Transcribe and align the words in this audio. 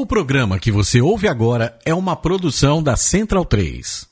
O 0.00 0.06
programa 0.06 0.60
que 0.60 0.70
você 0.70 1.00
ouve 1.00 1.26
agora 1.26 1.76
é 1.84 1.92
uma 1.92 2.14
produção 2.14 2.80
da 2.80 2.94
Central 2.94 3.44
3. 3.44 4.06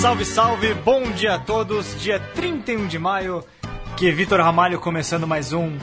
Salve, 0.00 0.24
salve, 0.24 0.74
bom 0.74 1.08
dia 1.12 1.34
a 1.34 1.38
todos. 1.38 1.94
Dia 2.02 2.18
31 2.34 2.88
de 2.88 2.98
maio, 2.98 3.44
que 3.96 4.10
Vitor 4.10 4.40
Ramalho 4.40 4.80
começando 4.80 5.24
mais 5.24 5.52
um 5.52 5.78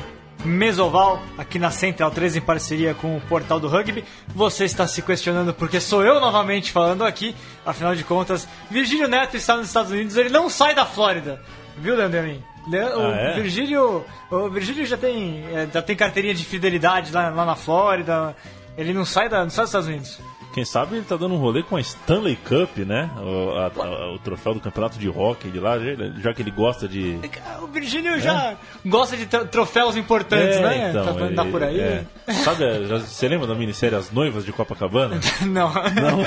Mesoval 0.46 1.22
aqui 1.38 1.58
na 1.58 1.72
Central 1.72 2.12
3 2.12 2.36
em 2.38 2.42
parceria 2.42 2.94
com 2.94 3.16
o 3.18 3.22
Portal 3.22 3.60
do 3.60 3.68
Rugby. 3.68 4.04
Você 4.28 4.66
está 4.66 4.86
se 4.88 5.02
questionando 5.02 5.54
porque 5.54 5.80
sou 5.80 6.04
eu 6.04 6.20
novamente 6.20 6.72
falando 6.72 7.04
aqui. 7.06 7.36
Afinal 7.66 7.96
de 7.96 8.04
contas, 8.04 8.48
Virgílio 8.70 9.08
Neto 9.08 9.38
está 9.38 9.56
nos 9.56 9.68
Estados 9.68 9.92
Unidos, 9.92 10.18
ele 10.18 10.30
não 10.30 10.50
sai 10.50 10.76
da 10.76 10.86
Flórida. 10.86 11.42
Viu, 11.78 11.96
Leandro? 11.96 12.22
Le 12.68 12.80
o 12.80 13.02
Ah, 13.08 13.16
é? 13.16 13.34
Virgílio, 13.36 14.06
o 14.32 14.50
Virgílio 14.50 14.86
já 14.86 14.96
tem, 14.98 15.44
é, 15.54 15.68
já 15.74 15.82
tem 15.82 15.96
carteirinha 15.96 16.34
de 16.34 16.44
fidelidade 16.46 17.12
lá, 17.12 17.30
lá 17.30 17.46
na 17.46 17.56
Flórida. 17.56 18.36
Ele 18.78 18.94
não 18.94 19.06
sai, 19.06 19.30
da, 19.30 19.44
não 19.44 19.50
sai 19.50 19.64
dos 19.64 19.70
Estados 19.70 19.88
Unidos. 19.88 20.20
Quem 20.54 20.64
sabe 20.64 20.98
ele 20.98 21.06
tá 21.06 21.18
dando 21.18 21.34
um 21.34 21.38
rolê 21.38 21.64
com 21.64 21.76
a 21.76 21.82
Stanley 21.82 22.36
Cup, 22.36 22.78
né? 22.86 23.10
O, 23.18 23.52
a- 23.58 23.72
a- 23.86 24.14
o 24.14 24.20
troféu 24.20 24.54
do 24.54 24.60
campeonato 24.60 25.00
de 25.00 25.10
hockey 25.10 25.50
de 25.50 25.60
lá, 25.60 25.74
já, 26.22 26.32
que 26.34 26.42
ele 26.44 26.52
gosta 26.52 26.88
de. 26.88 27.20
O 27.62 27.68
Virgílio 27.68 28.20
já 28.20 28.56
gosta 28.86 29.18
de 29.18 29.26
tro- 29.26 29.46
troféus 29.48 29.96
importantes, 29.96 30.58
É, 30.58 30.62
né? 30.62 30.90
então, 30.92 31.06
tá 31.06 31.24
andar 31.24 31.42
ele- 31.44 31.52
por 31.52 31.64
aí. 31.64 31.80
é. 31.80 32.06
Sabe, 32.44 32.86
já- 32.88 33.00
você 33.00 33.28
lembra 33.28 33.48
da 33.48 33.56
minissérie 33.56 33.98
As 33.98 34.12
Noivas 34.12 34.46
de 34.46 34.54
Copacabana? 34.54 35.20
Não. 35.42 35.74
Não? 35.74 36.24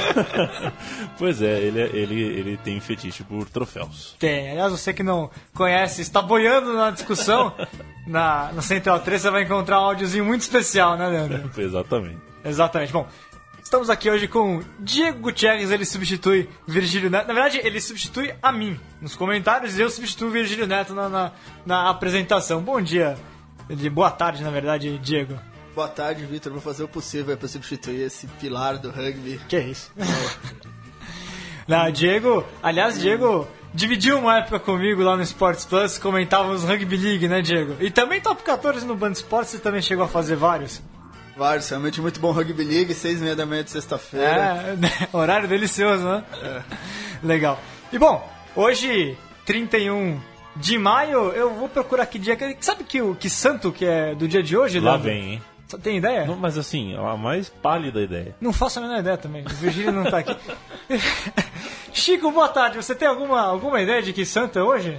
pois 1.19 1.41
é, 1.41 1.59
ele, 1.61 1.81
é- 1.81 1.91
ele, 1.95 2.21
ele 2.23 2.57
tem 2.57 2.79
fetiche 2.81 3.23
por 3.23 3.49
troféus. 3.49 4.15
Tem. 4.19 4.51
Aliás, 4.51 4.73
você 4.73 4.93
que 4.93 5.03
não 5.03 5.31
conhece, 5.55 6.03
está 6.03 6.21
boiando 6.21 6.73
na 6.75 6.91
discussão 6.91 7.53
na, 8.07 8.51
na 8.53 8.63
Central 8.63 9.01
3, 9.01 9.23
você 9.23 9.31
vai 9.31 9.43
encontrar 9.45 9.81
um 9.81 9.85
áudiozinho 9.85 10.25
muito 10.25 10.41
especial, 10.43 10.97
né, 10.97 11.07
Leandro? 11.09 11.51
Exatamente. 11.61 12.19
Exatamente. 12.45 12.93
Bom, 12.93 13.07
estamos 13.67 13.91
aqui 13.91 14.09
hoje 14.09 14.29
com 14.29 14.63
Diego 14.79 15.19
Gutierrez, 15.19 15.73
ele 15.73 15.85
substitui 15.85 16.49
Virgílio 16.69 17.11
Neto. 17.11 17.27
Na 17.27 17.35
verdade, 17.35 17.61
ele 17.65 17.81
substitui 17.81 18.33
a 18.41 18.53
mim 18.53 18.79
nos 19.01 19.17
comentários 19.17 19.77
e 19.77 19.83
eu 19.83 19.91
substituo 19.91 20.31
Virgílio 20.31 20.69
Neto 20.69 20.95
na, 20.95 21.09
na, 21.09 21.33
na 21.67 21.91
apresentação. 21.91 22.63
Bom 22.63 22.81
dia. 22.81 23.19
De 23.69 23.91
boa 23.91 24.13
tarde, 24.13 24.45
na 24.45 24.51
verdade, 24.51 24.97
Diego. 24.99 25.37
Boa 25.75 25.89
tarde, 25.89 26.25
Vitor. 26.25 26.53
Vou 26.53 26.61
fazer 26.61 26.85
o 26.85 26.89
possível 26.89 27.37
para 27.37 27.49
substituir 27.49 28.03
esse 28.03 28.29
pilar 28.29 28.79
do 28.79 28.89
rugby. 28.89 29.41
Que 29.49 29.59
isso? 29.59 29.93
Não, 31.67 31.91
Diego, 31.91 32.47
aliás, 32.63 33.01
Diego 33.01 33.49
dividiu 33.75 34.21
uma 34.21 34.39
época 34.39 34.61
comigo 34.61 35.03
lá 35.03 35.17
no 35.17 35.25
Sports 35.25 35.65
Plus, 35.65 35.99
comentávamos 35.99 36.63
Rugby 36.63 36.97
League, 36.97 37.27
né, 37.27 37.43
Diego? 37.43 37.75
E 37.81 37.91
também 37.91 38.21
Top 38.21 38.41
14 38.41 38.87
no 38.87 38.95
Band 38.95 39.11
Sports, 39.11 39.51
você 39.51 39.59
também 39.59 39.83
chegou 39.83 40.05
a 40.05 40.09
fazer 40.09 40.37
vários. 40.37 40.81
Vários, 41.37 41.69
realmente 41.69 42.01
muito 42.01 42.19
bom 42.19 42.31
rugby 42.33 42.65
league, 42.65 42.95
seis 42.95 43.19
e 43.21 43.23
meia 43.23 43.37
da 43.37 43.45
manhã 43.45 43.63
de 43.63 43.71
sexta-feira. 43.71 44.77
É, 44.81 45.09
horário 45.17 45.47
delicioso, 45.47 46.03
né? 46.05 46.25
Legal. 47.23 47.61
E 47.93 47.99
bom, 47.99 48.27
hoje, 48.55 49.17
31 49.45 50.19
de 50.57 50.79
maio, 50.79 51.31
eu 51.33 51.53
vou 51.55 51.69
procurar 51.69 52.07
que 52.07 52.19
dia. 52.19 52.37
que- 52.37 52.57
Sabe 52.61 52.85
que, 52.85 53.03
o- 53.03 53.15
que 53.15 53.29
santo 53.29 53.71
que 53.71 53.85
é 53.85 54.15
do 54.15 54.27
dia 54.27 54.43
de 54.43 54.57
hoje, 54.57 54.81
Lá 54.81 54.93
Leandro? 54.93 55.11
vem, 55.11 55.33
hein? 55.35 55.43
Você 55.69 55.77
Tem 55.79 55.99
ideia? 55.99 56.25
Não, 56.25 56.37
mas 56.37 56.57
assim, 56.57 56.97
a 56.97 57.17
mais 57.17 57.49
pálida 57.51 58.01
ideia. 58.01 58.35
Não 58.41 58.53
faço 58.53 58.79
a 58.79 58.83
menor 58.83 59.01
ideia 59.01 59.17
também. 59.19 59.45
O 59.45 59.49
Virgílio 59.49 59.93
não 59.93 60.05
tá 60.05 60.19
aqui. 60.19 60.35
Chico, 61.93 62.31
boa 62.31 62.49
tarde. 62.49 62.77
Você 62.77 62.95
tem 62.95 63.09
alguma, 63.09 63.41
alguma 63.43 63.81
ideia 63.83 64.01
de 64.01 64.13
que 64.13 64.25
santo 64.25 64.59
é 64.59 64.63
hoje? 64.63 64.97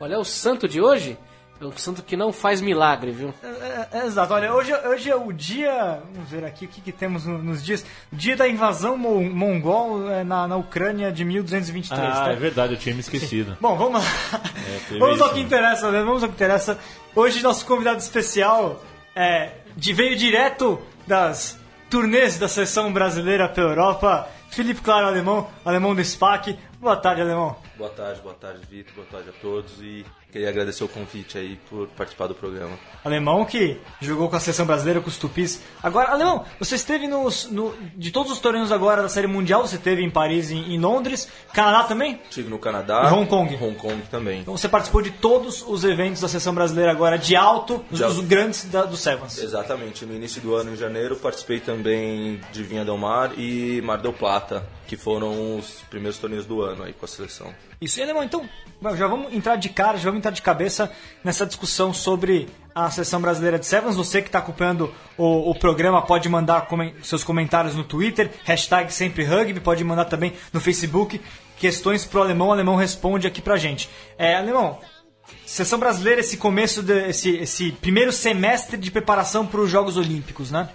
Olha, 0.00 0.18
o 0.18 0.24
santo 0.24 0.66
de 0.66 0.80
hoje 0.80 1.18
é 1.60 1.64
um 1.64 1.72
santo 1.76 2.02
que 2.02 2.16
não 2.16 2.32
faz 2.32 2.60
milagre, 2.60 3.10
viu? 3.12 3.32
É, 3.42 3.88
é, 3.98 4.06
exato. 4.06 4.32
Olha, 4.34 4.52
hoje, 4.52 4.74
hoje 4.74 5.10
é 5.10 5.16
o 5.16 5.32
dia. 5.32 6.02
Vamos 6.12 6.28
ver 6.30 6.44
aqui 6.44 6.66
o 6.66 6.68
que, 6.68 6.80
que 6.80 6.92
temos 6.92 7.24
no- 7.24 7.38
nos 7.42 7.64
dias. 7.64 7.84
O 8.12 8.16
dia 8.16 8.36
da 8.36 8.46
invasão 8.48 8.96
mo- 8.96 9.22
mongol 9.22 10.10
é, 10.10 10.22
na, 10.22 10.46
na 10.46 10.56
Ucrânia 10.56 11.10
de 11.10 11.24
1223. 11.24 12.00
Ah, 12.00 12.24
tá? 12.26 12.32
é 12.32 12.36
verdade, 12.36 12.74
eu 12.74 12.78
tinha 12.78 12.94
me 12.94 13.00
esquecido. 13.00 13.56
Bom, 13.60 13.76
vamos 13.76 14.02
lá. 14.02 14.40
teve 14.88 14.98
vamos 15.00 15.20
ao 15.20 15.30
que 15.30 15.36
né? 15.36 15.40
interessa, 15.42 15.90
né? 15.90 16.02
Vamos 16.02 16.22
ao 16.22 16.28
que 16.28 16.34
interessa. 16.34 16.78
Hoje, 17.14 17.42
nosso 17.42 17.64
convidado 17.64 17.98
especial 17.98 18.82
é, 19.14 19.52
de, 19.76 19.92
veio 19.92 20.16
direto 20.16 20.78
das 21.06 21.58
turnês 21.88 22.38
da 22.38 22.48
seleção 22.48 22.92
brasileira 22.92 23.48
pela 23.48 23.70
Europa. 23.70 24.28
Felipe 24.50 24.80
Claro, 24.80 25.06
alemão, 25.06 25.48
alemão 25.64 25.94
do 25.94 26.04
SPAC. 26.04 26.58
Boa 26.80 26.96
tarde, 26.96 27.20
alemão. 27.22 27.56
Boa 27.76 27.90
tarde, 27.90 28.20
boa 28.20 28.34
tarde, 28.34 28.60
Vitor, 28.70 28.92
boa 28.94 29.06
tarde 29.10 29.28
a 29.30 29.32
todos 29.42 29.80
e 29.80 30.04
queria 30.32 30.48
agradecer 30.48 30.84
o 30.84 30.88
convite 30.88 31.38
aí 31.38 31.58
por 31.70 31.88
participar 31.88 32.26
do 32.26 32.34
programa. 32.34 32.78
Alemão 33.04 33.44
que 33.44 33.78
jogou 34.00 34.28
com 34.28 34.36
a 34.36 34.40
seleção 34.40 34.66
brasileira, 34.66 35.00
com 35.00 35.08
os 35.08 35.16
tupis. 35.16 35.62
Agora, 35.82 36.10
Alemão, 36.10 36.44
você 36.58 36.74
esteve 36.74 37.06
nos, 37.06 37.50
no, 37.50 37.74
de 37.96 38.10
todos 38.10 38.30
os 38.32 38.38
torneios 38.38 38.70
agora 38.70 39.02
da 39.02 39.08
Série 39.08 39.26
Mundial, 39.26 39.66
você 39.66 39.76
esteve 39.76 40.02
em 40.02 40.10
Paris, 40.10 40.50
em, 40.50 40.74
em 40.74 40.78
Londres, 40.78 41.28
Canadá 41.52 41.84
também? 41.84 42.20
Estive 42.28 42.48
no 42.50 42.58
Canadá. 42.58 43.08
E 43.08 43.14
Hong 43.14 43.26
Kong. 43.26 43.54
Hong 43.54 43.74
Kong 43.76 44.02
também. 44.10 44.40
Então 44.40 44.56
você 44.56 44.68
participou 44.68 45.00
de 45.00 45.10
todos 45.10 45.64
os 45.66 45.84
eventos 45.84 46.20
da 46.20 46.28
seleção 46.28 46.54
brasileira 46.54 46.90
agora 46.90 47.16
de 47.16 47.34
alto, 47.34 47.84
os, 47.90 47.98
De 47.98 48.04
alto. 48.04 48.22
grandes 48.22 48.64
da, 48.64 48.84
do 48.84 48.96
Sevens. 48.96 49.38
Exatamente, 49.38 50.04
no 50.04 50.14
início 50.14 50.40
do 50.42 50.54
ano, 50.54 50.72
em 50.72 50.76
janeiro, 50.76 51.16
participei 51.16 51.60
também 51.60 52.40
de 52.52 52.62
Vinha 52.62 52.84
Del 52.84 52.98
Mar 52.98 53.32
e 53.38 53.80
Mar 53.82 53.98
del 53.98 54.12
Plata, 54.12 54.66
que 54.86 54.96
foram 54.96 55.58
os 55.58 55.82
primeiros 55.90 56.18
torneios 56.18 56.46
do 56.46 56.62
ano 56.62 56.84
aí 56.84 56.92
com 56.92 57.04
a 57.04 57.08
seleção. 57.08 57.52
Isso, 57.80 57.98
e 57.98 58.02
Alemão, 58.02 58.22
então, 58.22 58.48
já 58.96 59.06
vamos 59.06 59.34
entrar 59.34 59.56
de 59.56 59.68
cara, 59.68 59.98
já 59.98 60.04
vamos 60.04 60.18
entrar 60.18 60.30
de 60.30 60.42
cabeça 60.42 60.90
nessa 61.24 61.44
discussão 61.44 61.92
sobre 61.92 62.48
a 62.74 62.90
seleção 62.90 63.20
brasileira 63.20 63.58
de 63.58 63.66
Sevens. 63.66 63.96
Você 63.96 64.22
que 64.22 64.28
está 64.28 64.38
acompanhando 64.38 64.94
o, 65.18 65.50
o 65.50 65.54
programa 65.58 66.00
pode 66.02 66.28
mandar 66.28 66.66
comen- 66.66 66.94
seus 67.02 67.24
comentários 67.24 67.74
no 67.74 67.84
Twitter, 67.84 68.30
hashtag 68.44 68.92
sempre 68.92 69.24
rugby, 69.24 69.60
pode 69.60 69.82
mandar 69.82 70.04
também 70.06 70.32
no 70.52 70.60
Facebook 70.60 71.20
questões 71.58 72.04
pro 72.04 72.20
alemão, 72.20 72.48
o 72.48 72.52
alemão 72.52 72.76
responde 72.76 73.26
aqui 73.26 73.40
pra 73.42 73.56
gente. 73.56 73.88
É, 74.16 74.36
alemão, 74.36 74.78
seleção 75.44 75.78
brasileira, 75.78 76.20
esse 76.20 76.36
começo, 76.36 76.82
de, 76.82 77.08
esse, 77.08 77.36
esse 77.36 77.72
primeiro 77.72 78.12
semestre 78.12 78.76
de 78.76 78.90
preparação 78.90 79.46
para 79.46 79.60
os 79.60 79.70
Jogos 79.70 79.96
Olímpicos, 79.96 80.50
né? 80.50 80.68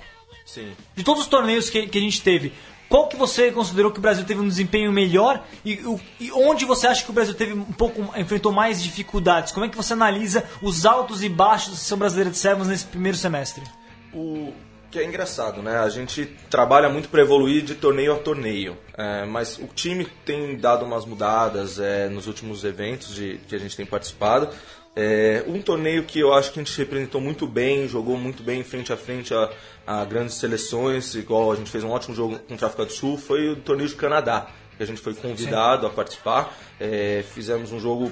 Sim. 0.45 0.71
De 0.95 1.03
todos 1.03 1.21
os 1.21 1.27
torneios 1.27 1.69
que, 1.69 1.87
que 1.87 1.97
a 1.97 2.01
gente 2.01 2.21
teve, 2.21 2.51
qual 2.91 3.07
que 3.07 3.15
você 3.15 3.49
considerou 3.51 3.89
que 3.89 3.99
o 3.99 4.01
Brasil 4.01 4.25
teve 4.25 4.41
um 4.41 4.47
desempenho 4.47 4.91
melhor 4.91 5.41
e, 5.63 5.79
e 6.19 6.29
onde 6.33 6.65
você 6.65 6.87
acha 6.87 7.05
que 7.05 7.09
o 7.09 7.13
Brasil 7.13 7.33
teve 7.33 7.53
um 7.53 7.63
pouco 7.63 8.01
enfrentou 8.19 8.51
mais 8.51 8.83
dificuldades? 8.83 9.53
Como 9.53 9.65
é 9.65 9.69
que 9.69 9.77
você 9.77 9.93
analisa 9.93 10.43
os 10.61 10.85
altos 10.85 11.23
e 11.23 11.29
baixos 11.29 11.69
da 11.69 11.75
seleção 11.77 11.97
brasileira 11.97 12.29
de 12.29 12.37
Sevens 12.37 12.67
nesse 12.67 12.85
primeiro 12.85 13.17
semestre? 13.17 13.63
O 14.13 14.51
que 14.91 14.99
é 14.99 15.05
engraçado, 15.05 15.61
né? 15.61 15.77
A 15.77 15.87
gente 15.87 16.25
trabalha 16.49 16.89
muito 16.89 17.07
para 17.07 17.21
evoluir 17.21 17.63
de 17.63 17.75
torneio 17.75 18.11
a 18.11 18.17
torneio, 18.17 18.77
é, 18.97 19.25
mas 19.25 19.57
o 19.57 19.67
time 19.67 20.05
tem 20.25 20.57
dado 20.57 20.83
umas 20.83 21.05
mudadas 21.05 21.79
é, 21.79 22.09
nos 22.09 22.27
últimos 22.27 22.65
eventos 22.65 23.15
de, 23.15 23.39
que 23.47 23.55
a 23.55 23.57
gente 23.57 23.77
tem 23.77 23.85
participado. 23.85 24.49
É, 24.93 25.43
um 25.47 25.61
torneio 25.61 26.03
que 26.03 26.19
eu 26.19 26.33
acho 26.33 26.51
que 26.51 26.59
a 26.59 26.63
gente 26.63 26.77
representou 26.77 27.21
muito 27.21 27.47
bem, 27.47 27.87
jogou 27.87 28.17
muito 28.17 28.43
bem 28.43 28.61
frente 28.63 28.91
a 28.91 28.97
frente 28.97 29.33
a, 29.33 29.49
a 29.87 30.03
grandes 30.03 30.35
seleções, 30.35 31.15
igual 31.15 31.51
a 31.51 31.55
gente 31.55 31.71
fez 31.71 31.83
um 31.83 31.89
ótimo 31.89 32.13
jogo 32.13 32.37
contra 32.39 32.65
a 32.65 32.67
África 32.67 32.85
do 32.85 32.91
Sul, 32.91 33.17
foi 33.17 33.49
o 33.49 33.55
torneio 33.55 33.87
de 33.87 33.95
Canadá, 33.95 34.47
que 34.75 34.83
a 34.83 34.85
gente 34.85 34.99
foi 34.99 35.13
convidado 35.13 35.87
a 35.87 35.89
participar. 35.89 36.53
É, 36.79 37.23
fizemos 37.33 37.71
um 37.71 37.79
jogo 37.79 38.11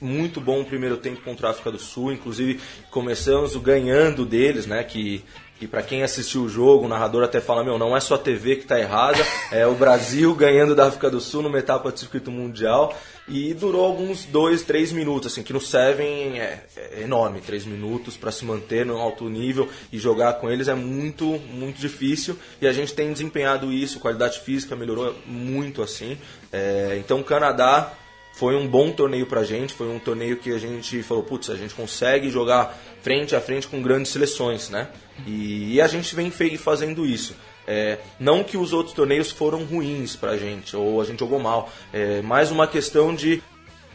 muito 0.00 0.40
bom 0.40 0.62
primeiro 0.62 0.96
tempo 0.96 1.20
contra 1.22 1.48
a 1.48 1.50
África 1.50 1.72
do 1.72 1.78
Sul, 1.78 2.12
inclusive 2.12 2.60
começamos 2.90 3.56
ganhando 3.56 4.24
deles, 4.24 4.66
né, 4.66 4.84
que 4.84 5.24
que 5.56 5.68
para 5.68 5.82
quem 5.82 6.02
assistiu 6.02 6.42
o 6.42 6.48
jogo, 6.48 6.84
o 6.84 6.88
narrador 6.88 7.22
até 7.22 7.40
fala, 7.40 7.62
meu, 7.62 7.78
não 7.78 7.96
é 7.96 8.00
só 8.00 8.16
a 8.16 8.18
TV 8.18 8.56
que 8.56 8.66
tá 8.66 8.78
errada, 8.78 9.24
é 9.52 9.64
o 9.64 9.74
Brasil 9.74 10.34
ganhando 10.36 10.74
da 10.74 10.86
África 10.86 11.08
do 11.08 11.20
Sul 11.20 11.42
numa 11.42 11.58
etapa 11.58 11.92
de 11.92 12.00
circuito 12.00 12.30
mundial 12.30 12.94
e 13.26 13.54
durou 13.54 13.84
alguns 13.84 14.24
dois, 14.26 14.62
três 14.62 14.92
minutos, 14.92 15.32
assim, 15.32 15.42
que 15.42 15.52
no 15.52 15.60
Seven 15.60 16.38
é, 16.38 16.64
é 16.76 17.02
enorme, 17.02 17.40
três 17.40 17.64
minutos 17.64 18.16
para 18.16 18.30
se 18.30 18.44
manter 18.44 18.84
no 18.84 18.98
alto 18.98 19.28
nível 19.28 19.68
e 19.90 19.98
jogar 19.98 20.34
com 20.34 20.50
eles 20.50 20.68
é 20.68 20.74
muito, 20.74 21.24
muito 21.50 21.80
difícil 21.80 22.36
e 22.60 22.66
a 22.66 22.72
gente 22.72 22.92
tem 22.92 23.12
desempenhado 23.12 23.72
isso, 23.72 23.98
qualidade 23.98 24.40
física 24.40 24.76
melhorou 24.76 25.14
muito 25.26 25.82
assim, 25.82 26.18
É, 26.52 26.96
então 27.00 27.20
o 27.20 27.24
Canadá 27.24 27.94
foi 28.34 28.56
um 28.56 28.66
bom 28.66 28.90
torneio 28.90 29.26
pra 29.26 29.44
gente, 29.44 29.72
foi 29.72 29.88
um 29.88 29.98
torneio 29.98 30.36
que 30.36 30.52
a 30.52 30.58
gente 30.58 31.02
falou, 31.02 31.22
putz, 31.22 31.50
a 31.50 31.56
gente 31.56 31.74
consegue 31.74 32.30
jogar 32.30 32.76
frente 33.00 33.34
a 33.34 33.40
frente 33.40 33.66
com 33.68 33.80
grandes 33.80 34.10
seleções, 34.10 34.68
né? 34.70 34.88
E, 35.26 35.74
e 35.74 35.80
a 35.80 35.86
gente 35.86 36.14
vem 36.14 36.30
fazendo 36.58 37.06
isso. 37.06 37.34
É, 37.66 37.98
não 38.20 38.44
que 38.44 38.56
os 38.56 38.72
outros 38.72 38.94
torneios 38.94 39.30
foram 39.30 39.64
ruins 39.64 40.16
pra 40.16 40.36
gente, 40.36 40.76
ou 40.76 41.00
a 41.00 41.04
gente 41.04 41.20
jogou 41.20 41.38
mal. 41.38 41.70
É 41.92 42.20
mais 42.22 42.50
uma 42.50 42.66
questão 42.66 43.14
de 43.14 43.42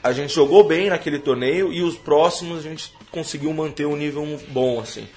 a 0.01 0.11
gente 0.11 0.33
jogou 0.33 0.63
bem 0.63 0.89
naquele 0.89 1.19
torneio 1.19 1.73
e 1.73 1.83
os 1.83 1.95
próximos 1.95 2.59
a 2.59 2.61
gente 2.61 2.91
conseguiu 3.11 3.53
manter 3.53 3.85
um 3.85 3.95
nível 3.95 4.39
bom, 4.49 4.79
assim. 4.79 5.07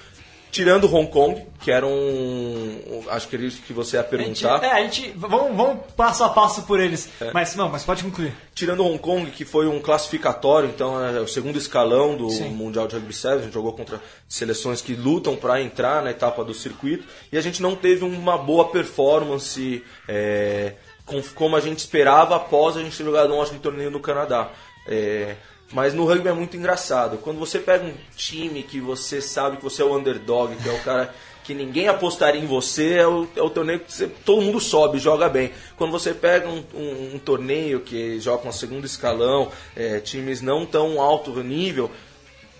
Tirando 0.52 0.84
Hong 0.94 1.10
Kong, 1.10 1.42
que 1.60 1.72
era 1.72 1.84
um. 1.84 3.02
Acho 3.08 3.26
que, 3.26 3.50
que 3.62 3.72
você 3.72 3.96
ia 3.96 4.00
A 4.00 4.04
gente, 4.04 4.42
perguntar. 4.42 4.62
é, 4.64 4.70
a 4.70 4.82
gente. 4.82 5.10
Vamos, 5.16 5.56
vamos 5.56 5.78
passo 5.96 6.22
a 6.22 6.28
passo 6.28 6.62
por 6.62 6.78
eles. 6.78 7.08
É. 7.20 7.32
Mas 7.32 7.56
não, 7.56 7.68
mas 7.68 7.82
pode 7.82 8.04
concluir. 8.04 8.32
Tirando 8.54 8.84
Hong 8.84 8.98
Kong, 8.98 9.30
que 9.30 9.44
foi 9.44 9.66
um 9.66 9.80
classificatório, 9.80 10.68
então 10.68 11.02
é 11.04 11.18
o 11.20 11.26
segundo 11.26 11.56
escalão 11.58 12.14
do 12.16 12.28
Sim. 12.30 12.50
Mundial 12.50 12.86
de 12.86 12.94
Rugby 12.94 13.14
7, 13.14 13.34
a 13.40 13.42
gente 13.42 13.54
jogou 13.54 13.72
contra 13.72 14.00
seleções 14.28 14.80
que 14.82 14.94
lutam 14.94 15.34
para 15.34 15.60
entrar 15.60 16.02
na 16.02 16.10
etapa 16.10 16.44
do 16.44 16.52
circuito, 16.54 17.04
e 17.32 17.38
a 17.38 17.40
gente 17.40 17.60
não 17.62 17.74
teve 17.74 18.04
uma 18.04 18.36
boa 18.38 18.68
performance 18.68 19.82
é, 20.06 20.74
com- 21.06 21.22
como 21.34 21.56
a 21.56 21.60
gente 21.60 21.78
esperava 21.78 22.36
após 22.36 22.76
a 22.76 22.80
gente 22.82 22.96
ter 22.96 23.04
jogado 23.04 23.32
um 23.32 23.38
ótimo 23.38 23.58
torneio 23.58 23.90
no 23.90 24.00
Canadá. 24.00 24.50
É, 24.86 25.36
mas 25.72 25.94
no 25.94 26.04
rugby 26.04 26.28
é 26.28 26.32
muito 26.32 26.56
engraçado. 26.56 27.18
Quando 27.18 27.38
você 27.38 27.58
pega 27.58 27.84
um 27.84 27.94
time 28.16 28.62
que 28.62 28.80
você 28.80 29.20
sabe 29.20 29.56
que 29.56 29.64
você 29.64 29.82
é 29.82 29.84
o 29.84 29.96
underdog, 29.96 30.54
que 30.56 30.68
é 30.68 30.72
o 30.72 30.78
cara 30.80 31.14
que 31.44 31.54
ninguém 31.54 31.88
apostaria 31.88 32.40
em 32.40 32.46
você, 32.46 32.94
é 32.94 33.06
o, 33.06 33.26
é 33.34 33.42
o 33.42 33.50
torneio 33.50 33.80
que 33.80 33.92
você- 33.92 34.06
todo 34.06 34.40
mundo 34.42 34.60
sobe, 34.60 34.98
joga 35.00 35.28
bem. 35.28 35.50
Quando 35.76 35.90
você 35.90 36.14
pega 36.14 36.48
um, 36.48 36.62
um- 36.72 37.14
um 37.14 37.18
torneio 37.18 37.80
que 37.80 38.20
joga 38.20 38.48
a 38.48 38.52
segundo 38.52 38.84
escalão, 38.84 39.50
é, 39.74 39.98
times 39.98 40.40
não 40.40 40.64
tão 40.64 41.00
alto 41.00 41.32
nível, 41.42 41.90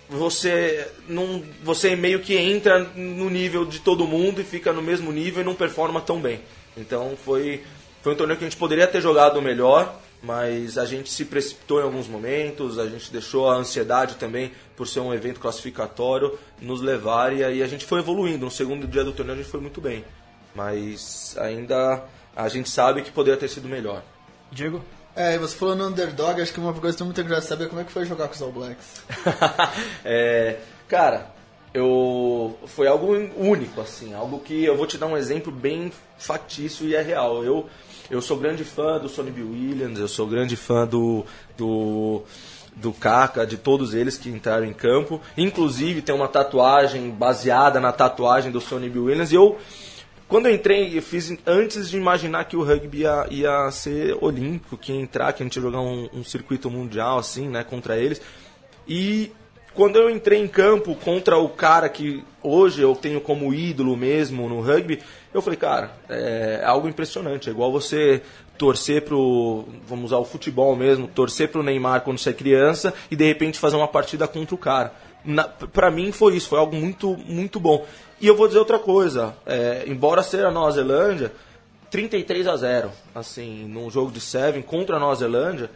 você 0.09 0.85
não 1.07 1.41
você 1.63 1.95
meio 1.95 2.19
que 2.19 2.35
entra 2.35 2.79
no 2.95 3.29
nível 3.29 3.65
de 3.65 3.79
todo 3.79 4.05
mundo 4.05 4.41
e 4.41 4.43
fica 4.43 4.73
no 4.73 4.81
mesmo 4.81 5.11
nível 5.11 5.41
e 5.41 5.45
não 5.45 5.55
performa 5.55 6.01
tão 6.01 6.19
bem. 6.19 6.41
Então 6.75 7.15
foi 7.23 7.63
foi 8.01 8.13
um 8.13 8.17
torneio 8.17 8.37
que 8.37 8.43
a 8.45 8.49
gente 8.49 8.59
poderia 8.59 8.85
ter 8.85 8.99
jogado 9.01 9.41
melhor, 9.41 9.95
mas 10.23 10.77
a 10.77 10.85
gente 10.85 11.11
se 11.11 11.25
precipitou 11.25 11.81
em 11.81 11.83
alguns 11.83 12.07
momentos, 12.07 12.79
a 12.79 12.87
gente 12.87 13.11
deixou 13.11 13.49
a 13.49 13.55
ansiedade 13.55 14.15
também 14.15 14.53
por 14.75 14.87
ser 14.87 15.01
um 15.01 15.13
evento 15.13 15.39
classificatório 15.39 16.39
nos 16.61 16.81
levar 16.81 17.35
e 17.35 17.43
aí 17.43 17.61
a 17.61 17.67
gente 17.67 17.85
foi 17.85 17.99
evoluindo. 17.99 18.45
No 18.45 18.51
segundo 18.51 18.87
dia 18.87 19.03
do 19.03 19.11
torneio 19.11 19.37
a 19.37 19.41
gente 19.41 19.51
foi 19.51 19.59
muito 19.59 19.81
bem, 19.81 20.05
mas 20.55 21.35
ainda 21.37 22.05
a 22.33 22.47
gente 22.47 22.69
sabe 22.69 23.01
que 23.01 23.11
poderia 23.11 23.37
ter 23.37 23.49
sido 23.49 23.67
melhor. 23.67 24.01
Diego? 24.49 24.81
É, 25.15 25.35
e 25.35 25.37
você 25.37 25.55
falou 25.55 25.75
no 25.75 25.87
underdog, 25.87 26.41
acho 26.41 26.53
que 26.53 26.59
uma 26.59 26.73
coisa 26.73 26.95
que 26.95 26.99
todo 26.99 27.07
mundo 27.07 27.15
tem 27.15 27.25
que 27.25 27.41
saber 27.41 27.65
é 27.65 27.67
como 27.67 27.81
é 27.81 27.83
que 27.83 27.91
foi 27.91 28.05
jogar 28.05 28.27
com 28.29 28.33
os 28.33 28.41
All 28.41 28.51
Blacks. 28.51 29.03
É, 30.05 30.57
cara, 30.87 31.31
eu 31.73 32.57
foi 32.67 32.87
algo 32.87 33.13
único 33.35 33.81
assim, 33.81 34.13
algo 34.13 34.39
que 34.39 34.63
eu 34.63 34.77
vou 34.77 34.87
te 34.87 34.97
dar 34.97 35.07
um 35.07 35.17
exemplo 35.17 35.51
bem 35.51 35.91
factício 36.17 36.87
e 36.87 36.95
é 36.95 37.01
real. 37.01 37.43
Eu 37.43 37.69
eu 38.13 38.21
sou 38.21 38.37
grande 38.37 38.63
fã 38.63 38.99
do 38.99 39.09
Sonny 39.09 39.31
Bill 39.31 39.49
Williams, 39.49 39.99
eu 39.99 40.07
sou 40.07 40.27
grande 40.27 40.55
fã 40.55 40.85
do 40.85 41.25
do 41.57 42.21
do 42.75 42.91
Kaka, 42.91 43.45
de 43.45 43.57
todos 43.57 43.93
eles 43.93 44.17
que 44.17 44.29
entraram 44.29 44.65
em 44.65 44.73
campo. 44.73 45.21
Inclusive 45.37 46.01
tem 46.01 46.13
uma 46.13 46.27
tatuagem 46.27 47.11
baseada 47.11 47.79
na 47.79 47.91
tatuagem 47.91 48.51
do 48.51 48.59
Sonny 48.59 48.89
Bill 48.89 49.05
Williams 49.05 49.31
e 49.31 49.35
eu 49.35 49.57
quando 50.27 50.47
eu 50.47 50.55
entrei, 50.55 50.97
eu 50.97 51.01
fiz 51.01 51.31
antes 51.45 51.89
de 51.89 51.97
imaginar 51.97 52.45
que 52.45 52.55
o 52.55 52.63
rugby 52.63 53.01
ia, 53.01 53.27
ia 53.29 53.69
ser 53.71 54.17
olímpico, 54.19 54.77
que 54.77 54.91
ia 54.91 54.99
entrar, 54.99 55.31
que 55.33 55.43
a 55.43 55.45
gente 55.45 55.57
ia 55.57 55.61
jogar 55.61 55.81
um, 55.81 56.09
um 56.11 56.23
circuito 56.23 56.71
mundial, 56.71 57.19
assim, 57.19 57.47
né, 57.47 57.63
contra 57.63 57.97
eles. 57.97 58.19
E 58.87 59.31
quando 59.73 59.97
eu 59.97 60.09
entrei 60.09 60.39
em 60.39 60.47
campo 60.47 60.95
contra 60.95 61.37
o 61.37 61.49
cara 61.49 61.89
que 61.89 62.23
hoje 62.41 62.81
eu 62.81 62.95
tenho 62.95 63.19
como 63.19 63.53
ídolo 63.53 63.97
mesmo 63.97 64.47
no 64.47 64.61
rugby, 64.61 65.01
eu 65.33 65.41
falei, 65.41 65.57
cara, 65.57 65.91
é 66.09 66.61
algo 66.63 66.87
impressionante. 66.87 67.49
É 67.49 67.51
igual 67.51 67.71
você 67.71 68.21
torcer 68.57 69.01
pro, 69.01 69.65
vamos 69.87 70.05
usar 70.05 70.17
o 70.17 70.25
futebol 70.25 70.75
mesmo, 70.75 71.07
torcer 71.07 71.49
pro 71.49 71.63
Neymar 71.63 72.01
quando 72.01 72.19
você 72.19 72.29
é 72.29 72.33
criança 72.33 72.93
e 73.09 73.15
de 73.15 73.25
repente 73.25 73.59
fazer 73.59 73.75
uma 73.75 73.87
partida 73.87 74.27
contra 74.27 74.53
o 74.53 74.57
cara. 74.57 74.93
Na, 75.25 75.45
pra 75.45 75.89
mim 75.89 76.11
foi 76.11 76.35
isso, 76.35 76.49
foi 76.49 76.59
algo 76.59 76.75
muito, 76.75 77.17
muito 77.25 77.59
bom. 77.59 77.85
E 78.21 78.27
eu 78.27 78.35
vou 78.35 78.47
dizer 78.47 78.59
outra 78.59 78.77
coisa, 78.77 79.35
é, 79.45 79.83
embora 79.87 80.21
seja 80.21 80.47
a 80.47 80.51
Nova 80.51 80.71
Zelândia, 80.71 81.31
33 81.89 82.47
a 82.47 82.57
0 82.57 82.91
assim, 83.13 83.65
num 83.67 83.89
jogo 83.89 84.11
de 84.11 84.19
Seven 84.19 84.61
contra 84.61 84.97
a 84.97 84.99
Nova 84.99 85.15
Zelândia, 85.15 85.69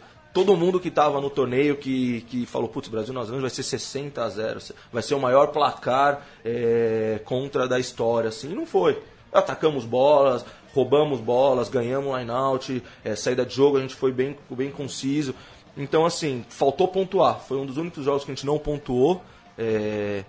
todo 0.44 0.56
mundo 0.56 0.78
que 0.78 0.86
estava 0.86 1.20
no 1.20 1.28
torneio 1.28 1.76
que, 1.76 2.20
que 2.28 2.46
falou, 2.46 2.68
putz, 2.68 2.88
Brasil 2.88 3.12
Nova 3.12 3.26
Zelândia 3.26 3.48
vai 3.48 3.50
ser 3.50 3.64
60 3.64 4.22
a 4.22 4.28
0 4.28 4.60
vai 4.92 5.02
ser 5.02 5.14
o 5.14 5.20
maior 5.20 5.48
placar 5.48 6.24
é, 6.44 7.20
contra 7.24 7.66
da 7.66 7.80
história, 7.80 8.28
assim, 8.28 8.52
e 8.52 8.54
não 8.54 8.64
foi. 8.64 9.02
Atacamos 9.32 9.84
bolas, 9.84 10.44
roubamos 10.72 11.18
bolas, 11.18 11.68
ganhamos 11.68 12.16
line-out, 12.16 12.80
é, 13.04 13.16
saída 13.16 13.44
de 13.44 13.52
jogo 13.52 13.78
a 13.78 13.80
gente 13.80 13.96
foi 13.96 14.12
bem, 14.12 14.36
bem 14.50 14.70
conciso. 14.70 15.34
Então, 15.76 16.06
assim, 16.06 16.44
faltou 16.48 16.86
pontuar. 16.86 17.40
Foi 17.40 17.58
um 17.58 17.66
dos 17.66 17.76
únicos 17.76 18.04
jogos 18.04 18.24
que 18.24 18.30
a 18.30 18.34
gente 18.34 18.46
não 18.46 18.60
pontuou. 18.60 19.20
É, 19.58 20.24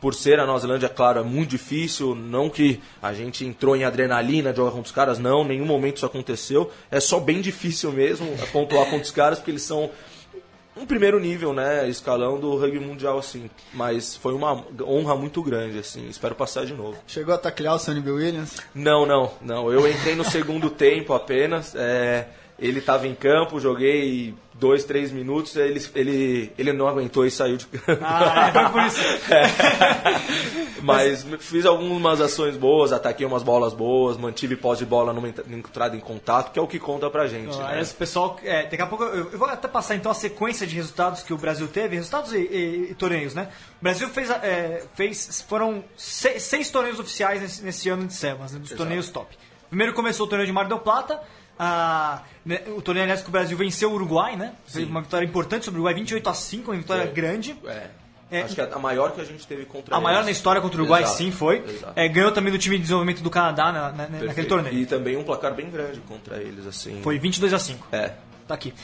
por 0.00 0.14
ser 0.14 0.38
a 0.38 0.46
Nova 0.46 0.60
Zelândia, 0.60 0.88
claro, 0.88 1.20
é 1.20 1.22
muito 1.22 1.50
difícil. 1.50 2.14
Não 2.14 2.48
que 2.48 2.80
a 3.02 3.12
gente 3.12 3.44
entrou 3.44 3.76
em 3.76 3.84
adrenalina 3.84 4.50
de 4.50 4.56
jogar 4.56 4.70
contra 4.70 4.86
os 4.86 4.92
caras, 4.92 5.18
não, 5.18 5.42
em 5.42 5.48
nenhum 5.48 5.66
momento 5.66 5.96
isso 5.96 6.06
aconteceu. 6.06 6.70
É 6.90 7.00
só 7.00 7.18
bem 7.18 7.40
difícil 7.40 7.92
mesmo 7.92 8.26
pontuar 8.52 8.84
contra 8.86 9.02
os 9.02 9.10
caras, 9.10 9.38
porque 9.38 9.50
eles 9.50 9.62
são 9.62 9.90
um 10.76 10.86
primeiro 10.86 11.18
nível, 11.18 11.52
né, 11.52 11.88
escalão 11.88 12.38
do 12.38 12.56
rugby 12.56 12.78
mundial, 12.78 13.18
assim. 13.18 13.50
Mas 13.74 14.14
foi 14.14 14.32
uma 14.32 14.64
honra 14.82 15.16
muito 15.16 15.42
grande, 15.42 15.78
assim. 15.78 16.08
Espero 16.08 16.34
passar 16.34 16.64
de 16.64 16.72
novo. 16.72 16.96
Chegou 17.06 17.34
a 17.34 17.38
taclear 17.38 17.74
o 17.74 17.78
Sonny 17.78 18.00
Bill 18.00 18.14
Williams? 18.14 18.56
Não, 18.74 19.04
não, 19.04 19.32
não. 19.42 19.72
Eu 19.72 19.90
entrei 19.90 20.14
no 20.14 20.24
segundo 20.24 20.70
tempo 20.70 21.12
apenas. 21.12 21.74
é, 21.74 22.28
ele 22.58 22.78
estava 22.80 23.06
em 23.06 23.14
campo, 23.14 23.60
joguei 23.60 24.34
dois, 24.54 24.82
três 24.84 25.12
minutos, 25.12 25.54
ele, 25.54 25.80
ele, 25.94 26.52
ele 26.58 26.72
não 26.72 26.88
aguentou 26.88 27.24
e 27.24 27.30
saiu 27.30 27.56
de 27.56 27.66
campo. 27.66 28.02
Ah, 28.04 28.48
é, 28.48 28.52
foi 28.52 28.68
por 28.70 28.82
isso. 28.82 28.98
Mas 30.82 31.24
fiz 31.40 31.64
algumas 31.66 32.20
ações 32.20 32.56
boas, 32.56 32.92
ataquei 32.92 33.26
umas 33.26 33.42
bolas 33.42 33.72
boas, 33.72 34.16
mantive 34.16 34.56
pós 34.56 34.78
de 34.78 34.86
bola 34.86 35.12
numa 35.12 35.28
entra- 35.28 35.44
entrada 35.48 35.96
em 35.96 36.00
contato, 36.00 36.52
que 36.52 36.58
é 36.58 36.62
o 36.62 36.66
que 36.66 36.78
conta 36.78 37.08
pra 37.10 37.26
gente. 37.26 37.56
Ó, 37.56 37.62
né? 37.68 37.80
esse 37.80 37.94
pessoal, 37.94 38.38
é, 38.44 38.62
daqui 38.64 38.82
a 38.82 38.86
pouco 38.86 39.04
eu, 39.04 39.30
eu 39.32 39.38
vou 39.38 39.48
até 39.48 39.68
passar 39.68 39.94
então 39.96 40.10
a 40.10 40.14
sequência 40.14 40.66
de 40.66 40.74
resultados 40.74 41.22
que 41.22 41.32
o 41.32 41.38
Brasil 41.38 41.68
teve, 41.68 41.96
resultados 41.96 42.32
e, 42.32 42.38
e- 42.38 42.88
e 42.90 42.94
torneios, 42.94 43.34
né? 43.34 43.48
O 43.80 43.84
Brasil 43.84 44.08
fez, 44.08 44.30
é, 44.30 44.84
fez 44.94 45.44
foram 45.48 45.84
seis, 45.96 46.42
seis 46.42 46.70
torneios 46.70 46.98
oficiais 46.98 47.40
nesse, 47.40 47.62
nesse 47.64 47.88
ano 47.88 48.06
de 48.06 48.14
Sevens, 48.14 48.52
né, 48.52 48.58
dos 48.58 48.70
Exato. 48.70 48.76
torneios 48.82 49.08
top. 49.10 49.36
Primeiro 49.68 49.92
começou 49.92 50.26
o 50.26 50.28
torneio 50.28 50.46
de 50.46 50.52
Mar 50.52 50.66
del 50.66 50.78
Plata, 50.78 51.20
né, 52.44 52.60
o 52.76 52.80
torneio 52.82 53.04
aliás 53.04 53.20
que 53.22 53.28
o 53.28 53.32
Brasil 53.32 53.56
venceu 53.56 53.90
o 53.90 53.94
Uruguai, 53.94 54.36
né? 54.36 54.52
Foi 54.66 54.84
uma 54.84 55.00
vitória 55.02 55.26
importante 55.26 55.64
sobre 55.64 55.78
o 55.80 55.82
Uruguai, 55.82 55.94
28 55.94 56.28
a 56.30 56.34
5, 56.34 56.70
uma 56.70 56.76
vitória 56.76 57.02
É. 57.02 57.06
grande. 57.06 57.56
É. 57.66 57.86
É, 58.30 58.42
Acho 58.42 58.54
que 58.54 58.60
a 58.60 58.78
maior 58.78 59.12
que 59.12 59.22
a 59.22 59.24
gente 59.24 59.46
teve 59.46 59.64
contra 59.64 59.96
A 59.96 60.00
maior 60.00 60.16
eles. 60.18 60.26
na 60.26 60.32
história 60.32 60.60
contra 60.60 60.76
o 60.78 60.82
Uruguai, 60.82 61.02
Exato, 61.02 61.16
sim, 61.16 61.30
foi. 61.30 61.64
É, 61.96 62.06
ganhou 62.08 62.30
também 62.30 62.52
do 62.52 62.58
time 62.58 62.76
de 62.76 62.82
desenvolvimento 62.82 63.22
do 63.22 63.30
Canadá 63.30 63.72
na- 63.72 63.90
na- 63.90 64.06
naquele 64.06 64.46
torneio. 64.46 64.74
E 64.76 64.84
também 64.84 65.16
um 65.16 65.24
placar 65.24 65.54
bem 65.54 65.70
grande 65.70 65.98
contra 66.00 66.36
eles, 66.36 66.66
assim. 66.66 67.00
Foi 67.02 67.18
22 67.18 67.54
a 67.54 67.58
5. 67.58 67.86
É. 67.90 68.12
Tá 68.46 68.52
aqui. 68.54 68.74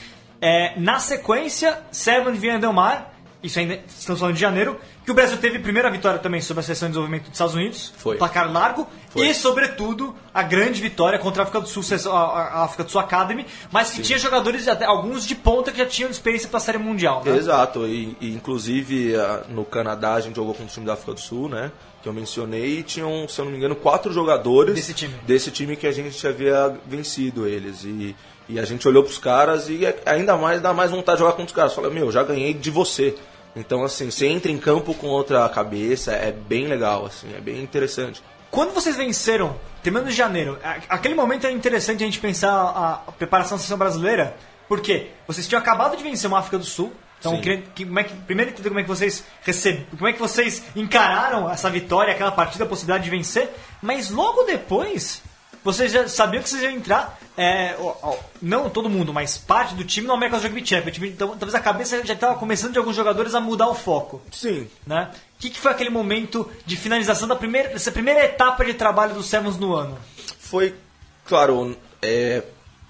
É, 0.41 0.73
na 0.79 0.97
sequência, 0.99 1.79
Seven 1.91 2.33
de 2.33 2.39
Viana 2.39 2.57
Del 2.59 2.73
Mar, 2.73 3.13
isso 3.45 3.59
ainda 3.59 3.79
estamos 3.87 4.19
falando 4.19 4.35
de 4.35 4.41
janeiro, 4.41 4.77
que 5.03 5.11
o 5.11 5.13
Brasil 5.13 5.37
teve 5.37 5.57
a 5.57 5.59
primeira 5.59 5.89
vitória 5.91 6.19
também 6.19 6.41
sobre 6.41 6.61
a 6.61 6.63
seleção 6.63 6.87
de 6.87 6.93
desenvolvimento 6.93 7.23
dos 7.25 7.33
Estados 7.33 7.53
Unidos, 7.55 7.93
Foi. 7.97 8.17
placar 8.17 8.51
largo, 8.51 8.87
Foi. 9.09 9.27
e 9.27 9.33
sobretudo 9.33 10.15
a 10.33 10.41
grande 10.43 10.81
vitória 10.81 11.19
contra 11.19 11.41
a 11.41 11.45
África 11.45 11.61
do 11.61 11.67
Sul, 11.67 11.83
a, 12.11 12.63
África 12.63 12.83
do 12.83 12.91
Sul 12.91 12.99
Academy, 13.01 13.45
mas 13.71 13.91
que 13.91 14.01
tinha 14.01 14.17
jogadores, 14.17 14.67
até 14.67 14.85
alguns 14.85 15.25
de 15.25 15.35
ponta 15.35 15.71
que 15.71 15.77
já 15.77 15.85
tinham 15.85 16.09
experiência 16.09 16.49
para 16.49 16.57
a 16.57 16.61
Série 16.61 16.77
Mundial. 16.77 17.21
Né? 17.23 17.37
Exato, 17.37 17.85
e, 17.87 18.17
e 18.19 18.33
inclusive 18.33 19.13
no 19.49 19.63
Canadá 19.63 20.13
a 20.15 20.21
gente 20.21 20.35
jogou 20.35 20.53
contra 20.53 20.69
o 20.71 20.73
time 20.73 20.85
da 20.85 20.93
África 20.93 21.13
do 21.13 21.19
Sul, 21.19 21.49
né? 21.49 21.71
Que 22.01 22.09
eu 22.09 22.13
mencionei, 22.13 22.79
e 22.79 22.83
tinham, 22.83 23.27
se 23.27 23.39
eu 23.39 23.45
não 23.45 23.51
me 23.51 23.57
engano, 23.57 23.75
quatro 23.75 24.11
jogadores 24.13 24.75
Desse 24.75 24.93
time. 24.93 25.13
desse 25.25 25.49
time 25.51 25.75
que 25.75 25.87
a 25.87 25.91
gente 25.91 26.27
havia 26.27 26.75
vencido 26.85 27.47
eles. 27.47 27.83
E, 27.83 28.15
e 28.47 28.59
a 28.59 28.65
gente 28.65 28.87
olhou 28.87 29.01
pros 29.03 29.17
caras 29.17 29.69
e 29.69 29.83
é- 29.85 29.99
ainda 30.05 30.37
mais 30.37 30.61
dá 30.61 30.71
mais 30.71 30.91
vontade 30.91 31.17
de 31.17 31.21
jogar 31.23 31.31
contra 31.31 31.47
os 31.47 31.51
caras. 31.51 31.73
Fala, 31.73 31.89
meu, 31.89 32.11
já 32.11 32.21
ganhei 32.21 32.53
de 32.53 32.69
você. 32.69 33.15
Então, 33.55 33.83
assim, 33.83 34.11
você 34.11 34.27
entra 34.27 34.51
em 34.51 34.57
campo 34.57 34.93
com 34.93 35.07
outra 35.07 35.47
cabeça, 35.49 36.11
é 36.11 36.31
bem 36.31 36.67
legal, 36.67 37.05
assim, 37.05 37.33
é 37.35 37.39
bem 37.39 37.61
interessante. 37.61 38.21
Quando 38.51 38.73
vocês 38.73 38.95
venceram, 38.95 39.55
terminando 39.81 40.09
de 40.09 40.15
janeiro, 40.15 40.59
aquele 40.89 41.15
momento 41.15 41.47
é 41.47 41.51
interessante 41.51 42.03
a 42.03 42.05
gente 42.05 42.19
pensar 42.19 42.51
a, 42.51 43.11
preparação 43.11 43.57
da 43.57 43.59
seleção 43.59 43.77
brasileira, 43.77 44.35
porque 44.67 45.09
vocês 45.27 45.47
tinham 45.47 45.61
acabado 45.61 45.95
de 45.95 46.03
vencer 46.03 46.27
uma 46.27 46.39
África 46.39 46.57
do 46.57 46.65
Sul. 46.65 46.91
Então, 47.19 47.39
queria, 47.41 47.63
que, 47.73 47.85
como 47.85 47.99
é 47.99 48.03
que, 48.03 48.13
primeiro 48.13 48.51
entender 48.51 48.69
como 48.69 48.79
é 48.79 48.83
que 48.83 48.89
vocês 48.89 49.23
receb, 49.41 49.87
como 49.91 50.07
é 50.07 50.13
que 50.13 50.19
vocês 50.19 50.63
encararam 50.75 51.49
essa 51.49 51.69
vitória, 51.69 52.13
aquela 52.13 52.31
partida, 52.31 52.65
a 52.65 52.67
possibilidade 52.67 53.05
de 53.05 53.09
vencer, 53.09 53.49
mas 53.81 54.09
logo 54.09 54.43
depois 54.43 55.23
vocês 55.65 55.91
já 55.91 56.07
sabiam 56.07 56.41
que 56.41 56.47
vocês 56.49 56.63
iam 56.63 56.71
entrar, 56.71 57.19
é, 57.35 57.75
ó, 57.79 57.95
ó, 58.01 58.17
não 58.41 58.69
todo 58.69 58.89
mundo, 58.89 59.11
mas 59.11 59.37
parte 59.37 59.75
do 59.75 59.83
time 59.83 60.07
no 60.07 60.13
American 60.13 60.39
Rugby 60.39 60.65
Championship. 60.65 61.07
Então, 61.07 61.29
talvez 61.29 61.55
a 61.55 61.59
cabeça 61.59 62.05
já 62.05 62.13
estava 62.13 62.35
começando 62.35 62.71
de 62.71 62.77
alguns 62.77 62.95
jogadores 62.95 63.35
a 63.35 63.41
mudar 63.41 63.67
o 63.67 63.75
foco 63.75 64.21
Sim, 64.31 64.69
né? 64.87 65.11
O 65.35 65.41
que, 65.41 65.49
que 65.49 65.59
foi 65.59 65.71
aquele 65.71 65.89
momento 65.89 66.49
de 66.65 66.77
finalização 66.77 67.27
da 67.27 67.35
primeira, 67.35 67.69
dessa 67.69 67.91
primeira 67.91 68.23
etapa 68.23 68.63
de 68.63 68.73
trabalho 68.75 69.13
do 69.15 69.23
Sevens 69.23 69.57
no 69.57 69.73
ano? 69.73 69.97
foi, 70.37 70.75
claro, 71.25 71.75
é, 72.01 72.43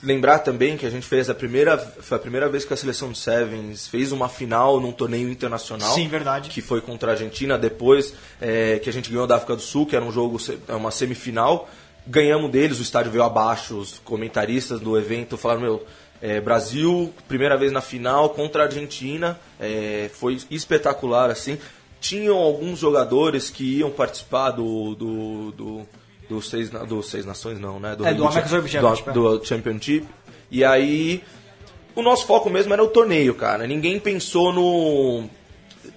lembrar 0.03 0.39
também 0.39 0.77
que 0.77 0.85
a 0.85 0.89
gente 0.89 1.07
fez 1.07 1.29
a 1.29 1.33
primeira, 1.33 1.77
foi 1.77 2.17
a 2.17 2.19
primeira 2.19 2.49
vez 2.49 2.65
que 2.65 2.73
a 2.73 2.77
seleção 2.77 3.11
de 3.11 3.17
Sevens 3.17 3.87
fez 3.87 4.11
uma 4.11 4.29
final 4.29 4.79
num 4.79 4.91
torneio 4.91 5.29
internacional. 5.29 5.93
Sim, 5.93 6.07
verdade. 6.07 6.49
Que 6.49 6.61
foi 6.61 6.81
contra 6.81 7.11
a 7.11 7.13
Argentina, 7.13 7.57
depois 7.57 8.13
é, 8.41 8.77
que 8.79 8.89
a 8.89 8.93
gente 8.93 9.09
ganhou 9.09 9.25
da 9.25 9.37
África 9.37 9.55
do 9.55 9.61
Sul, 9.61 9.85
que 9.85 9.95
era 9.95 10.03
um 10.03 10.11
jogo, 10.11 10.37
é 10.67 10.75
uma 10.75 10.91
semifinal. 10.91 11.69
Ganhamos 12.07 12.51
deles, 12.51 12.79
o 12.79 12.81
estádio 12.81 13.11
veio 13.11 13.23
abaixo, 13.23 13.77
os 13.77 13.99
comentaristas 13.99 14.79
do 14.79 14.97
evento 14.97 15.37
falaram, 15.37 15.61
meu, 15.61 15.85
é, 16.21 16.39
Brasil, 16.39 17.13
primeira 17.27 17.57
vez 17.57 17.71
na 17.71 17.81
final 17.81 18.29
contra 18.29 18.63
a 18.63 18.65
Argentina, 18.65 19.39
é, 19.59 20.09
foi 20.13 20.37
espetacular, 20.49 21.29
assim. 21.29 21.57
Tinham 21.99 22.37
alguns 22.37 22.79
jogadores 22.79 23.49
que 23.49 23.79
iam 23.79 23.89
participar 23.91 24.51
do... 24.51 24.95
do, 24.95 25.51
do 25.51 25.87
dos 26.27 26.49
seis, 26.49 26.71
dos 26.71 27.07
seis 27.07 27.23
nações 27.23 27.59
não, 27.59 27.79
né? 27.79 27.93
É, 27.93 27.95
do 27.95 28.25
America's 28.25 28.51
Rugby 28.51 28.67
Championship, 28.67 29.09
é. 29.09 29.13
do, 29.13 29.37
do 29.37 29.45
Championship. 29.45 30.07
E 30.49 30.63
aí, 30.63 31.23
o 31.95 32.01
nosso 32.01 32.25
foco 32.25 32.49
mesmo 32.49 32.73
era 32.73 32.83
o 32.83 32.87
torneio, 32.87 33.35
cara. 33.35 33.67
Ninguém 33.67 33.99
pensou 33.99 34.51
no 34.51 35.29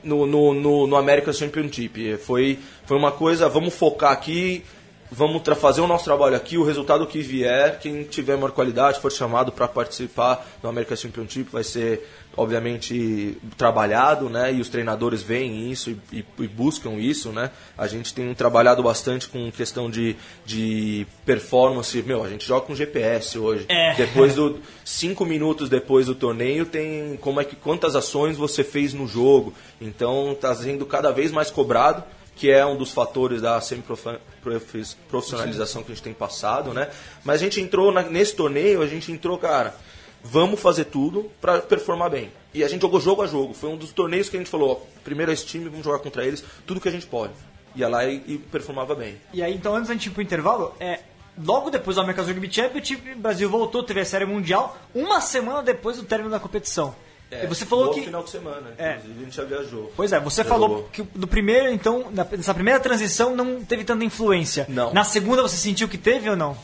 no, 0.02 0.26
no, 0.26 0.54
no, 0.54 0.86
no 0.86 0.96
American 0.96 1.32
Championship. 1.32 2.16
Foi, 2.18 2.58
foi 2.84 2.96
uma 2.96 3.12
coisa, 3.12 3.48
vamos 3.48 3.74
focar 3.74 4.12
aqui, 4.12 4.64
vamos 5.10 5.42
fazer 5.58 5.80
o 5.80 5.86
nosso 5.86 6.04
trabalho 6.04 6.36
aqui, 6.36 6.56
o 6.58 6.64
resultado 6.64 7.06
que 7.06 7.20
vier, 7.20 7.78
quem 7.78 8.04
tiver 8.04 8.36
maior 8.36 8.52
qualidade, 8.52 9.00
for 9.00 9.10
chamado 9.12 9.50
para 9.52 9.66
participar 9.68 10.46
do 10.62 10.68
American 10.68 10.96
Championship, 10.96 11.50
vai 11.50 11.64
ser, 11.64 12.06
obviamente, 12.36 13.36
trabalhado, 13.56 14.28
né? 14.28 14.52
E 14.52 14.60
os 14.60 14.68
treinadores 14.68 15.22
veem 15.22 15.70
isso 15.70 15.90
e, 15.90 16.18
e- 16.18 16.24
e 16.40 16.48
buscam 16.48 16.92
isso, 16.94 17.30
né? 17.30 17.50
A 17.76 17.86
gente 17.86 18.12
tem 18.14 18.32
trabalhado 18.34 18.82
bastante 18.82 19.28
com 19.28 19.50
questão 19.50 19.90
de, 19.90 20.16
de 20.44 21.06
performance. 21.24 22.02
Meu, 22.02 22.24
a 22.24 22.28
gente 22.28 22.46
joga 22.46 22.66
com 22.66 22.74
GPS 22.74 23.38
hoje. 23.38 23.66
É. 23.68 23.94
Depois 23.94 24.34
do 24.34 24.58
cinco 24.84 25.24
minutos 25.24 25.68
depois 25.68 26.06
do 26.06 26.14
torneio 26.14 26.64
tem 26.66 27.16
como 27.20 27.40
é 27.40 27.44
que 27.44 27.56
quantas 27.56 27.94
ações 27.96 28.36
você 28.36 28.64
fez 28.64 28.92
no 28.94 29.06
jogo. 29.06 29.52
Então 29.80 30.32
está 30.32 30.54
sendo 30.54 30.84
cada 30.86 31.10
vez 31.12 31.30
mais 31.30 31.50
cobrado, 31.50 32.02
que 32.38 32.50
é 32.50 32.64
um 32.64 32.76
dos 32.76 32.92
fatores 32.92 33.42
da 33.42 33.60
semi-profissionalização 33.60 35.82
que 35.82 35.92
a 35.92 35.94
gente 35.94 36.04
tem 36.04 36.14
passado, 36.14 36.72
né? 36.72 36.88
Mas 37.24 37.40
a 37.40 37.44
gente 37.44 37.60
entrou 37.60 37.92
na- 37.92 38.02
nesse 38.04 38.34
torneio, 38.34 38.80
a 38.80 38.86
gente 38.86 39.10
entrou, 39.12 39.36
cara, 39.38 39.74
vamos 40.22 40.60
fazer 40.60 40.84
tudo 40.84 41.30
para 41.40 41.58
performar 41.60 42.10
bem. 42.10 42.30
E 42.54 42.64
a 42.64 42.68
gente 42.68 42.82
jogou 42.82 43.00
jogo 43.00 43.22
a 43.22 43.26
jogo. 43.26 43.54
Foi 43.54 43.68
um 43.70 43.76
dos 43.76 43.92
torneios 43.92 44.28
que 44.28 44.36
a 44.36 44.40
gente 44.40 44.50
falou, 44.50 44.72
ó, 44.72 44.76
primeiro 45.04 45.32
esse 45.32 45.44
time, 45.44 45.68
vamos 45.68 45.84
jogar 45.84 45.98
contra 45.98 46.24
eles, 46.24 46.42
tudo 46.66 46.80
que 46.80 46.88
a 46.88 46.92
gente 46.92 47.06
pode. 47.06 47.32
Ia 47.76 47.88
lá 47.88 48.04
e, 48.06 48.22
e 48.26 48.38
performava 48.38 48.94
bem. 48.94 49.20
E 49.32 49.42
aí, 49.42 49.54
então, 49.54 49.74
antes 49.74 49.88
da 49.88 49.94
gente 49.94 50.06
ir 50.06 50.10
pro 50.10 50.22
intervalo, 50.22 50.74
é, 50.80 51.00
logo 51.44 51.70
depois 51.70 51.96
do 51.96 52.02
America's 52.02 52.26
Rugby 52.26 52.52
Championship, 52.52 53.12
o 53.12 53.18
Brasil 53.18 53.48
voltou, 53.50 53.82
teve 53.82 54.00
a 54.00 54.04
Série 54.04 54.24
Mundial, 54.24 54.76
uma 54.94 55.20
semana 55.20 55.62
depois 55.62 55.96
do 55.96 56.04
término 56.04 56.30
da 56.30 56.40
competição. 56.40 56.94
E 57.30 57.46
você 57.46 57.66
falou 57.66 57.92
que... 57.92 58.00
É, 58.00 58.04
final 58.04 58.22
de 58.22 58.30
semana, 58.30 58.72
É. 58.78 58.96
inclusive, 58.96 59.20
a 59.20 59.24
gente 59.24 59.36
já 59.36 59.44
viajou. 59.44 59.92
Pois 59.96 60.12
é, 60.12 60.20
você 60.20 60.42
Já 60.42 60.48
falou 60.48 60.68
jogou. 60.68 60.88
que 60.92 61.02
do 61.14 61.26
primeiro, 61.26 61.70
então, 61.70 62.06
nessa 62.10 62.54
primeira 62.54 62.80
transição 62.80 63.34
não 63.36 63.62
teve 63.64 63.84
tanta 63.84 64.04
influência. 64.04 64.64
Não. 64.68 64.92
Na 64.94 65.04
segunda 65.04 65.42
você 65.42 65.56
sentiu 65.56 65.88
que 65.88 65.98
teve 65.98 66.28
ou 66.30 66.36
não? 66.36 66.56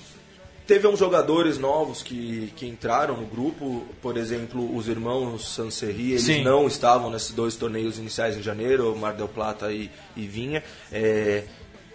Teve 0.66 0.88
uns 0.88 0.98
jogadores 0.98 1.58
novos 1.58 2.02
que, 2.02 2.50
que 2.56 2.66
entraram 2.66 3.18
no 3.18 3.26
grupo, 3.26 3.84
por 4.00 4.16
exemplo, 4.16 4.74
os 4.74 4.88
irmãos 4.88 5.46
Sancerri, 5.54 6.12
eles 6.12 6.22
Sim. 6.22 6.42
não 6.42 6.66
estavam 6.66 7.10
nesses 7.10 7.32
dois 7.32 7.54
torneios 7.54 7.98
iniciais 7.98 8.34
em 8.34 8.42
janeiro, 8.42 8.96
Mar 8.96 9.12
del 9.12 9.28
Plata 9.28 9.70
e, 9.70 9.90
e 10.16 10.26
Vinha, 10.26 10.64
é, 10.90 11.44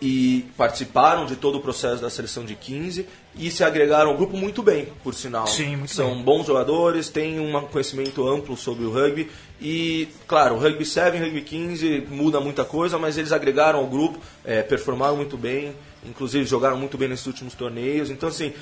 e 0.01 0.45
participaram 0.55 1.25
de 1.25 1.35
todo 1.35 1.57
o 1.57 1.61
processo 1.61 2.01
da 2.01 2.09
seleção 2.09 2.45
de 2.45 2.55
15 2.55 3.05
e 3.35 3.51
se 3.51 3.63
agregaram 3.63 4.11
ao 4.11 4.17
grupo 4.17 4.37
muito 4.37 4.63
bem, 4.63 4.87
por 5.03 5.13
sinal. 5.13 5.45
Sim, 5.47 5.75
muito 5.75 5.93
São 5.93 6.15
bem. 6.15 6.23
bons 6.23 6.47
jogadores, 6.47 7.09
têm 7.09 7.39
um 7.39 7.59
conhecimento 7.67 8.27
amplo 8.27 8.55
sobre 8.55 8.85
o 8.85 8.91
rugby 8.91 9.29
e, 9.59 10.07
claro, 10.25 10.55
o 10.55 10.57
rugby 10.57 10.85
7, 10.85 11.17
rugby 11.17 11.41
15 11.41 12.07
muda 12.09 12.39
muita 12.39 12.63
coisa, 12.63 12.97
mas 12.97 13.17
eles 13.17 13.31
agregaram 13.31 13.79
ao 13.79 13.87
grupo, 13.87 14.19
é, 14.45 14.61
performaram 14.61 15.17
muito 15.17 15.35
bem, 15.35 15.75
inclusive 16.05 16.45
jogaram 16.45 16.77
muito 16.77 16.97
bem 16.97 17.09
nesses 17.09 17.27
últimos 17.27 17.53
torneios. 17.53 18.09
Então, 18.09 18.29
assim, 18.29 18.53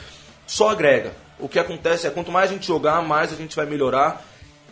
só 0.48 0.70
agrega. 0.70 1.14
O 1.40 1.48
que 1.48 1.60
acontece 1.60 2.08
é 2.08 2.10
quanto 2.10 2.32
mais 2.32 2.50
a 2.50 2.54
gente 2.54 2.66
jogar, 2.66 3.02
mais 3.04 3.32
a 3.32 3.36
gente 3.36 3.56
vai 3.56 3.68
melhorar 3.68 4.26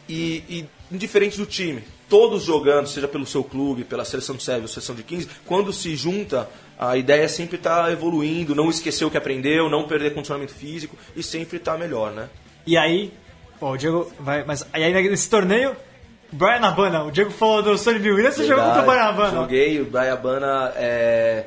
e, 0.09 0.43
e 0.49 0.65
indiferente 0.91 1.37
do 1.37 1.45
time, 1.45 1.83
todos 2.09 2.43
jogando, 2.43 2.87
seja 2.87 3.07
pelo 3.07 3.25
seu 3.25 3.43
clube, 3.43 3.83
pela 3.83 4.05
seleção 4.05 4.35
de 4.35 4.43
7 4.43 4.61
ou 4.61 4.67
seleção 4.67 4.95
de 4.95 5.03
15, 5.03 5.29
quando 5.45 5.73
se 5.73 5.95
junta, 5.95 6.49
a 6.77 6.97
ideia 6.97 7.23
é 7.23 7.27
sempre 7.27 7.57
estar 7.57 7.91
evoluindo, 7.91 8.53
não 8.55 8.69
esquecer 8.69 9.05
o 9.05 9.11
que 9.11 9.17
aprendeu, 9.17 9.69
não 9.69 9.87
perder 9.87 10.13
condicionamento 10.13 10.53
físico 10.53 10.95
e 11.15 11.23
sempre 11.23 11.57
estar 11.57 11.77
melhor, 11.77 12.11
né? 12.11 12.29
E 12.67 12.77
aí, 12.77 13.13
ó, 13.61 13.71
o 13.71 13.77
Diego 13.77 14.11
vai. 14.19 14.43
Mas 14.43 14.65
e 14.75 14.83
aí 14.83 15.09
nesse 15.09 15.29
torneio, 15.29 15.75
Brian 16.31 16.61
Habana, 16.61 17.03
o 17.03 17.11
Diego 17.11 17.31
falou 17.31 17.61
do 17.61 17.77
Sonny 17.77 17.99
Bill 17.99 18.17
você 18.17 18.45
jogou 18.45 18.63
contra 18.65 18.81
o 18.81 18.85
Brian 18.85 19.03
Habana. 19.03 19.31
Joguei, 19.41 19.81
o 19.81 19.85
Brian 19.85 20.13
Habana 20.13 20.73
é, 20.75 21.45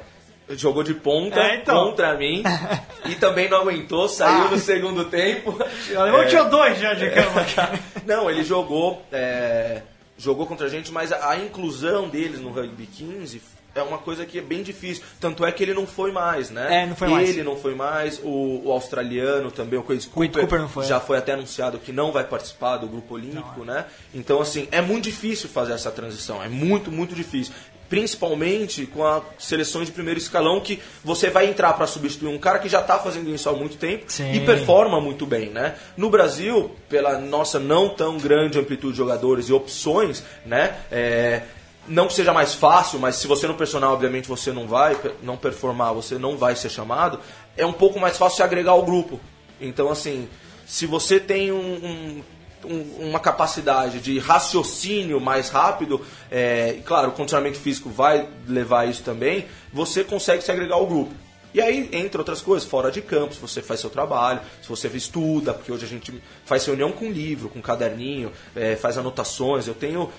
jogou 0.50 0.82
de 0.82 0.94
ponta 0.94 1.40
É, 1.40 1.56
então. 1.56 1.90
contra 1.90 2.16
mim 2.16 2.42
e 3.06 3.14
também 3.16 3.48
não 3.50 3.58
aguentou, 3.62 4.08
saiu 4.08 4.50
no 4.50 4.58
segundo 4.58 5.04
tempo. 5.04 5.58
O 5.94 5.98
alemão 6.00 6.22
É, 6.22 6.26
tinha 6.26 6.44
dois 6.44 6.78
já 6.78 6.94
de 6.94 7.10
cama, 7.10 7.44
cara. 7.54 7.78
Não, 8.06 8.30
ele 8.30 8.42
jogou, 8.44 9.02
é, 9.12 9.82
jogou 10.18 10.46
contra 10.46 10.66
a 10.66 10.68
gente, 10.68 10.92
mas 10.92 11.12
a, 11.12 11.30
a 11.30 11.38
inclusão 11.38 12.08
deles 12.08 12.40
no 12.40 12.50
rugby 12.50 12.86
15 12.86 13.40
é 13.74 13.82
uma 13.82 13.98
coisa 13.98 14.26
que 14.26 14.38
é 14.38 14.42
bem 14.42 14.62
difícil. 14.62 15.04
Tanto 15.20 15.44
é 15.44 15.52
que 15.52 15.62
ele 15.62 15.72
não 15.72 15.86
foi 15.86 16.10
mais, 16.10 16.50
né? 16.50 16.82
É, 16.82 16.86
não 16.86 16.96
foi 16.96 17.08
mais. 17.08 17.28
Ele 17.28 17.42
não 17.42 17.56
foi 17.56 17.74
mais, 17.74 18.20
o, 18.22 18.62
o 18.64 18.72
australiano 18.72 19.50
também, 19.50 19.78
o 19.78 19.82
Quade 19.82 20.08
Quade 20.08 20.32
Cooper, 20.32 20.42
Cooper 20.42 20.60
não 20.60 20.68
foi, 20.68 20.84
já 20.84 20.96
é. 20.96 21.00
foi 21.00 21.16
até 21.16 21.32
anunciado 21.32 21.78
que 21.78 21.92
não 21.92 22.10
vai 22.10 22.24
participar 22.24 22.78
do 22.78 22.86
grupo 22.86 23.14
olímpico, 23.14 23.64
né? 23.64 23.86
Então, 24.12 24.40
assim, 24.40 24.68
é 24.70 24.80
muito 24.80 25.04
difícil 25.04 25.48
fazer 25.48 25.72
essa 25.72 25.90
transição, 25.90 26.42
é 26.42 26.48
muito, 26.48 26.90
muito 26.90 27.14
difícil. 27.14 27.54
Principalmente 27.88 28.84
com 28.86 29.04
as 29.04 29.22
seleções 29.38 29.86
de 29.86 29.92
primeiro 29.92 30.18
escalão, 30.18 30.60
que 30.60 30.80
você 31.02 31.30
vai 31.30 31.48
entrar 31.48 31.72
para 31.72 31.86
substituir 31.86 32.28
um 32.28 32.38
cara 32.38 32.58
que 32.58 32.68
já 32.68 32.80
está 32.80 32.98
fazendo 32.98 33.30
isso 33.34 33.48
há 33.48 33.52
muito 33.52 33.76
tempo 33.76 34.04
Sim. 34.08 34.32
e 34.32 34.40
performa 34.40 35.00
muito 35.00 35.24
bem, 35.24 35.50
né? 35.50 35.74
No 35.96 36.10
Brasil, 36.10 36.70
pela 36.88 37.18
nossa 37.18 37.58
não 37.58 37.88
tão 37.88 38.18
grande 38.18 38.58
amplitude 38.58 38.92
de 38.92 38.98
jogadores 38.98 39.48
e 39.48 39.52
opções, 39.52 40.22
né? 40.44 40.76
É, 40.90 41.42
não 41.86 42.06
que 42.06 42.12
seja 42.12 42.32
mais 42.32 42.54
fácil, 42.54 42.98
mas 42.98 43.16
se 43.16 43.26
você 43.26 43.46
no 43.46 43.54
personal, 43.54 43.94
obviamente, 43.94 44.28
você 44.28 44.52
não 44.52 44.66
vai 44.66 44.94
não 45.22 45.36
performar, 45.36 45.94
você 45.94 46.18
não 46.18 46.36
vai 46.36 46.54
ser 46.54 46.68
chamado, 46.70 47.18
é 47.56 47.64
um 47.64 47.72
pouco 47.72 47.98
mais 47.98 48.18
fácil 48.18 48.36
se 48.36 48.42
agregar 48.42 48.72
ao 48.72 48.84
grupo. 48.84 49.18
Então, 49.58 49.90
assim, 49.90 50.28
se 50.66 50.84
você 50.84 51.18
tem 51.18 51.50
um- 51.50 51.56
um- 51.58 52.22
um- 52.64 53.08
uma 53.08 53.20
capacidade 53.20 54.00
de 54.00 54.18
raciocínio 54.18 55.20
mais 55.20 55.48
rápido, 55.50 56.04
é, 56.30 56.76
e 56.78 56.82
claro, 56.82 57.08
o 57.08 57.12
condicionamento 57.12 57.58
físico 57.58 57.88
vai 57.88 58.28
levar 58.46 58.80
a 58.80 58.86
isso 58.86 59.02
também, 59.02 59.46
você 59.72 60.02
consegue 60.04 60.42
se 60.42 60.50
agregar 60.50 60.74
ao 60.76 60.86
grupo. 60.86 61.14
E 61.54 61.62
aí, 61.62 61.88
entre 61.92 62.18
outras 62.18 62.42
coisas, 62.42 62.68
fora 62.68 62.90
de 62.90 63.00
campo, 63.00 63.34
se 63.34 63.40
você 63.40 63.62
faz 63.62 63.80
seu 63.80 63.88
trabalho, 63.88 64.40
se 64.62 64.68
você 64.68 64.86
estuda, 64.88 65.54
porque 65.54 65.72
hoje 65.72 65.86
a 65.86 65.88
gente 65.88 66.22
faz 66.44 66.64
reunião 66.66 66.92
com 66.92 67.10
livro, 67.10 67.48
com 67.48 67.60
caderninho, 67.62 68.30
é, 68.54 68.76
faz 68.76 68.98
anotações. 68.98 69.66
Eu 69.66 69.74
tenho, 69.74 70.10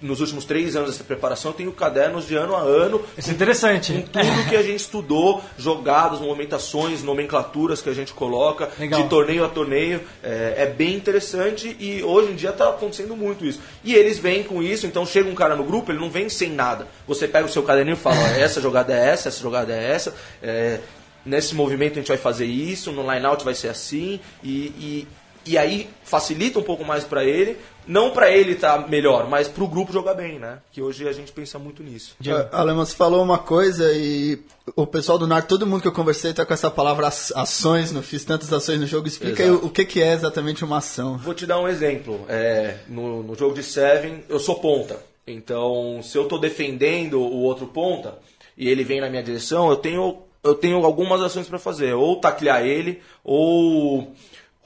nos 0.00 0.20
últimos 0.20 0.44
três 0.44 0.76
anos 0.76 0.90
dessa 0.92 1.04
preparação, 1.04 1.50
eu 1.50 1.56
tenho 1.56 1.72
cadernos 1.72 2.26
de 2.26 2.36
ano 2.36 2.54
a 2.54 2.60
ano 2.60 3.02
Isso 3.16 3.30
é 3.30 3.32
interessante. 3.32 3.92
com 3.92 4.00
tudo 4.02 4.48
que 4.48 4.56
a 4.56 4.62
gente 4.62 4.76
estudou, 4.76 5.42
jogadas, 5.58 6.20
movimentações, 6.20 7.02
nomenclaturas 7.02 7.80
que 7.80 7.88
a 7.88 7.94
gente 7.94 8.12
coloca, 8.12 8.70
Legal. 8.78 9.02
de 9.02 9.08
torneio 9.08 9.44
a 9.44 9.48
torneio. 9.48 10.00
É, 10.22 10.54
é 10.58 10.66
bem 10.66 10.94
interessante 10.94 11.76
e 11.80 12.02
hoje 12.02 12.32
em 12.32 12.34
dia 12.36 12.50
está 12.50 12.68
acontecendo 12.68 13.16
muito 13.16 13.44
isso. 13.44 13.60
E 13.82 13.94
eles 13.94 14.18
vêm 14.18 14.42
com 14.42 14.62
isso, 14.62 14.86
então 14.86 15.04
chega 15.04 15.28
um 15.28 15.34
cara 15.34 15.56
no 15.56 15.64
grupo, 15.64 15.90
ele 15.90 15.98
não 15.98 16.10
vem 16.10 16.28
sem 16.28 16.50
nada. 16.50 16.86
Você 17.06 17.26
pega 17.26 17.46
o 17.46 17.50
seu 17.50 17.62
caderninho 17.62 17.96
e 17.96 17.98
fala, 17.98 18.16
essa 18.38 18.60
jogada 18.60 18.92
é 18.94 19.08
essa, 19.10 19.28
essa 19.28 19.40
jogada 19.40 19.72
é 19.72 19.90
essa. 19.92 20.14
é, 20.42 20.80
nesse 21.24 21.54
movimento 21.54 21.92
a 21.92 21.96
gente 21.96 22.08
vai 22.08 22.16
fazer 22.16 22.46
isso, 22.46 22.90
no 22.90 23.02
line-out 23.02 23.44
vai 23.44 23.54
ser 23.54 23.68
assim. 23.68 24.20
E, 24.42 24.48
e, 24.48 25.08
e 25.44 25.58
aí 25.58 25.88
facilita 26.04 26.58
um 26.58 26.62
pouco 26.62 26.84
mais 26.84 27.04
para 27.04 27.24
ele. 27.24 27.56
Não 27.88 28.10
para 28.10 28.30
ele 28.30 28.52
estar 28.52 28.86
melhor, 28.88 29.26
mas 29.28 29.48
para 29.48 29.64
o 29.64 29.66
grupo 29.66 29.90
jogar 29.92 30.12
bem, 30.12 30.38
né? 30.38 30.58
Que 30.70 30.82
hoje 30.82 31.08
a 31.08 31.12
gente 31.12 31.32
pensa 31.32 31.58
muito 31.58 31.82
nisso. 31.82 32.14
É, 32.24 32.48
Alemão, 32.52 32.84
você 32.84 32.94
falou 32.94 33.22
uma 33.22 33.38
coisa 33.38 33.90
e 33.94 34.38
o 34.76 34.86
pessoal 34.86 35.16
do 35.18 35.26
NAR, 35.26 35.46
todo 35.46 35.66
mundo 35.66 35.80
que 35.80 35.88
eu 35.88 35.92
conversei 35.92 36.34
tá 36.34 36.44
com 36.44 36.52
essa 36.52 36.70
palavra 36.70 37.06
aç- 37.06 37.32
ações, 37.34 37.90
não 37.90 38.02
fiz 38.02 38.24
tantas 38.26 38.52
ações 38.52 38.78
no 38.78 38.86
jogo. 38.86 39.08
Explica 39.08 39.42
aí 39.42 39.48
Exato. 39.48 39.66
o 39.66 39.70
que, 39.70 39.86
que 39.86 40.02
é 40.02 40.12
exatamente 40.12 40.62
uma 40.64 40.76
ação. 40.76 41.16
Vou 41.16 41.32
te 41.32 41.46
dar 41.46 41.58
um 41.58 41.66
exemplo. 41.66 42.20
É, 42.28 42.76
no, 42.88 43.22
no 43.22 43.34
jogo 43.34 43.54
de 43.54 43.62
Seven, 43.62 44.22
eu 44.28 44.38
sou 44.38 44.56
ponta. 44.56 44.98
Então, 45.26 46.00
se 46.02 46.16
eu 46.18 46.24
estou 46.24 46.38
defendendo 46.38 47.18
o 47.20 47.40
outro 47.40 47.66
ponta 47.66 48.18
e 48.56 48.68
ele 48.68 48.84
vem 48.84 49.00
na 49.00 49.08
minha 49.08 49.22
direção, 49.22 49.70
eu 49.70 49.76
tenho, 49.76 50.18
eu 50.44 50.54
tenho 50.54 50.84
algumas 50.84 51.22
ações 51.22 51.46
para 51.48 51.58
fazer. 51.58 51.94
Ou 51.94 52.16
taclear 52.20 52.66
ele, 52.66 53.00
ou 53.24 54.12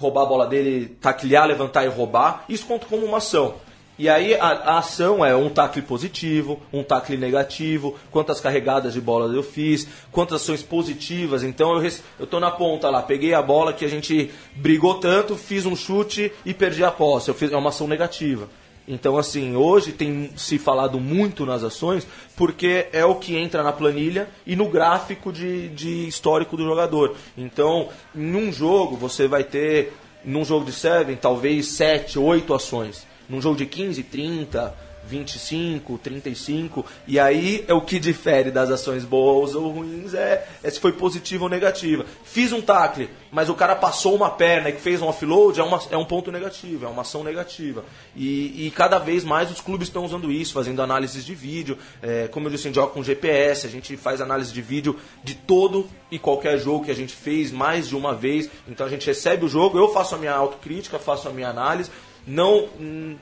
roubar 0.03 0.23
a 0.23 0.27
bola 0.27 0.47
dele, 0.47 0.97
taclear, 1.01 1.47
levantar 1.47 1.85
e 1.85 1.89
roubar. 1.89 2.45
Isso 2.49 2.67
conta 2.67 2.87
como 2.87 3.07
uma 3.07 3.19
ação. 3.19 3.55
E 3.99 4.09
aí 4.09 4.35
a, 4.35 4.47
a 4.47 4.79
ação 4.79 5.25
é 5.25 5.37
um 5.37 5.49
tackle 5.51 5.83
positivo, 5.83 6.61
um 6.73 6.83
tackle 6.83 7.17
negativo, 7.17 7.95
quantas 8.11 8.41
carregadas 8.41 8.95
de 8.95 9.01
bola 9.01 9.33
eu 9.33 9.43
fiz, 9.43 9.87
quantas 10.11 10.43
ações 10.43 10.63
positivas. 10.63 11.45
Então 11.45 11.81
eu, 12.19 12.27
tô 12.27 12.41
na 12.41 12.51
ponta 12.51 12.91
lá, 12.91 13.03
peguei 13.03 13.33
a 13.35 13.43
bola 13.43 13.73
que 13.73 13.85
a 13.85 13.89
gente 13.89 14.31
brigou 14.57 14.95
tanto, 14.95 15.37
fiz 15.37 15.67
um 15.67 15.77
chute 15.77 16.33
e 16.45 16.53
perdi 16.53 16.83
a 16.83 16.91
posse. 16.91 17.29
Eu 17.29 17.35
fiz, 17.35 17.53
é 17.53 17.57
uma 17.57 17.69
ação 17.69 17.87
negativa. 17.87 18.49
Então, 18.87 19.17
assim, 19.17 19.55
hoje 19.55 19.93
tem 19.93 20.31
se 20.37 20.59
falado 20.59 20.99
muito 20.99 21.47
nas 21.47 21.63
ações 21.63 22.07
porque 22.37 22.89
é 22.93 23.05
o 23.05 23.15
que 23.15 23.37
entra 23.37 23.63
na 23.63 23.73
planilha 23.73 24.29
e 24.47 24.57
no 24.57 24.69
gráfico 24.69 25.33
de, 25.33 25.69
de 25.69 26.09
histórico 26.09 26.57
do 26.57 26.65
jogador. 26.65 27.15
Então, 27.39 27.89
em 28.15 28.35
um 28.35 28.53
jogo, 28.53 28.97
você 28.97 29.29
vai 29.29 29.45
ter, 29.45 29.93
num 30.25 30.45
jogo 30.45 30.67
de 30.67 30.73
7, 30.73 31.17
talvez 31.17 31.67
7, 31.69 32.19
8 32.19 32.53
ações. 32.55 33.07
Num 33.29 33.41
jogo 33.41 33.57
de 33.57 33.67
15, 33.67 34.03
30, 34.03 34.75
25, 35.05 35.99
35. 35.99 36.85
E 37.07 37.19
aí 37.19 37.65
é 37.67 37.75
o 37.75 37.81
que 37.81 37.99
difere 37.99 38.51
das 38.51 38.71
ações 38.71 39.05
boas 39.05 39.55
ou 39.55 39.71
ruins 39.71 40.15
é, 40.15 40.47
é 40.63 40.71
se 40.71 40.81
foi 40.81 40.93
positiva 40.93 41.45
ou 41.45 41.51
negativa. 41.51 42.05
Fiz 42.25 42.53
um 42.53 42.61
tackle, 42.61 43.11
mas 43.31 43.49
o 43.49 43.55
cara 43.55 43.75
passou 43.75 44.15
uma 44.15 44.31
perna 44.31 44.71
e 44.71 44.75
fez 44.75 45.03
um 45.03 45.09
offload, 45.09 45.61
é, 45.61 45.63
uma, 45.63 45.81
é 45.91 45.97
um 45.97 46.05
ponto 46.05 46.31
negativo, 46.31 46.87
é 46.87 46.89
uma 46.89 47.03
ação 47.03 47.25
negativa. 47.25 47.85
E, 48.15 48.67
e 48.67 48.71
cada 48.71 48.99
vez 48.99 49.25
mais 49.25 49.51
os 49.51 49.61
clubes 49.61 49.89
estão 49.89 50.05
usando 50.05 50.31
isso, 50.31 50.53
fazendo 50.53 50.81
análises 50.81 51.25
de 51.25 51.35
vídeo. 51.35 51.77
É, 52.01 52.29
como 52.29 52.47
eu 52.47 52.51
disse, 52.51 52.67
a 52.67 52.69
gente 52.69 52.77
joga 52.77 52.93
com 52.93 53.03
GPS, 53.03 53.67
a 53.67 53.71
gente 53.71 53.97
faz 53.97 54.21
análise 54.21 54.53
de 54.53 54.63
vídeo 54.63 54.97
de 55.25 55.35
todo 55.35 55.89
e 56.11 56.19
qualquer 56.19 56.59
jogo 56.59 56.85
que 56.85 56.91
a 56.91 56.97
gente 56.97 57.15
fez 57.15 57.51
mais 57.51 57.89
de 57.89 57.97
uma 57.97 58.15
vez. 58.15 58.49
Então 58.69 58.87
a 58.87 58.89
gente 58.91 59.07
recebe 59.07 59.45
o 59.45 59.49
jogo, 59.49 59.79
eu 59.79 59.89
faço 59.93 60.15
a 60.15 60.19
minha 60.19 60.33
autocrítica, 60.33 60.99
faço 60.99 61.29
a 61.29 61.33
minha 61.33 61.49
análise, 61.49 61.91
não, 62.27 62.69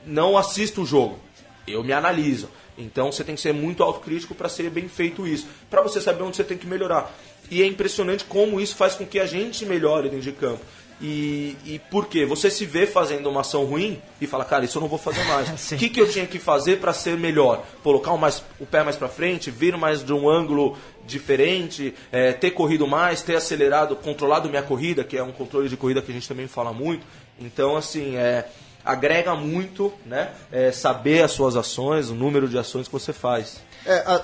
não 0.05 0.37
assisto 0.37 0.81
o 0.81 0.85
jogo 0.85 1.19
eu 1.67 1.83
me 1.83 1.93
analiso. 1.93 2.49
Então 2.77 3.11
você 3.11 3.23
tem 3.23 3.35
que 3.35 3.41
ser 3.41 3.53
muito 3.53 3.83
autocrítico 3.83 4.33
para 4.33 4.49
ser 4.49 4.69
bem 4.69 4.87
feito 4.87 5.27
isso, 5.27 5.47
para 5.69 5.81
você 5.81 6.01
saber 6.01 6.23
onde 6.23 6.37
você 6.37 6.43
tem 6.43 6.57
que 6.57 6.67
melhorar. 6.67 7.13
E 7.49 7.61
é 7.61 7.65
impressionante 7.65 8.23
como 8.23 8.59
isso 8.59 8.75
faz 8.75 8.95
com 8.95 9.05
que 9.05 9.19
a 9.19 9.25
gente 9.25 9.65
melhore 9.65 10.09
dentro 10.09 10.21
de 10.21 10.31
campo. 10.31 10.61
E, 11.03 11.57
e 11.65 11.79
por 11.89 12.07
quê? 12.07 12.27
Você 12.27 12.49
se 12.51 12.63
vê 12.63 12.85
fazendo 12.85 13.27
uma 13.27 13.41
ação 13.41 13.65
ruim 13.65 13.99
e 14.21 14.27
fala, 14.27 14.45
cara, 14.45 14.63
isso 14.63 14.77
eu 14.77 14.81
não 14.81 14.87
vou 14.87 14.99
fazer 14.99 15.23
mais. 15.23 15.49
O 15.73 15.75
que, 15.75 15.89
que 15.89 15.99
eu 15.99 16.07
tinha 16.07 16.27
que 16.27 16.37
fazer 16.37 16.77
para 16.77 16.93
ser 16.93 17.17
melhor? 17.17 17.65
Colocar 17.83 18.11
o, 18.11 18.19
mais, 18.19 18.43
o 18.59 18.67
pé 18.67 18.83
mais 18.83 18.95
para 18.95 19.09
frente, 19.09 19.49
vir 19.49 19.75
mais 19.75 20.03
de 20.03 20.13
um 20.13 20.29
ângulo 20.29 20.77
diferente, 21.05 21.93
é, 22.11 22.33
ter 22.33 22.51
corrido 22.51 22.85
mais, 22.85 23.23
ter 23.23 23.35
acelerado, 23.35 23.95
controlado 23.95 24.47
minha 24.47 24.61
corrida, 24.61 25.03
que 25.03 25.17
é 25.17 25.23
um 25.23 25.31
controle 25.31 25.67
de 25.67 25.75
corrida 25.75 26.03
que 26.03 26.11
a 26.11 26.13
gente 26.13 26.27
também 26.27 26.47
fala 26.47 26.71
muito. 26.71 27.03
Então, 27.39 27.75
assim, 27.75 28.15
é, 28.15 28.45
agrega 28.85 29.35
muito, 29.35 29.93
né? 30.05 30.29
É, 30.51 30.71
saber 30.71 31.23
as 31.23 31.31
suas 31.31 31.55
ações, 31.55 32.09
o 32.09 32.15
número 32.15 32.47
de 32.47 32.57
ações 32.57 32.87
que 32.87 32.93
você 32.93 33.13
faz. 33.13 33.61
É, 33.85 33.97
a- 33.99 34.21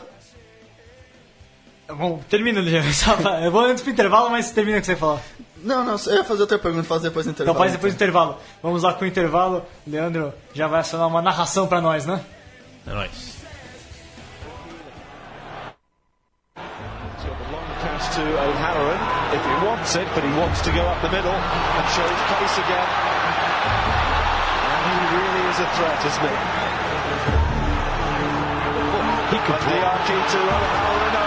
Bom, 1.93 2.19
termina, 2.29 2.59
Eu 3.43 3.49
vou 3.51 3.61
antes 3.61 3.81
pro 3.81 3.91
intervalo, 3.91 4.29
mas 4.29 4.51
termina 4.51 4.77
o 4.77 4.81
que 4.81 4.87
você 4.87 4.95
falar. 4.97 5.21
não, 5.63 5.85
não, 5.85 5.95
eu 6.07 6.15
ia 6.17 6.23
fazer 6.25 6.41
outra 6.41 6.59
pergunta, 6.59 6.83
faz 6.83 7.01
depois 7.01 7.25
do 7.25 7.29
Então 7.31 7.45
intervalo. 7.45 7.59
faz 7.59 7.71
depois 7.71 7.93
do 7.93 7.95
intervalo. 7.95 8.37
Vamos 8.61 8.83
lá 8.83 8.93
com 8.93 9.05
o 9.05 9.07
intervalo. 9.07 9.65
Leandro 9.87 10.33
já 10.53 10.67
vai 10.67 10.81
acionar 10.81 11.07
uma 11.07 11.21
narração 11.21 11.65
pra 11.65 11.79
nós, 11.79 12.05
né? 12.05 12.19
É 12.85 12.91
nóis. 12.93 13.37
To 18.15 18.21
O'Halloran 18.21 18.99
if 19.35 19.41
he 19.45 19.65
wants 19.65 19.95
it, 19.95 20.07
but 20.15 20.23
he 20.23 20.31
wants 20.39 20.61
to 20.61 20.71
go 20.71 20.81
up 20.81 20.99
the 21.01 21.09
middle 21.09 21.31
and 21.31 21.87
show 21.93 22.03
his 22.07 22.21
pace 22.31 22.57
again. 22.57 23.16
And 25.59 25.65
he 25.65 25.81
really 25.81 25.97
is 25.97 26.05
a 26.05 26.05
threat, 26.05 26.05
isn't 26.05 26.23
he? 26.23 26.35
He 29.31 29.39
could 29.43 29.61
the 29.61 29.77
RG 29.81 30.09
to 30.31 30.37
O'Halloran. 30.37 31.26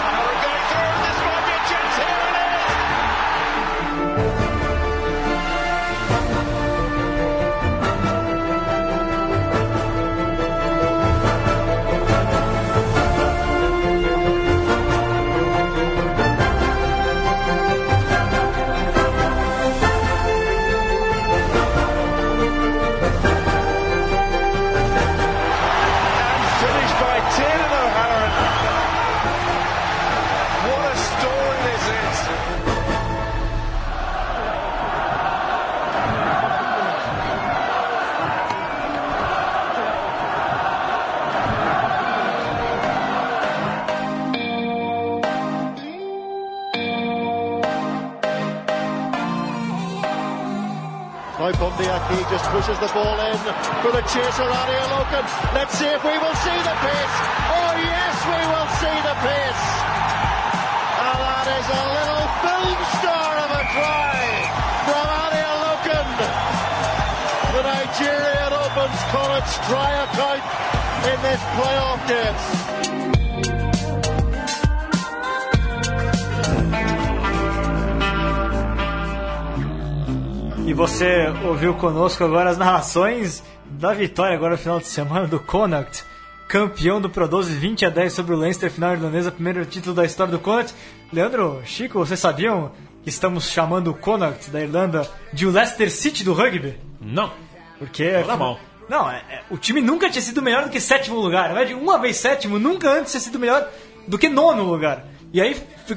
Conosco 81.81 82.23
agora 82.23 82.51
as 82.51 82.59
narrações 82.59 83.43
da 83.65 83.91
vitória 83.91 84.35
agora 84.35 84.51
no 84.51 84.57
final 84.59 84.79
de 84.79 84.85
semana 84.85 85.25
do 85.25 85.39
Connacht, 85.39 86.03
campeão 86.47 87.01
do 87.01 87.09
Pro 87.09 87.27
12 87.27 87.55
20 87.55 87.87
a 87.87 87.89
10 87.89 88.13
sobre 88.13 88.35
o 88.35 88.37
Leinster, 88.37 88.69
final 88.69 88.93
irlandesa, 88.93 89.31
primeiro 89.31 89.65
título 89.65 89.95
da 89.95 90.05
história 90.05 90.31
do 90.31 90.37
Connacht. 90.37 90.75
Leandro, 91.11 91.59
Chico, 91.65 91.97
vocês 91.97 92.19
sabiam 92.19 92.71
que 93.01 93.09
estamos 93.09 93.49
chamando 93.49 93.87
o 93.89 93.95
Connacht 93.95 94.51
da 94.51 94.61
Irlanda 94.61 95.09
de 95.33 95.47
o 95.47 95.49
Leicester 95.51 95.89
City 95.91 96.23
do 96.23 96.33
rugby? 96.33 96.77
Não. 97.01 97.31
Porque 97.79 98.11
Fala 98.21 98.37
mal. 98.37 98.59
Não, 98.87 99.09
é- 99.09 99.23
é- 99.27 99.41
o 99.49 99.57
time 99.57 99.81
nunca 99.81 100.07
tinha 100.07 100.21
sido 100.21 100.39
melhor 100.39 100.65
do 100.65 100.69
que 100.69 100.79
sétimo 100.79 101.17
lugar. 101.19 101.45
Ao 101.45 101.51
invés 101.53 101.69
de 101.69 101.73
uma 101.73 101.97
vez 101.97 102.15
sétimo, 102.17 102.59
nunca 102.59 102.91
antes 102.91 103.11
tinha 103.11 103.21
sido 103.21 103.39
melhor 103.39 103.67
do 104.07 104.19
que 104.19 104.29
nono 104.29 104.61
lugar. 104.63 105.03
E 105.33 105.39
aí 105.41 105.55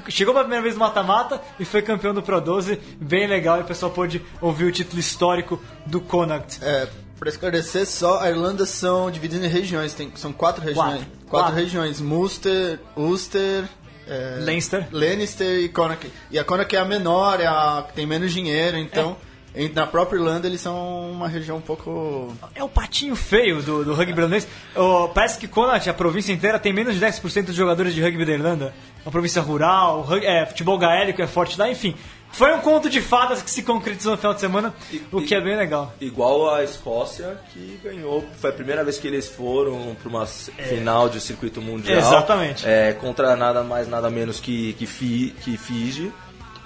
chegou 0.08 0.32
pela 0.32 0.44
primeira 0.44 0.62
vez 0.62 0.74
no 0.74 0.80
mata-mata 0.80 1.40
e 1.58 1.64
foi 1.64 1.82
campeão 1.82 2.14
do 2.14 2.22
Pro 2.22 2.40
12, 2.40 2.78
bem 3.00 3.26
legal, 3.26 3.58
e 3.58 3.62
o 3.62 3.64
pessoal 3.64 3.90
pôde 3.90 4.22
ouvir 4.40 4.64
o 4.64 4.72
título 4.72 5.00
histórico 5.00 5.60
do 5.84 6.00
Connacht. 6.00 6.58
É, 6.62 6.86
pra 7.18 7.28
esclarecer 7.30 7.84
só, 7.86 8.20
a 8.20 8.30
Irlanda 8.30 8.64
são 8.64 9.10
divididas 9.10 9.44
em 9.44 9.48
regiões, 9.52 9.92
tem, 9.92 10.12
são 10.14 10.32
quatro 10.32 10.62
regiões. 10.62 10.86
Quatro. 11.00 11.06
Quatro, 11.06 11.28
Quatro. 11.30 11.54
regiões, 11.56 12.00
Munster, 12.00 12.78
Ulster, 12.96 13.64
é, 14.06 14.38
Leinster. 14.40 14.86
Leinster 14.92 15.58
e 15.64 15.68
Connacht. 15.68 16.10
E 16.30 16.38
a 16.38 16.44
Connacht 16.44 16.76
é 16.76 16.78
a 16.78 16.84
menor, 16.84 17.40
é 17.40 17.46
a 17.46 17.84
que 17.88 17.94
tem 17.94 18.06
menos 18.06 18.32
dinheiro, 18.32 18.76
então 18.78 19.16
em- 19.52 19.68
na 19.72 19.84
própria 19.86 20.16
Irlanda 20.18 20.46
eles 20.46 20.60
são 20.60 21.10
uma 21.10 21.26
região 21.26 21.56
um 21.56 21.60
pouco... 21.60 22.32
É 22.54 22.62
o 22.62 22.68
patinho 22.68 23.16
feio 23.16 23.62
do, 23.62 23.84
do 23.84 23.94
rugby 23.94 24.12
irlandês. 24.12 24.46
Ô, 24.76 25.08
parece 25.08 25.38
que 25.38 25.48
Connacht, 25.48 25.90
a 25.90 25.94
província 25.94 26.32
inteira, 26.32 26.58
tem 26.60 26.72
menos 26.72 26.94
de 26.94 27.00
10% 27.04 27.46
dos 27.46 27.54
jogadores 27.56 27.92
de 27.94 28.00
rugby 28.02 28.24
da 28.24 28.32
Irlanda. 28.32 28.74
Uma 29.04 29.12
província 29.12 29.42
rural, 29.42 30.06
é, 30.22 30.46
futebol 30.46 30.78
gaélico 30.78 31.20
é 31.20 31.26
forte 31.26 31.58
lá, 31.58 31.68
enfim. 31.70 31.94
Foi 32.32 32.52
um 32.52 32.58
conto 32.58 32.90
de 32.90 33.00
fadas 33.00 33.40
que 33.42 33.50
se 33.50 33.62
concretizou 33.62 34.12
no 34.12 34.18
final 34.18 34.34
de 34.34 34.40
semana, 34.40 34.74
o 35.12 35.22
que 35.22 35.34
é 35.36 35.40
bem 35.40 35.56
legal. 35.56 35.94
Igual 36.00 36.52
a 36.52 36.64
Escócia, 36.64 37.38
que 37.52 37.78
ganhou. 37.84 38.24
Foi 38.40 38.50
a 38.50 38.52
primeira 38.52 38.82
vez 38.82 38.98
que 38.98 39.06
eles 39.06 39.28
foram 39.28 39.94
para 40.02 40.08
uma 40.08 40.24
s- 40.24 40.50
final 40.50 41.08
de 41.08 41.20
circuito 41.20 41.62
mundial. 41.62 41.96
Exatamente. 41.96 42.66
É, 42.66 42.92
contra 42.94 43.36
nada 43.36 43.62
mais, 43.62 43.86
nada 43.86 44.10
menos 44.10 44.40
que, 44.40 44.72
que, 44.72 44.84
Fi, 44.86 45.32
que 45.44 45.56
Fiji. 45.56 46.10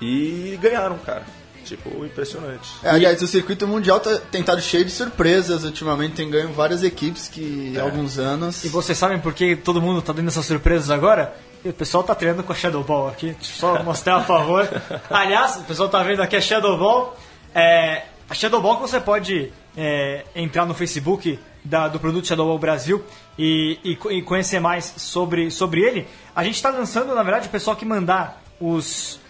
E 0.00 0.58
ganharam, 0.62 0.96
cara. 0.98 1.24
Tipo, 1.66 2.02
impressionante. 2.02 2.70
É, 2.82 2.88
aliás, 2.88 3.20
o 3.20 3.26
circuito 3.26 3.66
mundial 3.68 4.00
tá, 4.00 4.16
tem 4.30 4.40
estado 4.40 4.62
cheio 4.62 4.86
de 4.86 4.90
surpresas 4.90 5.64
ultimamente, 5.64 6.14
tem 6.14 6.30
ganho 6.30 6.50
várias 6.50 6.82
equipes 6.82 7.28
que 7.28 7.76
há 7.76 7.82
alguns 7.82 8.18
anos... 8.18 8.64
E 8.64 8.68
vocês 8.70 8.96
sabem 8.96 9.18
por 9.18 9.34
que 9.34 9.54
todo 9.54 9.82
mundo 9.82 10.00
tá 10.00 10.14
dando 10.14 10.28
essas 10.28 10.46
surpresas 10.46 10.88
agora? 10.88 11.34
O 11.64 11.72
pessoal 11.72 12.02
tá 12.04 12.14
treinando 12.14 12.42
com 12.42 12.52
a 12.52 12.54
Shadow 12.54 12.82
Ball 12.84 13.08
aqui. 13.08 13.36
Só 13.40 13.82
mostrar 13.82 14.16
a 14.16 14.20
favor. 14.24 14.68
Aliás, 15.10 15.56
o 15.56 15.64
pessoal 15.64 15.88
tá 15.88 16.02
vendo 16.02 16.22
aqui 16.22 16.36
a 16.36 16.40
Shadow 16.40 16.76
Ball. 16.78 17.16
É, 17.54 18.04
a 18.28 18.34
Shadow 18.34 18.60
Ball 18.60 18.78
você 18.78 19.00
pode 19.00 19.52
é, 19.76 20.24
entrar 20.34 20.64
no 20.66 20.74
Facebook 20.74 21.38
da- 21.64 21.88
do 21.88 21.98
produto 21.98 22.26
Shadow 22.26 22.46
Ball 22.46 22.58
Brasil 22.58 23.04
e, 23.38 23.78
e 23.84 23.98
e 24.18 24.22
conhecer 24.22 24.60
mais 24.60 24.94
sobre, 24.96 25.50
sobre 25.50 25.80
ele, 25.82 26.06
a 26.34 26.42
gente 26.44 26.54
está 26.54 26.70
lançando, 26.70 27.14
na 27.14 27.22
verdade, 27.22 27.48
o 27.48 27.50
pessoal 27.50 27.76
que 27.76 27.84
mandar 27.84 28.42
os, 28.60 29.20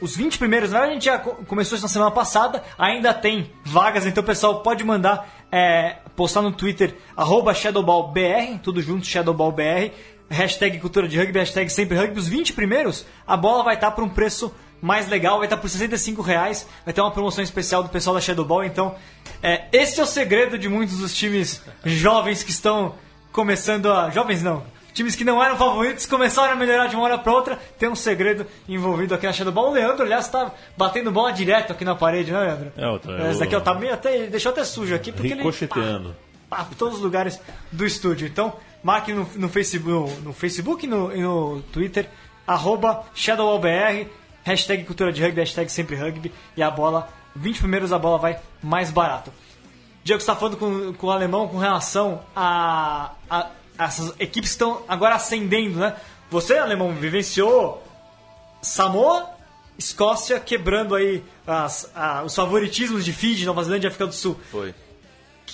os 0.00 0.16
20 0.16 0.38
primeiros, 0.38 0.70
na 0.70 0.78
verdade 0.80 0.90
a 0.90 0.94
gente 1.00 1.04
já 1.06 1.18
co- 1.18 1.44
começou 1.46 1.76
isso 1.76 1.84
na 1.84 1.88
semana 1.88 2.10
passada, 2.10 2.62
ainda 2.78 3.12
tem 3.12 3.50
vagas, 3.64 4.06
então 4.06 4.22
o 4.22 4.26
pessoal 4.26 4.60
pode 4.62 4.82
mandar, 4.84 5.28
é, 5.50 5.96
postar 6.16 6.42
no 6.42 6.52
Twitter, 6.52 6.96
arroba 7.16 7.52
ShadowballBR, 7.54 8.58
tudo 8.62 8.80
junto, 8.80 9.06
ShadowballBR, 9.06 9.92
hashtag 10.30 10.78
cultura 10.78 11.08
de 11.08 11.18
rugby, 11.18 11.38
hashtag 11.38 11.68
sempre 11.70 11.96
rugby, 11.98 12.18
os 12.18 12.28
20 12.28 12.52
primeiros, 12.52 13.04
a 13.26 13.36
bola 13.36 13.64
vai 13.64 13.74
estar 13.74 13.90
por 13.90 14.04
um 14.04 14.08
preço 14.08 14.54
mais 14.80 15.08
legal, 15.08 15.38
vai 15.38 15.46
estar 15.46 15.56
por 15.58 15.68
65 15.68 16.22
reais, 16.22 16.66
vai 16.84 16.94
ter 16.94 17.00
uma 17.00 17.10
promoção 17.10 17.42
especial 17.44 17.82
do 17.82 17.88
pessoal 17.88 18.14
da 18.14 18.20
Shadow 18.20 18.44
Ball, 18.44 18.64
então 18.64 18.94
é, 19.42 19.64
esse 19.72 20.00
é 20.00 20.02
o 20.02 20.06
segredo 20.06 20.56
de 20.56 20.68
muitos 20.68 20.98
dos 20.98 21.14
times 21.14 21.62
jovens 21.84 22.42
que 22.42 22.50
estão 22.50 22.94
começando 23.32 23.92
a... 23.92 24.08
jovens 24.10 24.42
não, 24.42 24.62
times 24.94 25.14
que 25.14 25.24
não 25.24 25.42
eram 25.42 25.56
favoritos 25.56 26.06
começaram 26.06 26.52
a 26.52 26.56
melhorar 26.56 26.86
de 26.86 26.96
uma 26.96 27.04
hora 27.04 27.18
para 27.18 27.32
outra, 27.32 27.58
tem 27.78 27.88
um 27.88 27.94
segredo 27.94 28.46
envolvido 28.68 29.14
aqui 29.14 29.26
na 29.26 29.32
Shadow 29.32 29.52
Ball, 29.52 29.70
o 29.70 29.74
Leandro, 29.74 30.04
aliás, 30.04 30.26
está 30.26 30.50
batendo 30.76 31.10
bola 31.10 31.32
direto 31.32 31.72
aqui 31.72 31.84
na 31.84 31.94
parede, 31.94 32.32
né 32.32 32.38
Leandro? 32.40 32.72
É, 32.76 32.88
outra- 32.88 33.30
Esse 33.30 33.40
daqui 33.40 33.54
ó, 33.56 33.60
tá 33.60 33.74
meio 33.74 33.92
até, 33.92 34.16
ele 34.16 34.26
deixou 34.28 34.50
até 34.52 34.64
sujo 34.64 34.94
aqui, 34.94 35.10
porque 35.12 35.28
ele... 35.28 35.36
Ricocheteando. 35.42 36.16
pá, 36.48 36.64
por 36.64 36.74
todos 36.74 36.96
os 36.96 37.02
lugares 37.02 37.38
do 37.70 37.84
estúdio. 37.84 38.26
Então, 38.26 38.54
marque 38.82 39.12
no, 39.12 39.28
no 39.36 39.48
Facebook, 39.48 40.20
no, 40.22 40.32
Facebook 40.32 40.86
e 40.86 40.88
no, 40.88 41.14
e 41.14 41.20
no 41.20 41.62
Twitter, 41.72 42.08
arroba 42.46 43.04
ShadowBR, 43.14 44.06
hashtag 44.44 44.84
cultura 44.84 45.12
de 45.12 45.22
rugby, 45.22 45.40
hashtag 45.40 45.70
sempre 45.70 45.96
rugby, 45.96 46.32
e 46.56 46.62
a 46.62 46.70
bola, 46.70 47.08
20 47.36 47.58
primeiros 47.58 47.92
a 47.92 47.98
bola 47.98 48.18
vai 48.18 48.38
mais 48.62 48.90
barato. 48.90 49.32
Diego, 50.02 50.18
está 50.18 50.34
falando 50.34 50.56
com, 50.56 50.92
com 50.94 51.06
o 51.06 51.10
alemão 51.10 51.46
com 51.46 51.58
relação 51.58 52.22
a, 52.34 53.12
a, 53.28 53.50
a 53.78 53.84
essas 53.84 54.08
equipes 54.18 54.50
que 54.50 54.54
estão 54.54 54.82
agora 54.88 55.14
ascendendo, 55.14 55.78
né? 55.78 55.94
Você, 56.30 56.56
alemão, 56.56 56.92
vivenciou 56.94 57.82
Samoa, 58.62 59.28
Escócia 59.78 60.38
quebrando 60.38 60.94
aí 60.94 61.22
as- 61.46 61.90
a- 61.94 62.22
os 62.22 62.34
favoritismos 62.34 63.04
de 63.04 63.12
Fiji, 63.12 63.46
Nova 63.46 63.62
Zelândia 63.64 63.86
e 63.86 63.88
África 63.88 64.06
do 64.06 64.12
Sul. 64.14 64.38
Foi. 64.50 64.74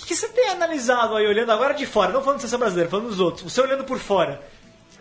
Que, 0.05 0.15
você 0.15 0.27
tem 0.29 0.49
analisado 0.49 1.15
aí, 1.15 1.25
olhando 1.27 1.51
agora 1.51 1.73
de 1.73 1.85
fora? 1.85 2.11
Não 2.11 2.21
falando 2.21 2.35
da 2.37 2.41
seleção 2.41 2.59
brasileira, 2.59 2.89
falando 2.89 3.09
dos 3.09 3.19
outros. 3.19 3.43
Você 3.51 3.61
olhando 3.61 3.83
por 3.83 3.99
fora. 3.99 4.41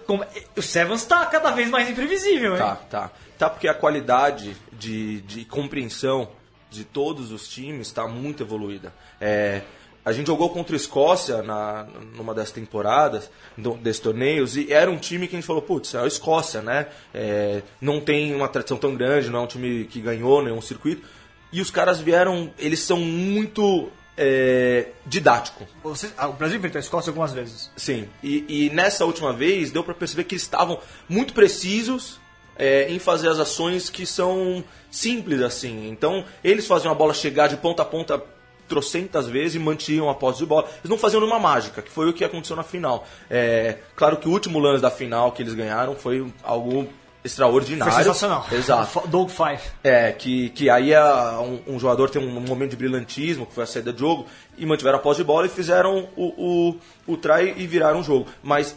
como- 0.06 0.24
o 0.56 0.62
Sevens 0.62 1.04
tá 1.04 1.26
cada 1.26 1.50
vez 1.50 1.68
mais 1.68 1.90
imprevisível, 1.90 2.52
hein? 2.52 2.58
Tá, 2.58 2.76
tá. 2.76 3.10
Tá 3.38 3.50
porque 3.50 3.66
a 3.68 3.74
qualidade 3.74 4.56
de, 4.72 5.20
de 5.22 5.44
compreensão 5.44 6.28
de 6.70 6.84
todos 6.84 7.32
os 7.32 7.48
times 7.48 7.88
está 7.88 8.06
muito 8.06 8.42
evoluída. 8.42 8.92
É, 9.20 9.62
a 10.04 10.12
gente 10.12 10.28
jogou 10.28 10.50
contra 10.50 10.74
a 10.74 10.78
Escócia 10.78 11.42
na, 11.42 11.86
numa 12.14 12.32
das 12.32 12.52
temporadas, 12.52 13.28
do- 13.58 13.74
desses 13.74 14.00
torneios, 14.00 14.56
e 14.56 14.72
era 14.72 14.88
um 14.90 14.96
time 14.96 15.26
que 15.26 15.34
a 15.34 15.38
gente 15.40 15.46
falou, 15.46 15.60
putz, 15.62 15.92
é 15.94 15.98
a 16.00 16.06
Escócia, 16.06 16.62
né? 16.62 16.86
É, 17.12 17.62
não 17.80 18.00
tem 18.00 18.32
uma 18.34 18.46
tradição 18.48 18.76
tão 18.76 18.94
grande, 18.94 19.28
não 19.28 19.40
é 19.40 19.42
um 19.42 19.46
time 19.48 19.86
que 19.86 20.00
ganhou 20.00 20.40
nenhum 20.42 20.60
circuito. 20.60 21.04
E 21.52 21.60
os 21.60 21.70
caras 21.70 21.98
vieram, 21.98 22.52
eles 22.58 22.78
são 22.80 22.98
muito 23.00 23.90
é, 24.16 24.88
didático. 25.04 25.66
Você- 25.82 26.10
ah, 26.16 26.28
o 26.28 26.32
Brasil 26.32 26.56
enfrentou 26.58 26.78
a 26.78 26.80
Escócia 26.80 27.10
algumas 27.10 27.32
vezes. 27.32 27.70
Sim, 27.76 28.08
e, 28.22 28.44
e 28.66 28.70
nessa 28.70 29.04
última 29.04 29.32
vez 29.32 29.70
deu 29.70 29.84
pra 29.84 29.94
perceber 29.94 30.24
que 30.24 30.34
eles 30.34 30.42
estavam 30.42 30.78
muito 31.08 31.34
precisos 31.34 32.18
é, 32.58 32.90
em 32.90 32.98
fazer 32.98 33.28
as 33.28 33.38
ações 33.38 33.90
que 33.90 34.06
são 34.06 34.64
simples 34.90 35.42
assim. 35.42 35.88
Então, 35.88 36.24
eles 36.42 36.66
faziam 36.66 36.90
a 36.90 36.94
bola 36.94 37.12
chegar 37.12 37.48
de 37.48 37.56
ponta 37.56 37.82
a 37.82 37.84
ponta 37.84 38.22
trocentas 38.66 39.28
vezes 39.28 39.54
e 39.54 39.58
mantinham 39.58 40.08
a 40.08 40.14
posse 40.14 40.38
de 40.40 40.46
bola. 40.46 40.66
Eles 40.78 40.90
não 40.90 40.98
faziam 40.98 41.20
nenhuma 41.20 41.38
mágica, 41.38 41.82
que 41.82 41.90
foi 41.90 42.08
o 42.08 42.12
que 42.12 42.24
aconteceu 42.24 42.56
na 42.56 42.62
final. 42.64 43.06
É, 43.30 43.78
claro 43.94 44.16
que 44.16 44.26
o 44.26 44.32
último 44.32 44.58
lance 44.58 44.82
da 44.82 44.90
final 44.90 45.30
que 45.32 45.42
eles 45.42 45.54
ganharam 45.54 45.94
foi 45.94 46.26
algo 46.42 46.88
extraordinário. 47.26 47.92
Foi 47.92 48.02
sensacional. 48.02 48.46
Exato. 48.50 49.06
Doug 49.08 49.28
Five. 49.30 49.60
É, 49.84 50.12
que, 50.12 50.50
que 50.50 50.70
aí 50.70 50.94
a- 50.94 51.40
um, 51.40 51.74
um 51.74 51.78
jogador 51.78 52.08
tem 52.10 52.22
um 52.22 52.40
momento 52.40 52.70
de 52.70 52.76
brilhantismo, 52.76 53.44
que 53.46 53.54
foi 53.54 53.64
a 53.64 53.66
saída 53.66 53.92
de 53.92 54.00
jogo, 54.00 54.26
e 54.56 54.64
mantiveram 54.64 54.98
a 54.98 55.00
posse 55.00 55.18
de 55.18 55.24
bola 55.24 55.46
e 55.46 55.48
fizeram 55.50 56.08
o, 56.16 56.24
o, 57.06 57.12
o 57.12 57.16
try 57.16 57.52
e 57.56 57.66
viraram 57.66 58.00
o 58.00 58.02
jogo. 58.02 58.26
Mas 58.42 58.76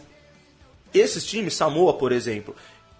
esses 0.92 1.24
times, 1.24 1.54
Samoa, 1.54 1.94
por 1.94 2.12
exemplo, 2.12 2.54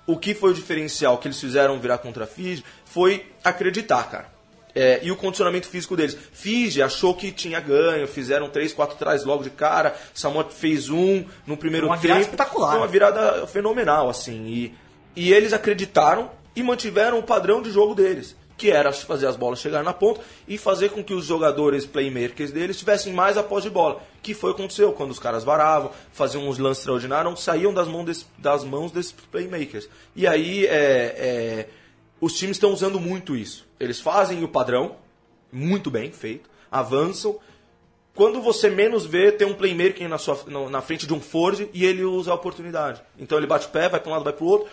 o 0.06 0.16
que 0.16 0.34
foi 0.34 0.50
o 0.50 0.54
diferencial 0.54 1.18
que 1.18 1.28
eles 1.28 1.40
fizeram 1.40 1.78
virar 1.78 1.98
contra 1.98 2.24
a 2.24 2.26
Fiji 2.26 2.64
foi 2.84 3.26
acreditar, 3.44 4.04
cara. 4.10 4.40
É, 4.72 5.00
e 5.02 5.10
o 5.10 5.16
condicionamento 5.16 5.66
físico 5.66 5.96
deles. 5.96 6.16
Fiji 6.32 6.80
achou 6.80 7.12
que 7.12 7.32
tinha 7.32 7.58
ganho, 7.58 8.06
fizeram 8.06 8.48
3, 8.48 8.72
4 8.72 8.96
trás 8.96 9.24
logo 9.24 9.42
de 9.42 9.50
cara, 9.50 9.96
Samoa 10.14 10.44
fez 10.48 10.88
um 10.88 11.24
no 11.44 11.56
primeiro 11.56 11.86
Uma 11.86 11.96
tempo. 11.96 12.02
virada 12.02 12.20
espetacular. 12.20 12.70
Foi 12.70 12.78
uma 12.80 12.86
virada 12.86 13.46
fenomenal, 13.48 14.08
assim. 14.08 14.46
E, 14.46 14.74
e 15.16 15.33
eles 15.33 15.53
acreditaram 15.53 16.31
e 16.55 16.62
mantiveram 16.62 17.18
o 17.18 17.23
padrão 17.23 17.62
de 17.62 17.70
jogo 17.70 17.94
deles, 17.94 18.37
que 18.57 18.70
era 18.70 18.92
fazer 18.92 19.27
as 19.27 19.37
bolas 19.37 19.59
chegarem 19.61 19.85
na 19.85 19.92
ponta 19.92 20.20
e 20.46 20.59
fazer 20.59 20.90
com 20.90 21.03
que 21.03 21.14
os 21.14 21.25
jogadores 21.25 21.87
playmakers 21.87 22.53
deles 22.53 22.79
tivessem 22.79 23.12
mais 23.12 23.38
a 23.38 23.42
de 23.42 23.70
bola. 23.70 24.03
Que 24.23 24.35
foi 24.35 24.51
o 24.51 24.55
que 24.55 24.61
aconteceu 24.61 24.92
quando 24.92 25.11
os 25.11 25.18
caras 25.18 25.44
varavam, 25.44 25.90
faziam 26.12 26.46
uns 26.46 26.59
lances 26.59 26.81
extraordinários, 26.81 27.42
saíam 27.42 27.73
das 27.73 27.88
mãos, 27.88 28.05
desse- 28.05 28.27
das 28.37 28.64
mãos 28.64 28.92
desses 28.92 29.12
playmakers. 29.12 29.88
E 30.14 30.27
aí 30.27 30.66
é, 30.66 30.70
é, 30.73 31.68
os 32.20 32.37
times 32.37 32.57
estão 32.57 32.70
usando 32.73 33.01
muito 33.01 33.35
isso. 33.35 33.66
Eles 33.79 33.99
fazem 33.99 34.44
o 34.44 34.49
padrão, 34.49 34.96
muito 35.51 35.90
bem 35.90 36.12
feito, 36.12 36.51
avançam. 36.70 37.38
Quando 38.14 38.42
você 38.42 38.68
menos 38.68 39.07
vê, 39.07 39.33
tem 39.33 39.46
um 39.46 39.55
playmaker 39.55 40.07
na, 40.09 40.18
sua, 40.18 40.38
na 40.68 40.83
frente 40.83 41.07
de 41.07 41.14
um 41.14 41.20
Ford 41.20 41.66
e 41.73 41.87
ele 41.87 42.05
usa 42.05 42.33
a 42.33 42.35
oportunidade. 42.35 43.01
Então 43.18 43.38
ele 43.38 43.46
bate 43.46 43.66
o 43.68 43.70
pé, 43.70 43.88
vai 43.88 44.01
para 44.01 44.11
um 44.11 44.12
lado, 44.12 44.25
vai 44.25 44.33
para 44.35 44.44
o 44.44 44.49
outro, 44.49 44.68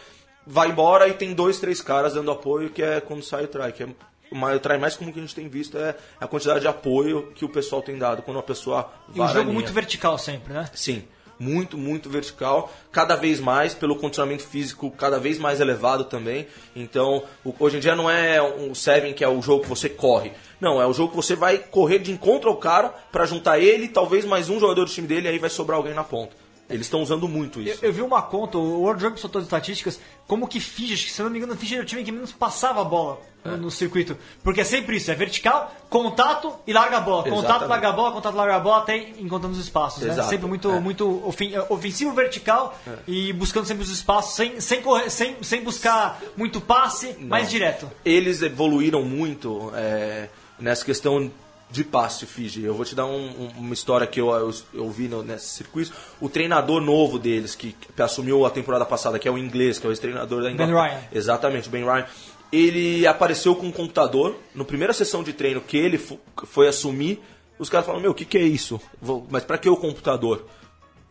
vai 0.47 0.69
embora 0.69 1.07
e 1.07 1.13
tem 1.13 1.33
dois, 1.33 1.59
três 1.59 1.81
caras 1.81 2.13
dando 2.13 2.31
apoio, 2.31 2.69
que 2.69 2.81
é 2.81 3.01
quando 3.01 3.21
sai 3.23 3.43
o 3.43 3.47
try. 3.47 3.71
Que 3.71 3.83
é, 3.83 3.87
o 4.31 4.35
mais- 4.35 4.57
o 4.57 4.59
try 4.59 4.77
mais 4.77 4.95
comum 4.95 5.11
que 5.11 5.19
a 5.19 5.21
gente 5.21 5.35
tem 5.35 5.47
visto 5.47 5.77
é 5.77 5.95
a 6.19 6.27
quantidade 6.27 6.61
de 6.61 6.67
apoio 6.67 7.31
que 7.35 7.45
o 7.45 7.49
pessoal 7.49 7.81
tem 7.81 7.97
dado 7.97 8.21
quando 8.21 8.37
uma 8.37 8.43
pessoa 8.43 8.89
E 9.13 9.19
um 9.19 9.23
a 9.23 9.27
jogo 9.27 9.51
muito 9.53 9.71
vertical 9.73 10.17
sempre, 10.17 10.53
né? 10.53 10.69
Sim, 10.73 11.03
muito, 11.39 11.77
muito 11.77 12.09
vertical, 12.09 12.73
cada 12.91 13.15
vez 13.15 13.39
mais 13.39 13.73
pelo 13.75 13.95
condicionamento 13.95 14.43
físico 14.43 14.89
cada 14.89 15.19
vez 15.19 15.37
mais 15.37 15.59
elevado 15.59 16.05
também. 16.05 16.47
Então, 16.75 17.23
o- 17.45 17.53
hoje 17.59 17.77
em 17.77 17.79
dia 17.79 17.95
não 17.95 18.09
é 18.09 18.41
um 18.41 18.73
Seven 18.73 19.13
que 19.13 19.23
é 19.23 19.27
o 19.29 19.41
jogo 19.41 19.63
que 19.63 19.69
você 19.69 19.87
corre. 19.87 20.31
Não, 20.59 20.81
é 20.81 20.85
o 20.87 20.93
jogo 20.93 21.11
que 21.11 21.15
você 21.15 21.35
vai 21.35 21.59
correr 21.59 21.99
de 21.99 22.11
encontro 22.11 22.49
ao 22.49 22.57
cara 22.57 22.89
pra 23.11 23.25
juntar 23.25 23.59
ele 23.59 23.87
talvez 23.87 24.25
mais 24.25 24.49
um 24.49 24.59
jogador 24.59 24.85
do 24.85 24.91
time 24.91 25.07
dele 25.07 25.27
e 25.27 25.31
aí 25.31 25.37
vai 25.39 25.49
sobrar 25.49 25.77
alguém 25.77 25.93
na 25.93 26.03
ponta. 26.03 26.35
Eles 26.69 26.85
estão 26.87 27.01
usando 27.01 27.27
muito 27.29 27.59
Eu, 27.61 27.73
isso. 27.73 27.85
eu 27.85 27.93
vi 27.93 28.01
uma 28.01 28.21
conta, 28.21 28.57
o 28.57 28.81
World 28.81 29.01
Rugby 29.03 29.19
soltou 29.21 29.39
as 29.39 29.45
estatísticas, 29.45 29.99
como 30.27 30.47
que 30.47 30.59
Fiji, 30.59 31.09
se 31.09 31.21
eu 31.21 31.23
não 31.25 31.31
me 31.31 31.37
engano, 31.37 31.55
Fiji 31.55 31.75
era 31.75 31.83
o 31.83 31.85
time 31.85 32.03
que 32.03 32.11
menos 32.11 32.33
passava 32.33 32.81
a 32.81 32.83
bola 32.83 33.19
É. 33.45 33.51
no, 33.51 33.57
no 33.57 33.71
circuito. 33.71 34.17
Porque 34.43 34.59
é 34.59 34.63
sempre 34.65 34.97
isso, 34.97 35.09
é 35.09 35.15
vertical, 35.15 35.73
contato 35.89 36.53
e 36.67 36.73
larga 36.73 36.97
a 36.97 36.99
bola. 36.99 37.23
Contato, 37.23 37.39
Exatamente. 37.39 37.69
larga 37.69 37.87
a 37.87 37.91
bola, 37.93 38.11
contato, 38.11 38.35
larga 38.35 38.55
a 38.55 38.59
bola, 38.59 38.77
até 38.79 38.97
encontrando 38.97 39.53
os 39.55 39.59
espaços. 39.63 40.03
Né? 40.03 40.21
Sempre 40.23 40.45
muito, 40.47 40.69
é. 40.69 40.79
muito 40.81 41.25
ofen- 41.25 41.53
ofensivo, 41.69 42.11
vertical 42.11 42.77
e 43.07 43.31
buscando 43.31 43.65
sempre 43.65 43.83
os 43.83 43.89
espaços, 43.89 44.35
sem, 44.35 44.59
sem, 44.59 44.81
correr, 44.81 45.09
sem, 45.09 45.37
sem 45.41 45.63
buscar 45.63 46.19
muito 46.35 46.59
passe, 46.59 47.13
mais 47.21 47.49
direto. 47.49 47.89
Eles 48.03 48.41
evoluíram 48.41 49.03
muito 49.03 49.71
é, 49.73 50.27
nessa 50.59 50.83
questão 50.83 51.31
de 51.69 51.83
passe, 51.83 52.25
Fiji. 52.25 52.63
Eu 52.63 52.73
vou 52.73 52.85
te 52.85 52.95
dar 52.95 53.05
um- 53.05 53.27
um- 53.27 53.51
uma 53.57 53.73
história 53.73 54.07
que 54.07 54.19
eu, 54.21 54.29
eu, 54.31 54.53
eu 54.73 54.89
vi 54.89 55.07
no, 55.07 55.21
nesse 55.23 55.47
circuito. 55.49 55.91
O 56.21 56.29
treinador 56.29 56.79
novo 56.81 57.19
deles, 57.19 57.55
que, 57.55 57.73
que 57.73 58.01
assumiu 58.01 58.45
a 58.45 58.49
temporada 58.49 58.85
passada, 58.85 59.19
que 59.19 59.27
é 59.27 59.31
o 59.31 59.37
inglês, 59.37 59.77
que 59.77 59.85
é 59.85 59.89
o 59.89 59.91
ex-treinador 59.91 60.43
da 60.43 60.51
Inglaterra. 60.51 60.87
Ryan. 60.87 60.99
Exatamente, 61.11 61.67
o 61.67 61.71
Ben 61.71 61.83
Ryan. 61.83 62.05
Ele 62.51 63.05
apareceu 63.05 63.53
com 63.55 63.65
um 63.67 63.71
computador. 63.71 64.35
Na 64.55 64.63
primeira 64.63 64.93
sessão 64.93 65.21
de 65.23 65.33
treino 65.33 65.59
que 65.59 65.75
ele 65.77 65.97
fo- 65.97 66.19
foi 66.45 66.67
assumir, 66.69 67.21
os 67.59 67.69
caras 67.69 67.85
falaram: 67.85 68.01
Meu, 68.03 68.11
o 68.11 68.15
que, 68.15 68.23
que 68.23 68.37
é 68.37 68.41
isso? 68.43 68.79
Vou- 69.01 69.27
mas 69.29 69.43
pra 69.43 69.57
que 69.57 69.67
o 69.69 69.75
computador? 69.75 70.45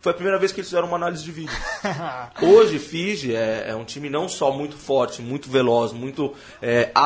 Foi 0.07 0.13
a 0.13 0.15
primeira 0.15 0.39
vez 0.39 0.53
que 0.53 0.61
eles 0.61 0.69
fizeram 0.69 0.87
uma 0.87 0.97
análise 0.97 1.25
de 1.25 1.33
vídeo. 1.33 1.53
Hoje, 2.41 2.79
Fiji 2.79 3.35
é, 3.35 3.71
é 3.71 3.75
um 3.75 3.83
time 3.85 4.09
não 4.09 4.29
só 4.29 4.53
muito 4.53 4.77
forte, 4.77 5.21
muito 5.21 5.51
veloz, 5.51 5.91
muito 5.93 6.33
é, 6.63 6.93
á- 6.95 7.01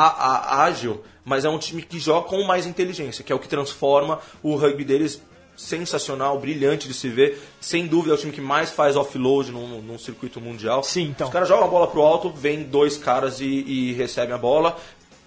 á- 0.58 0.62
ágil, 0.64 1.02
mas 1.24 1.46
é 1.46 1.48
um 1.48 1.56
time 1.56 1.80
que 1.80 1.98
joga 1.98 2.28
com 2.28 2.42
mais 2.44 2.66
inteligência, 2.66 3.24
que 3.24 3.32
é 3.32 3.34
o 3.34 3.38
que 3.38 3.48
transforma 3.48 4.18
o 4.42 4.54
rugby 4.54 4.84
deles 4.84 5.22
sensacional, 5.56 6.38
brilhante 6.38 6.86
de 6.88 6.92
se 6.92 7.08
ver. 7.08 7.40
Sem 7.58 7.86
dúvida 7.86 8.12
é 8.14 8.18
o 8.18 8.20
time 8.20 8.32
que 8.32 8.40
mais 8.42 8.68
faz 8.68 8.96
offload 8.96 9.50
num, 9.50 9.80
num 9.80 9.98
circuito 9.98 10.38
mundial. 10.38 10.82
Sim, 10.84 11.04
então. 11.04 11.26
Os 11.28 11.32
caras 11.32 11.48
jogam 11.48 11.64
a 11.64 11.70
bola 11.70 11.86
pro 11.86 12.02
alto, 12.02 12.28
vem 12.28 12.64
dois 12.64 12.98
caras 12.98 13.40
e, 13.40 13.46
e 13.46 13.92
recebem 13.94 14.34
a 14.34 14.38
bola, 14.38 14.76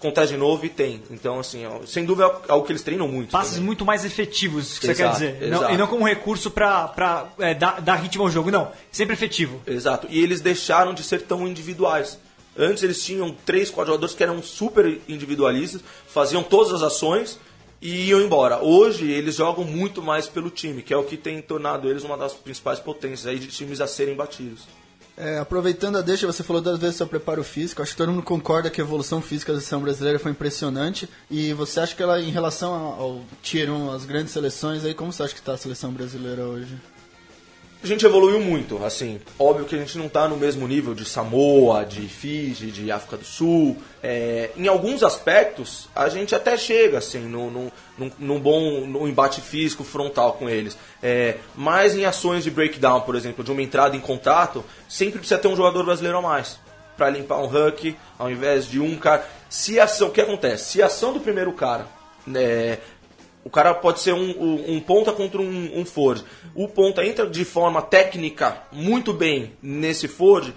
contesta 0.04 0.34
de 0.34 0.38
novo 0.38 0.64
e 0.66 0.68
tem. 0.68 1.02
Então, 1.10 1.40
assim, 1.40 1.64
ó, 1.66 1.84
sem 1.86 2.04
dúvida 2.04 2.26
é 2.26 2.52
algo 2.52 2.66
que 2.66 2.72
eles 2.72 2.82
treinam 2.82 3.08
muito. 3.08 3.30
Passes 3.30 3.54
também. 3.54 3.66
muito 3.66 3.84
mais 3.84 4.04
efetivos, 4.04 4.78
que 4.78 4.86
você 4.86 4.92
Exato, 4.92 5.18
quer 5.18 5.32
dizer. 5.32 5.48
Não- 5.50 5.70
e 5.70 5.76
não 5.76 5.86
como 5.86 6.06
recurso 6.06 6.50
pra 6.50 7.28
é, 7.38 7.54
dar, 7.54 7.80
dar 7.80 7.94
ritmo 7.96 8.24
ao 8.24 8.30
jogo, 8.30 8.50
não. 8.50 8.70
Sempre 8.92 9.14
efetivo. 9.14 9.60
Exato. 9.66 10.06
E 10.10 10.22
eles 10.22 10.40
deixaram 10.40 10.92
de 10.92 11.02
ser 11.02 11.22
tão 11.22 11.46
individuais. 11.48 12.18
Antes 12.56 12.82
eles 12.82 13.02
tinham 13.02 13.34
três, 13.44 13.70
quatro 13.70 13.92
jogadores 13.92 14.14
que 14.14 14.22
eram 14.22 14.42
super 14.42 15.00
individualistas, 15.08 15.80
faziam 16.06 16.42
todas 16.42 16.72
as 16.72 16.82
ações 16.82 17.38
e 17.82 18.08
iam 18.08 18.20
embora. 18.20 18.62
Hoje 18.62 19.10
eles 19.10 19.34
jogam 19.36 19.64
muito 19.64 20.00
mais 20.00 20.26
pelo 20.26 20.50
time, 20.50 20.80
que 20.82 20.94
é 20.94 20.96
o 20.96 21.02
que 21.02 21.16
tem 21.16 21.42
tornado 21.42 21.88
eles 21.90 22.04
uma 22.04 22.16
das 22.16 22.32
principais 22.32 22.78
potências 22.78 23.26
aí 23.26 23.38
de 23.38 23.48
times 23.48 23.80
a 23.80 23.86
serem 23.86 24.14
batidos. 24.14 24.62
É, 25.16 25.38
aproveitando 25.38 25.96
a 25.96 26.00
deixa, 26.00 26.26
você 26.26 26.42
falou 26.42 26.60
duas 26.60 26.78
vezes 26.78 26.96
sobre 26.96 27.18
preparo 27.18 27.44
físico. 27.44 27.80
Acho 27.80 27.92
que 27.92 27.96
todo 27.96 28.10
mundo 28.10 28.24
concorda 28.24 28.68
que 28.68 28.80
a 28.80 28.84
evolução 28.84 29.22
física 29.22 29.52
da 29.52 29.60
seleção 29.60 29.80
brasileira 29.80 30.18
foi 30.18 30.32
impressionante. 30.32 31.08
E 31.30 31.52
você 31.52 31.80
acha 31.80 31.94
que 31.94 32.02
ela, 32.02 32.20
em 32.20 32.30
relação 32.30 32.74
ao, 32.74 33.00
ao 33.00 33.20
Tier 33.42 33.70
1, 33.70 33.92
as 33.92 34.04
grandes 34.04 34.32
seleções, 34.32 34.84
aí 34.84 34.92
como 34.92 35.12
você 35.12 35.22
acha 35.22 35.34
que 35.34 35.40
está 35.40 35.54
a 35.54 35.58
seleção 35.58 35.92
brasileira 35.92 36.44
hoje? 36.44 36.76
A 37.84 37.86
gente 37.86 38.06
evoluiu 38.06 38.40
muito, 38.40 38.82
assim, 38.82 39.20
óbvio 39.38 39.66
que 39.66 39.74
a 39.74 39.78
gente 39.78 39.98
não 39.98 40.06
está 40.06 40.26
no 40.26 40.38
mesmo 40.38 40.66
nível 40.66 40.94
de 40.94 41.04
Samoa, 41.04 41.84
de 41.84 42.08
Fiji, 42.08 42.70
de 42.70 42.90
África 42.90 43.18
do 43.18 43.26
Sul. 43.26 43.76
É, 44.02 44.48
em 44.56 44.66
alguns 44.68 45.02
aspectos, 45.02 45.86
a 45.94 46.08
gente 46.08 46.34
até 46.34 46.56
chega, 46.56 46.96
assim, 46.96 47.18
num, 47.18 48.40
bom 48.40 48.86
num 48.86 49.06
embate 49.06 49.42
físico 49.42 49.84
frontal 49.84 50.32
com 50.32 50.48
eles. 50.48 50.78
É, 51.02 51.36
mas 51.54 51.94
em 51.94 52.06
ações 52.06 52.42
de 52.42 52.50
breakdown, 52.50 53.02
por 53.02 53.16
exemplo, 53.16 53.44
de 53.44 53.52
uma 53.52 53.60
entrada 53.60 53.94
em 53.94 54.00
contato, 54.00 54.64
sempre 54.88 55.18
precisa 55.18 55.38
ter 55.38 55.48
um 55.48 55.56
jogador 55.56 55.84
brasileiro 55.84 56.16
a 56.16 56.22
mais 56.22 56.58
para 56.96 57.10
limpar 57.10 57.38
um 57.42 57.44
huck, 57.44 57.94
ao 58.18 58.30
invés 58.30 58.66
de 58.66 58.80
um 58.80 58.96
cara. 58.96 59.28
Se 59.50 59.78
ação, 59.78 60.08
o 60.08 60.10
que 60.10 60.22
acontece? 60.22 60.72
Se 60.72 60.82
a 60.82 60.86
ação 60.86 61.12
do 61.12 61.20
primeiro 61.20 61.52
cara 61.52 61.86
é, 62.34 62.78
o 63.44 63.50
cara 63.50 63.74
pode 63.74 64.00
ser 64.00 64.14
um, 64.14 64.74
um, 64.74 64.80
ponta 64.80 65.12
contra 65.12 65.40
um, 65.40 65.78
um 65.78 65.84
Ford. 65.84 66.24
O 66.54 66.66
ponta 66.66 67.04
entra 67.04 67.26
de 67.28 67.44
forma 67.44 67.82
técnica 67.82 68.62
muito 68.72 69.12
bem 69.12 69.52
nesse 69.62 70.08
Ford. 70.08 70.52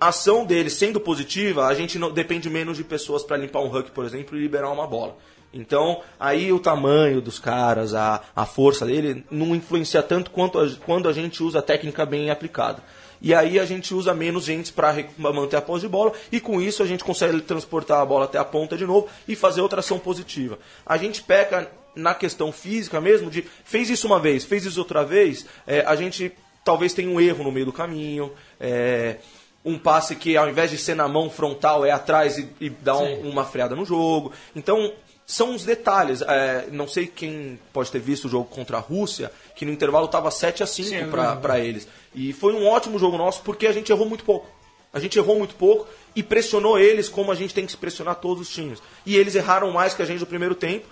A 0.00 0.08
ação 0.08 0.44
dele 0.44 0.70
sendo 0.70 1.00
positiva, 1.00 1.66
a 1.66 1.74
gente 1.74 1.98
não 1.98 2.12
depende 2.12 2.48
menos 2.48 2.76
de 2.76 2.84
pessoas 2.84 3.24
para 3.24 3.36
limpar 3.36 3.60
um 3.60 3.76
huck, 3.76 3.90
por 3.90 4.04
exemplo, 4.04 4.38
e 4.38 4.40
liberar 4.40 4.70
uma 4.70 4.86
bola. 4.86 5.16
Então, 5.52 6.02
aí 6.20 6.52
o 6.52 6.60
tamanho 6.60 7.20
dos 7.20 7.40
caras, 7.40 7.92
a, 7.94 8.22
a 8.36 8.46
força 8.46 8.86
dele, 8.86 9.24
não 9.28 9.56
influencia 9.56 10.02
tanto 10.02 10.30
quanto 10.30 10.60
a, 10.60 10.70
quando 10.84 11.08
a 11.08 11.12
gente 11.12 11.42
usa 11.42 11.58
a 11.58 11.62
técnica 11.62 12.06
bem 12.06 12.30
aplicada. 12.30 12.82
E 13.20 13.34
aí 13.34 13.58
a 13.58 13.64
gente 13.64 13.92
usa 13.92 14.14
menos 14.14 14.44
gente 14.44 14.72
para 14.72 14.94
manter 15.16 15.56
a 15.56 15.62
posse 15.62 15.80
de 15.80 15.88
bola 15.88 16.12
e 16.30 16.38
com 16.38 16.60
isso 16.60 16.84
a 16.84 16.86
gente 16.86 17.02
consegue 17.02 17.40
transportar 17.40 18.00
a 18.00 18.06
bola 18.06 18.26
até 18.26 18.38
a 18.38 18.44
ponta 18.44 18.76
de 18.76 18.86
novo 18.86 19.08
e 19.26 19.34
fazer 19.34 19.60
outra 19.60 19.80
ação 19.80 19.98
positiva. 19.98 20.56
A 20.86 20.96
gente 20.96 21.22
peca 21.22 21.68
na 21.94 22.14
questão 22.14 22.52
física 22.52 23.00
mesmo, 23.00 23.30
de 23.30 23.42
fez 23.64 23.90
isso 23.90 24.06
uma 24.06 24.20
vez, 24.20 24.44
fez 24.44 24.64
isso 24.64 24.78
outra 24.78 25.04
vez, 25.04 25.46
é, 25.66 25.80
a 25.80 25.96
gente 25.96 26.32
talvez 26.64 26.92
tenha 26.92 27.08
um 27.08 27.20
erro 27.20 27.44
no 27.44 27.52
meio 27.52 27.66
do 27.66 27.72
caminho. 27.72 28.32
É, 28.60 29.16
um 29.64 29.78
passe 29.78 30.14
que 30.14 30.36
ao 30.36 30.48
invés 30.48 30.70
de 30.70 30.78
ser 30.78 30.94
na 30.94 31.08
mão 31.08 31.28
frontal 31.28 31.84
é 31.84 31.90
atrás 31.90 32.38
e, 32.38 32.48
e 32.60 32.70
dá 32.70 32.96
um, 32.96 33.28
uma 33.28 33.44
freada 33.44 33.74
no 33.74 33.84
jogo. 33.84 34.32
Então, 34.54 34.92
são 35.26 35.54
os 35.54 35.64
detalhes. 35.64 36.22
É, 36.22 36.68
não 36.70 36.88
sei 36.88 37.06
quem 37.06 37.58
pode 37.72 37.90
ter 37.90 37.98
visto 37.98 38.26
o 38.26 38.28
jogo 38.28 38.46
contra 38.46 38.78
a 38.78 38.80
Rússia, 38.80 39.30
que 39.54 39.64
no 39.64 39.72
intervalo 39.72 40.06
estava 40.06 40.30
7 40.30 40.62
a 40.62 40.66
5 40.66 41.08
para 41.40 41.58
eles. 41.58 41.86
E 42.14 42.32
foi 42.32 42.54
um 42.54 42.66
ótimo 42.66 42.98
jogo 42.98 43.18
nosso 43.18 43.42
porque 43.42 43.66
a 43.66 43.72
gente 43.72 43.92
errou 43.92 44.08
muito 44.08 44.24
pouco. 44.24 44.48
A 44.90 44.98
gente 44.98 45.18
errou 45.18 45.36
muito 45.36 45.54
pouco 45.54 45.86
e 46.16 46.22
pressionou 46.22 46.78
eles 46.78 47.10
como 47.10 47.30
a 47.30 47.34
gente 47.34 47.52
tem 47.52 47.66
que 47.66 47.72
se 47.72 47.76
pressionar 47.76 48.16
todos 48.16 48.48
os 48.48 48.54
times. 48.54 48.82
E 49.04 49.16
eles 49.16 49.34
erraram 49.34 49.70
mais 49.70 49.92
que 49.92 50.00
a 50.00 50.06
gente 50.06 50.20
no 50.20 50.26
primeiro 50.26 50.54
tempo 50.54 50.86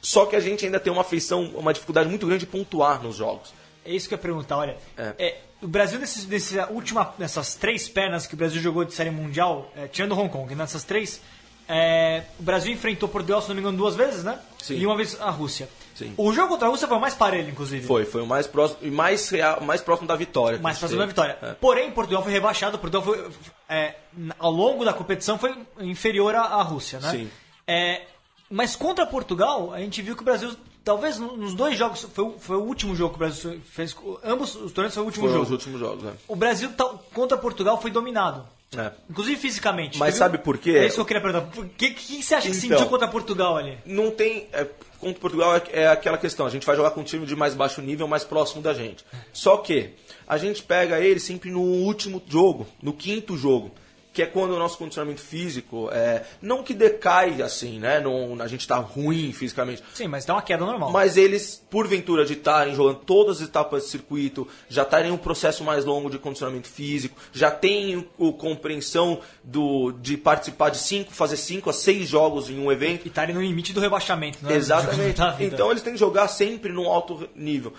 só 0.00 0.26
que 0.26 0.36
a 0.36 0.40
gente 0.40 0.64
ainda 0.64 0.78
tem 0.80 0.92
uma 0.92 1.04
feição, 1.04 1.44
uma 1.54 1.72
dificuldade 1.72 2.08
muito 2.08 2.26
grande 2.26 2.40
de 2.40 2.50
pontuar 2.50 3.02
nos 3.02 3.16
jogos. 3.16 3.52
É 3.84 3.92
isso 3.92 4.08
que 4.08 4.14
eu 4.14 4.18
ia 4.18 4.22
perguntar, 4.22 4.58
olha. 4.58 4.76
É. 4.96 5.14
É, 5.18 5.40
o 5.62 5.66
Brasil, 5.66 5.98
nesses, 5.98 6.26
nessa 6.26 6.70
última, 6.70 7.14
nessas 7.18 7.54
três 7.54 7.88
pernas 7.88 8.26
que 8.26 8.34
o 8.34 8.36
Brasil 8.36 8.60
jogou 8.60 8.84
de 8.84 8.94
série 8.94 9.10
mundial, 9.10 9.72
é, 9.76 9.88
tirando 9.88 10.18
Hong 10.18 10.28
Kong, 10.28 10.54
nessas 10.54 10.84
três, 10.84 11.20
é, 11.68 12.22
o 12.38 12.42
Brasil 12.42 12.72
enfrentou 12.72 13.08
Portugal, 13.08 13.42
se 13.42 13.48
não 13.48 13.54
me 13.54 13.60
engano, 13.60 13.76
duas 13.76 13.94
vezes, 13.94 14.24
né? 14.24 14.38
Sim. 14.62 14.76
E 14.78 14.86
uma 14.86 14.96
vez 14.96 15.20
a 15.20 15.30
Rússia. 15.30 15.68
Sim. 15.94 16.14
O 16.16 16.32
jogo 16.32 16.48
contra 16.50 16.68
a 16.68 16.70
Rússia 16.70 16.86
foi 16.86 16.96
o 16.96 17.00
mais 17.00 17.14
parelho, 17.14 17.50
inclusive. 17.50 17.86
Foi, 17.86 18.04
foi 18.04 18.22
o 18.22 18.26
mais 18.26 18.46
próximo 18.46 18.78
e 18.82 18.90
mais, 18.90 19.28
real, 19.28 19.60
mais 19.60 19.80
próximo 19.80 20.06
da 20.06 20.14
vitória. 20.16 20.58
Mais 20.60 20.78
próximo 20.78 21.00
da 21.00 21.06
vitória. 21.06 21.36
É. 21.42 21.52
Porém, 21.54 21.90
Portugal 21.90 22.22
foi 22.22 22.32
rebaixado, 22.32 22.78
Portugal 22.78 23.02
foi, 23.02 23.28
é, 23.68 23.96
ao 24.38 24.50
longo 24.50 24.84
da 24.84 24.92
competição 24.92 25.38
foi 25.38 25.54
inferior 25.80 26.34
à, 26.36 26.42
à 26.42 26.62
Rússia, 26.62 27.00
né? 27.00 27.10
Sim. 27.10 27.30
É, 27.66 28.02
mas 28.50 28.76
contra 28.76 29.06
Portugal, 29.06 29.72
a 29.72 29.80
gente 29.80 30.00
viu 30.00 30.14
que 30.16 30.22
o 30.22 30.24
Brasil, 30.24 30.50
talvez 30.84 31.18
nos 31.18 31.54
dois 31.54 31.76
jogos, 31.76 32.06
foi, 32.12 32.34
foi 32.38 32.56
o 32.56 32.62
último 32.62 32.96
jogo 32.96 33.10
que 33.10 33.16
o 33.16 33.18
Brasil 33.18 33.60
fez. 33.64 33.94
Ambos 34.24 34.54
os 34.54 34.72
torneios 34.72 34.94
foi 34.94 35.02
o 35.02 35.06
último 35.06 35.24
foi 35.24 35.32
jogo. 35.32 35.44
os 35.44 35.50
últimos 35.50 35.80
jogos, 35.80 36.04
é. 36.04 36.12
O 36.26 36.36
Brasil 36.36 36.70
contra 37.12 37.36
Portugal 37.36 37.80
foi 37.80 37.90
dominado. 37.90 38.46
É. 38.76 38.92
Inclusive 39.08 39.40
fisicamente. 39.40 39.98
Mas 39.98 40.14
sabe 40.14 40.38
por 40.38 40.58
quê? 40.58 40.72
É 40.72 40.86
isso 40.86 40.96
que 40.96 41.00
eu 41.00 41.04
queria 41.06 41.22
perguntar. 41.22 41.60
O 41.60 41.68
que, 41.70 41.90
que 41.90 42.22
você 42.22 42.34
acha 42.34 42.50
que 42.50 42.56
Então, 42.56 42.76
sentiu 42.76 42.86
contra 42.86 43.08
Portugal 43.08 43.56
ali? 43.56 43.78
Não 43.86 44.10
tem. 44.10 44.46
É, 44.52 44.66
contra 45.00 45.18
Portugal 45.20 45.56
é, 45.56 45.62
é 45.72 45.88
aquela 45.88 46.18
questão. 46.18 46.46
A 46.46 46.50
gente 46.50 46.66
vai 46.66 46.76
jogar 46.76 46.90
com 46.90 47.00
um 47.00 47.04
time 47.04 47.24
de 47.24 47.34
mais 47.34 47.54
baixo 47.54 47.80
nível, 47.80 48.06
mais 48.06 48.24
próximo 48.24 48.60
da 48.60 48.74
gente. 48.74 49.04
Só 49.32 49.56
que 49.56 49.94
a 50.26 50.36
gente 50.36 50.62
pega 50.62 51.00
ele 51.00 51.18
sempre 51.18 51.50
no 51.50 51.62
último 51.62 52.22
jogo, 52.28 52.66
no 52.82 52.92
quinto 52.92 53.36
jogo. 53.38 53.70
Que 54.18 54.22
é 54.22 54.26
quando 54.26 54.50
o 54.50 54.58
nosso 54.58 54.76
condicionamento 54.76 55.20
físico. 55.20 55.88
É, 55.92 56.24
não 56.42 56.64
que 56.64 56.74
decai 56.74 57.40
assim, 57.40 57.78
né? 57.78 58.00
Não, 58.00 58.36
a 58.42 58.48
gente 58.48 58.66
tá 58.66 58.74
ruim 58.74 59.32
fisicamente. 59.32 59.80
Sim, 59.94 60.08
mas 60.08 60.24
dá 60.24 60.34
uma 60.34 60.42
queda 60.42 60.66
normal. 60.66 60.90
Mas 60.90 61.16
eles, 61.16 61.64
porventura, 61.70 62.24
de 62.24 62.32
estarem 62.32 62.74
jogando 62.74 62.98
todas 63.06 63.36
as 63.36 63.46
etapas 63.46 63.84
de 63.84 63.90
circuito, 63.90 64.48
já 64.68 64.82
estarem 64.82 65.12
em 65.12 65.14
um 65.14 65.16
processo 65.16 65.62
mais 65.62 65.84
longo 65.84 66.10
de 66.10 66.18
condicionamento 66.18 66.66
físico, 66.66 67.16
já 67.32 67.48
têm 67.48 68.08
o, 68.18 68.32
compreensão 68.32 69.20
do, 69.44 69.92
de 69.92 70.16
participar 70.16 70.70
de 70.70 70.78
cinco, 70.78 71.12
fazer 71.12 71.36
cinco 71.36 71.70
a 71.70 71.72
seis 71.72 72.08
jogos 72.08 72.50
em 72.50 72.58
um 72.58 72.72
evento. 72.72 73.04
E 73.04 73.08
estarem 73.10 73.32
no 73.32 73.40
limite 73.40 73.72
do 73.72 73.78
rebaixamento, 73.78 74.38
né? 74.42 74.56
Exatamente. 74.56 75.20
Então 75.38 75.70
eles 75.70 75.84
têm 75.84 75.92
que 75.92 75.98
jogar 76.00 76.26
sempre 76.26 76.72
num 76.72 76.88
alto 76.88 77.28
nível. 77.36 77.72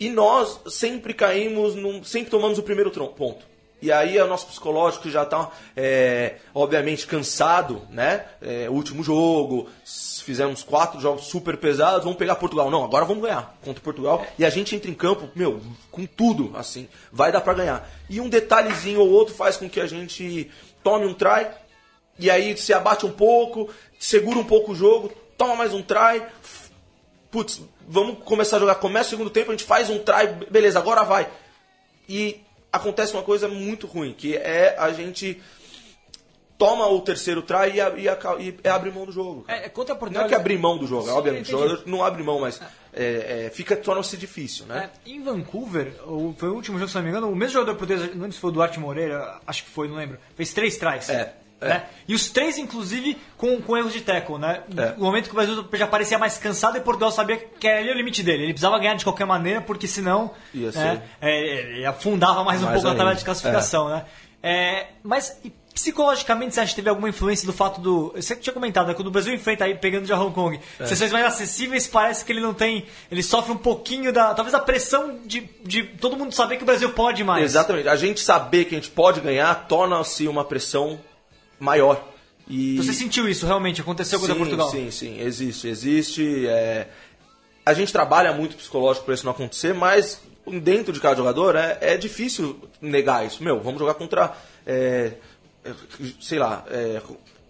E 0.00 0.10
nós 0.10 0.60
sempre 0.66 1.14
caímos, 1.14 1.76
num, 1.76 2.02
sempre 2.02 2.30
tomamos 2.30 2.58
o 2.58 2.64
primeiro 2.64 2.90
ponto. 2.90 3.53
E 3.84 3.92
aí 3.92 4.16
é 4.16 4.24
o 4.24 4.26
nosso 4.26 4.46
psicológico 4.46 5.10
já 5.10 5.24
está, 5.24 5.50
é, 5.76 6.36
obviamente, 6.54 7.06
cansado, 7.06 7.82
né? 7.90 8.24
É, 8.40 8.66
último 8.70 9.02
jogo, 9.02 9.68
fizemos 9.84 10.62
quatro 10.62 10.98
jogos 10.98 11.26
super 11.26 11.58
pesados, 11.58 12.02
vamos 12.02 12.16
pegar 12.16 12.36
Portugal. 12.36 12.70
Não, 12.70 12.82
agora 12.82 13.04
vamos 13.04 13.22
ganhar 13.22 13.54
contra 13.62 13.82
Portugal. 13.82 14.26
E 14.38 14.44
a 14.46 14.48
gente 14.48 14.74
entra 14.74 14.90
em 14.90 14.94
campo, 14.94 15.28
meu, 15.36 15.60
com 15.90 16.06
tudo, 16.06 16.50
assim, 16.56 16.88
vai 17.12 17.30
dar 17.30 17.42
para 17.42 17.52
ganhar. 17.52 17.90
E 18.08 18.22
um 18.22 18.28
detalhezinho 18.30 19.00
ou 19.00 19.10
outro 19.10 19.34
faz 19.34 19.58
com 19.58 19.68
que 19.68 19.78
a 19.78 19.86
gente 19.86 20.50
tome 20.82 21.04
um 21.04 21.12
try, 21.12 21.46
e 22.18 22.30
aí 22.30 22.56
se 22.56 22.72
abate 22.72 23.04
um 23.04 23.12
pouco, 23.12 23.68
segura 23.98 24.38
um 24.38 24.44
pouco 24.44 24.72
o 24.72 24.74
jogo, 24.74 25.12
toma 25.36 25.56
mais 25.56 25.74
um 25.74 25.82
try, 25.82 26.22
putz, 27.30 27.60
vamos 27.86 28.24
começar 28.24 28.56
a 28.56 28.60
jogar. 28.60 28.76
Começa 28.76 29.08
o 29.08 29.10
segundo 29.10 29.28
tempo, 29.28 29.50
a 29.50 29.54
gente 29.54 29.64
faz 29.64 29.90
um 29.90 29.98
try, 29.98 30.26
beleza, 30.50 30.78
agora 30.78 31.04
vai. 31.04 31.28
E 32.08 32.43
acontece 32.74 33.12
uma 33.14 33.22
coisa 33.22 33.48
muito 33.48 33.86
ruim, 33.86 34.12
que 34.12 34.36
é 34.36 34.74
a 34.78 34.92
gente 34.92 35.40
toma 36.56 36.86
o 36.88 37.00
terceiro 37.00 37.42
try 37.42 37.70
e, 37.72 37.76
e, 38.02 38.08
a- 38.08 38.18
e 38.38 38.56
é 38.62 38.70
abrir 38.70 38.92
mão 38.92 39.04
do 39.04 39.12
jogo. 39.12 39.44
É, 39.48 39.68
contra 39.68 39.94
Não 40.10 40.20
é 40.22 40.28
que 40.28 40.34
abrir 40.34 40.58
mão 40.58 40.78
do 40.78 40.86
jogo, 40.86 41.04
Sim, 41.04 41.10
obviamente. 41.10 41.54
O 41.54 41.58
jogador 41.58 41.82
não 41.86 42.02
abre 42.04 42.22
mão, 42.22 42.40
mas 42.40 42.60
é, 42.92 43.46
é, 43.46 43.50
fica 43.52 43.76
torna-se 43.76 44.16
difícil, 44.16 44.64
né? 44.66 44.90
É, 45.06 45.10
em 45.10 45.22
Vancouver, 45.22 45.92
o- 46.06 46.34
foi 46.38 46.48
o 46.48 46.54
último 46.54 46.78
jogo, 46.78 46.88
se 46.88 46.94
não 46.96 47.02
me 47.02 47.08
engano, 47.10 47.28
o 47.30 47.34
mesmo 47.36 47.54
jogador 47.54 47.76
português, 47.76 48.00
não 48.14 48.22
lembro 48.22 48.32
se 48.32 48.38
foi 48.40 48.50
o 48.50 48.52
Duarte 48.52 48.78
Moreira, 48.78 49.40
acho 49.46 49.64
que 49.64 49.70
foi, 49.70 49.88
não 49.88 49.96
lembro, 49.96 50.18
fez 50.36 50.52
três 50.54 50.76
tries. 50.76 51.08
É, 51.10 51.34
é. 51.60 51.68
Né? 51.68 51.84
E 52.06 52.14
os 52.14 52.28
três, 52.28 52.58
inclusive, 52.58 53.16
com, 53.36 53.60
com 53.60 53.76
erros 53.76 53.92
de 53.92 54.00
tackle, 54.00 54.38
né? 54.38 54.62
É. 54.76 54.92
No 54.96 55.04
momento 55.04 55.24
que 55.24 55.30
o 55.30 55.34
Brasil 55.34 55.66
já 55.72 55.86
parecia 55.86 56.18
mais 56.18 56.36
cansado 56.36 56.76
e 56.76 56.80
Portugal 56.80 57.10
sabia 57.10 57.36
que 57.36 57.66
ali 57.66 57.88
era 57.88 57.94
o 57.94 57.98
limite 57.98 58.22
dele. 58.22 58.44
Ele 58.44 58.52
precisava 58.52 58.78
ganhar 58.78 58.94
de 58.94 59.04
qualquer 59.04 59.24
maneira, 59.24 59.60
porque 59.60 59.86
senão 59.86 60.32
Ia 60.52 60.70
né, 60.72 61.02
é, 61.20 61.76
ele 61.76 61.86
afundava 61.86 62.44
mais 62.44 62.60
um 62.60 62.66
Mais 62.66 62.74
pouco 62.74 62.88
na 62.88 62.94
tabela 62.94 63.16
de 63.16 63.24
classificação, 63.24 63.88
né? 63.88 64.04
É, 64.42 64.88
mas 65.02 65.40
psicologicamente 65.74 66.54
você 66.54 66.60
acha 66.60 66.70
que 66.70 66.76
teve 66.76 66.88
alguma 66.90 67.08
influência 67.08 67.46
do 67.46 67.52
fato 67.52 67.80
do. 67.80 68.12
Você 68.14 68.36
tinha 68.36 68.52
comentado, 68.52 68.88
né, 68.88 68.94
quando 68.94 69.08
o 69.08 69.10
Brasil 69.10 69.34
enfrenta 69.34 69.64
aí 69.64 69.74
pegando 69.74 70.06
já 70.06 70.20
Hong 70.20 70.34
Kong, 70.34 70.60
É. 70.78 70.86
sessões 70.86 71.10
mais 71.12 71.24
acessíveis, 71.24 71.86
parece 71.86 72.24
que 72.24 72.30
ele 72.30 72.40
não 72.40 72.52
tem. 72.52 72.84
Ele 73.10 73.22
sofre 73.22 73.52
um 73.52 73.56
pouquinho 73.56 74.12
da. 74.12 74.34
Talvez 74.34 74.54
a 74.54 74.60
pressão 74.60 75.18
de, 75.24 75.48
de 75.64 75.82
todo 75.82 76.16
mundo 76.16 76.32
saber 76.32 76.58
que 76.58 76.62
o 76.62 76.66
Brasil 76.66 76.90
pode 76.90 77.24
mais. 77.24 77.42
Exatamente. 77.42 77.88
A 77.88 77.96
gente 77.96 78.20
saber 78.20 78.66
que 78.66 78.74
a 78.74 78.78
gente 78.78 78.90
pode 78.90 79.20
ganhar 79.20 79.54
torna-se 79.66 80.28
uma 80.28 80.44
pressão 80.44 81.00
maior. 81.64 82.06
E... 82.46 82.76
Você 82.76 82.92
sentiu 82.92 83.28
isso 83.28 83.46
realmente? 83.46 83.80
Aconteceu 83.80 84.20
contra 84.20 84.34
sim, 84.34 84.38
Portugal? 84.38 84.70
Sim, 84.70 84.90
sim, 84.90 85.20
existe, 85.20 85.66
existe. 85.66 86.46
é, 86.46 86.88
A 87.64 87.72
gente 87.72 87.90
trabalha 87.92 88.32
muito 88.32 88.56
psicológico 88.56 89.06
para 89.06 89.14
isso 89.14 89.24
não 89.24 89.32
acontecer, 89.32 89.72
mas 89.72 90.20
dentro 90.46 90.92
de 90.92 91.00
cada 91.00 91.16
jogador 91.16 91.56
é, 91.56 91.78
é 91.80 91.96
difícil 91.96 92.60
negar 92.80 93.26
isso. 93.26 93.42
Meu, 93.42 93.60
vamos 93.60 93.78
jogar 93.80 93.94
contra, 93.94 94.36
é, 94.66 95.14
sei 96.20 96.38
lá, 96.38 96.64
é, 96.68 97.00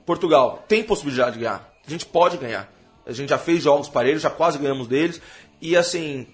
Portugal. 0.06 0.64
Tem 0.68 0.84
possibilidade 0.84 1.32
de 1.32 1.40
ganhar. 1.40 1.74
A 1.86 1.90
gente 1.90 2.06
pode 2.06 2.36
ganhar. 2.36 2.72
A 3.04 3.12
gente 3.12 3.30
já 3.30 3.38
fez 3.38 3.62
jogos 3.62 3.88
parelhos, 3.88 4.22
já 4.22 4.30
quase 4.30 4.58
ganhamos 4.58 4.86
deles. 4.86 5.20
E 5.60 5.76
assim, 5.76 6.26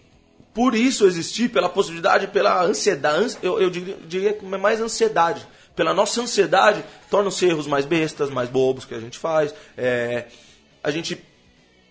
por 0.52 0.74
isso 0.74 1.06
existir, 1.06 1.48
pela 1.48 1.68
possibilidade, 1.68 2.26
pela 2.26 2.62
ansiedade, 2.62 3.38
eu, 3.42 3.60
eu 3.60 3.70
diria, 3.70 3.96
diria 4.06 4.32
que 4.34 4.44
é 4.44 4.58
mais 4.58 4.80
ansiedade. 4.80 5.46
Pela 5.80 5.94
nossa 5.94 6.20
ansiedade, 6.20 6.84
torna 7.08 7.30
os 7.30 7.42
erros 7.42 7.66
mais 7.66 7.86
bestas, 7.86 8.28
mais 8.28 8.50
bobos 8.50 8.84
que 8.84 8.94
a 8.94 9.00
gente 9.00 9.18
faz. 9.18 9.54
É, 9.78 10.26
a 10.84 10.90
gente 10.90 11.18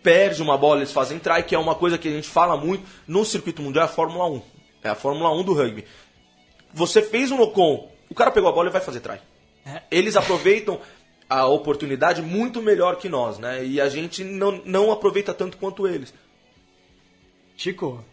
perde 0.03 0.43
uma 0.43 0.55
bola, 0.55 0.81
eles 0.81 0.91
fazem 0.91 1.17
try, 1.17 1.41
que 1.41 1.55
é 1.55 1.57
uma 1.57 1.73
coisa 1.73 1.97
que 1.97 2.07
a 2.07 2.11
gente 2.11 2.29
fala 2.29 2.55
muito 2.55 2.87
no 3.07 3.25
circuito 3.25 3.63
mundial, 3.63 3.85
é 3.85 3.89
a 3.89 3.91
Fórmula 3.91 4.29
1. 4.29 4.41
É 4.83 4.89
a 4.89 4.93
Fórmula 4.93 5.33
1 5.33 5.43
do 5.43 5.55
rugby. 5.55 5.85
Você 6.71 7.01
fez 7.01 7.31
um 7.31 7.37
locom, 7.37 7.91
o 8.07 8.13
cara 8.13 8.29
pegou 8.29 8.47
a 8.47 8.53
bola 8.53 8.69
e 8.69 8.71
vai 8.71 8.79
fazer 8.79 8.99
try. 8.99 9.19
Eles 9.89 10.15
aproveitam 10.15 10.79
a 11.27 11.47
oportunidade 11.47 12.21
muito 12.21 12.61
melhor 12.61 12.97
que 12.97 13.09
nós, 13.09 13.39
né? 13.39 13.65
E 13.65 13.81
a 13.81 13.89
gente 13.89 14.23
não, 14.23 14.61
não 14.65 14.91
aproveita 14.91 15.33
tanto 15.33 15.57
quanto 15.57 15.87
eles. 15.87 16.13
Chico, 17.57 18.05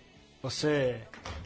você 0.42 1.02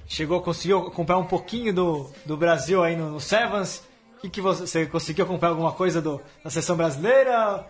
chegou, 0.07 0.41
conseguiu 0.41 0.87
acompanhar 0.87 1.19
um 1.19 1.27
pouquinho 1.27 1.75
do, 1.75 2.13
do 2.25 2.37
Brasil 2.37 2.81
aí 2.85 2.95
no, 2.95 3.11
no 3.11 3.21
Sevens? 3.21 3.90
O 4.21 4.23
que, 4.23 4.29
que 4.31 4.41
você, 4.41 4.67
você 4.67 4.87
conseguiu 4.87 5.25
acompanhar 5.25 5.51
alguma 5.53 5.73
coisa 5.73 6.01
do, 6.03 6.21
da 6.45 6.51
seleção 6.51 6.77
brasileira? 6.77 7.67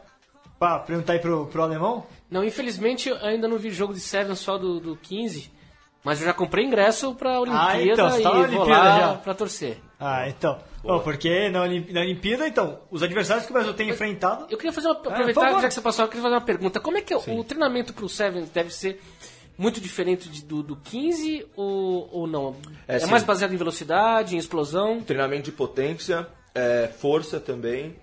Pra 0.59 0.79
perguntar 0.81 1.15
aí 1.15 1.19
pro, 1.19 1.47
pro 1.47 1.63
alemão? 1.63 2.05
Não, 2.31 2.45
infelizmente 2.45 3.09
eu 3.09 3.17
ainda 3.25 3.49
não 3.49 3.57
vi 3.57 3.71
jogo 3.71 3.95
de 3.95 4.01
Seven 4.01 4.35
só 4.35 4.59
do, 4.59 4.79
do 4.79 4.97
15, 4.97 5.51
mas 6.05 6.21
eu 6.21 6.27
já 6.27 6.35
comprei 6.35 6.67
ingresso 6.67 7.15
pra 7.15 7.41
Olimpíada 7.41 7.73
Ah, 7.73 7.83
então, 7.83 8.11
você 8.11 8.21
e 8.21 8.23
tá 8.23 8.29
na 8.29 8.35
vou 8.35 8.45
Olimpíada 8.61 8.85
lá 8.89 8.99
já. 9.01 9.15
pra 9.15 9.35
torcer. 9.35 9.79
Ah, 9.99 10.29
então. 10.29 10.59
Bom, 10.83 10.99
porque 11.01 11.49
na, 11.51 11.63
Olim- 11.63 11.87
na 11.93 12.01
Olimpíada, 12.01 12.47
então, 12.49 12.81
os 12.91 13.03
adversários 13.03 13.47
que 13.47 13.53
o 13.53 13.55
Brasil 13.55 13.73
tem 13.75 13.89
enfrentado. 13.89 14.47
Eu 14.51 14.57
queria 14.59 14.73
fazer 14.73 14.89
uma, 14.89 14.97
por 14.97 15.13
aproveitar, 15.13 15.41
favor. 15.43 15.61
já 15.63 15.69
que 15.69 15.75
você 15.75 15.81
passou, 15.81 16.05
eu 16.05 16.09
queria 16.09 16.23
fazer 16.23 16.35
uma 16.35 16.41
pergunta. 16.41 16.81
Como 16.81 16.99
é 16.99 17.01
que 17.01 17.13
é 17.15 17.17
o 17.17 17.45
treinamento 17.45 17.93
pro 17.95 18.09
Seven 18.09 18.45
deve 18.53 18.71
ser 18.75 19.01
muito 19.57 19.81
diferente 19.81 20.29
de- 20.29 20.43
do, 20.45 20.63
do 20.63 20.77
15 20.77 21.47
ou, 21.57 22.09
ou 22.13 22.27
não? 22.27 22.57
É, 22.89 22.97
É, 22.97 22.99
sim. 22.99 23.11
mais 23.11 23.23
baseado 23.25 23.53
em 23.55 23.57
velocidade, 23.57 24.35
em 24.37 24.39
explosão? 24.39 25.01
treinamento 25.03 25.45
de 25.45 25.53
potência, 25.53 26.27
é, 26.55 26.89
força 26.99 27.39
também. 27.41 27.97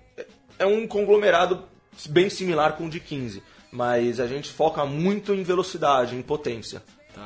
É- 0.58 0.66
um 0.66 0.86
conglomerado 0.86 1.62
bem 2.08 2.28
similar 2.30 2.74
com 2.76 2.86
o 2.86 2.90
de 2.90 3.00
15, 3.00 3.42
mas 3.70 4.18
a 4.20 4.26
gente 4.26 4.50
foca 4.50 4.84
muito 4.84 5.34
em 5.34 5.42
velocidade, 5.42 6.14
em 6.16 6.22
potência. 6.22 6.82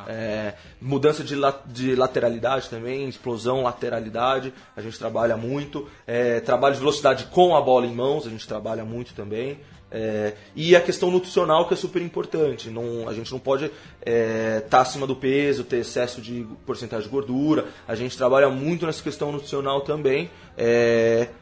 É, 0.09 0.55
mudança 0.81 1.23
de, 1.23 1.35
la- 1.37 1.61
de 1.67 1.95
lateralidade 1.95 2.71
também, 2.71 3.07
explosão, 3.09 3.63
lateralidade, 3.63 4.53
a 4.75 4.81
gente 4.81 4.99
trabalha 4.99 5.37
muito. 5.37 5.87
É, 6.07 6.41
trabalho 6.41 6.73
de 6.75 6.81
velocidade 6.81 7.27
com 7.27 7.55
a 7.55 7.61
bola 7.61 7.85
em 7.87 7.95
mãos, 7.95 8.27
a 8.27 8.31
gente 8.31 8.49
trabalha 8.49 8.85
muito 8.87 9.13
também. 9.15 9.59
É, 9.95 10.33
e 10.57 10.75
a 10.75 10.81
questão 10.81 11.11
nutricional 11.11 11.69
que 11.69 11.75
é 11.75 11.77
super 11.77 12.01
importante. 12.01 12.71
Não, 12.71 13.09
a 13.09 13.13
gente 13.13 13.31
não 13.31 13.39
pode 13.39 13.71
estar 14.01 14.81
acima 14.81 15.07
do 15.07 15.15
peso, 15.15 15.65
ter 15.65 15.79
excesso 15.79 16.23
de 16.23 16.47
porcentagem 16.65 17.05
de 17.05 17.11
gordura. 17.11 17.67
A 17.87 17.95
gente 17.95 18.17
trabalha 18.17 18.49
muito 18.49 18.87
nessa 18.87 19.03
questão 19.03 19.31
nutricional 19.31 19.83
também 19.83 20.31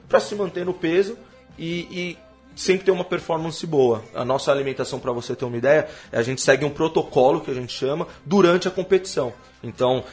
para 0.09 0.19
se 0.19 0.35
manter 0.35 0.67
no 0.67 0.75
peso 0.75 1.17
e, 1.57 1.87
e 1.91 2.19
sempre 2.57 2.85
ter 2.85 2.91
uma 2.91 3.05
performance 3.05 3.65
boa. 3.67 4.03
A 4.15 4.25
nossa 4.25 4.51
alimentação, 4.51 4.99
para 4.99 5.13
você 5.13 5.35
ter 5.35 5.45
uma 5.45 5.57
ideia, 5.57 5.89
a 6.13 6.23
gente 6.23 6.41
segue 6.41 6.65
um 6.65 6.71
protocolo 6.71 7.41
que 7.41 7.51
a 7.51 7.55
gente 7.55 7.73
chama 7.73 8.07
durante 8.25 8.69
a 8.69 8.71
competição. 8.71 9.33
Então, 9.63 10.05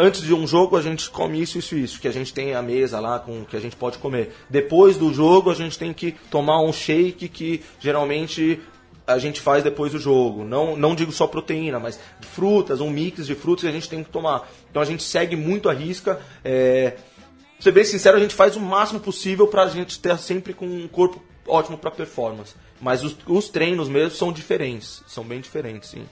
antes 0.00 0.22
de 0.22 0.34
um 0.34 0.46
jogo 0.46 0.76
a 0.76 0.82
gente 0.82 1.08
come 1.10 1.40
isso, 1.40 1.58
isso, 1.58 1.76
isso, 1.76 2.00
que 2.00 2.08
a 2.08 2.12
gente 2.12 2.32
tem 2.32 2.54
a 2.54 2.62
mesa 2.62 2.98
lá 2.98 3.18
com 3.18 3.44
que 3.44 3.56
a 3.56 3.60
gente 3.60 3.76
pode 3.76 3.98
comer. 3.98 4.34
Depois 4.48 4.96
do 4.96 5.12
jogo 5.12 5.50
a 5.50 5.54
gente 5.54 5.78
tem 5.78 5.92
que 5.92 6.12
tomar 6.30 6.60
um 6.62 6.72
shake 6.72 7.28
que 7.28 7.62
geralmente 7.78 8.60
a 9.06 9.18
gente 9.18 9.40
faz 9.40 9.62
depois 9.62 9.92
do 9.92 9.98
jogo. 9.98 10.44
Não, 10.44 10.76
não 10.76 10.94
digo 10.94 11.12
só 11.12 11.26
proteína, 11.26 11.78
mas 11.78 11.98
frutas, 12.20 12.80
um 12.80 12.90
mix 12.90 13.26
de 13.26 13.34
frutas 13.34 13.62
que 13.62 13.68
a 13.68 13.72
gente 13.72 13.88
tem 13.88 14.04
que 14.04 14.10
tomar. 14.10 14.48
Então 14.70 14.80
a 14.80 14.84
gente 14.84 15.02
segue 15.02 15.36
muito 15.36 15.68
a 15.68 15.72
risca. 15.72 16.20
É... 16.44 16.90
Pra 16.90 17.64
ser 17.64 17.72
bem 17.72 17.84
sincero, 17.84 18.16
a 18.16 18.20
gente 18.20 18.34
faz 18.34 18.56
o 18.56 18.60
máximo 18.60 19.00
possível 19.00 19.46
pra 19.46 19.66
gente 19.66 19.98
ter 19.98 20.16
sempre 20.18 20.54
com 20.54 20.66
um 20.66 20.88
corpo 20.88 21.22
ótimo 21.46 21.76
para 21.76 21.90
performance. 21.90 22.54
Mas 22.80 23.02
os, 23.02 23.16
os 23.26 23.48
treinos 23.48 23.88
mesmo 23.88 24.12
são 24.12 24.32
diferentes, 24.32 25.02
são 25.06 25.22
bem 25.24 25.40
diferentes, 25.40 25.90
sim. 25.90 26.06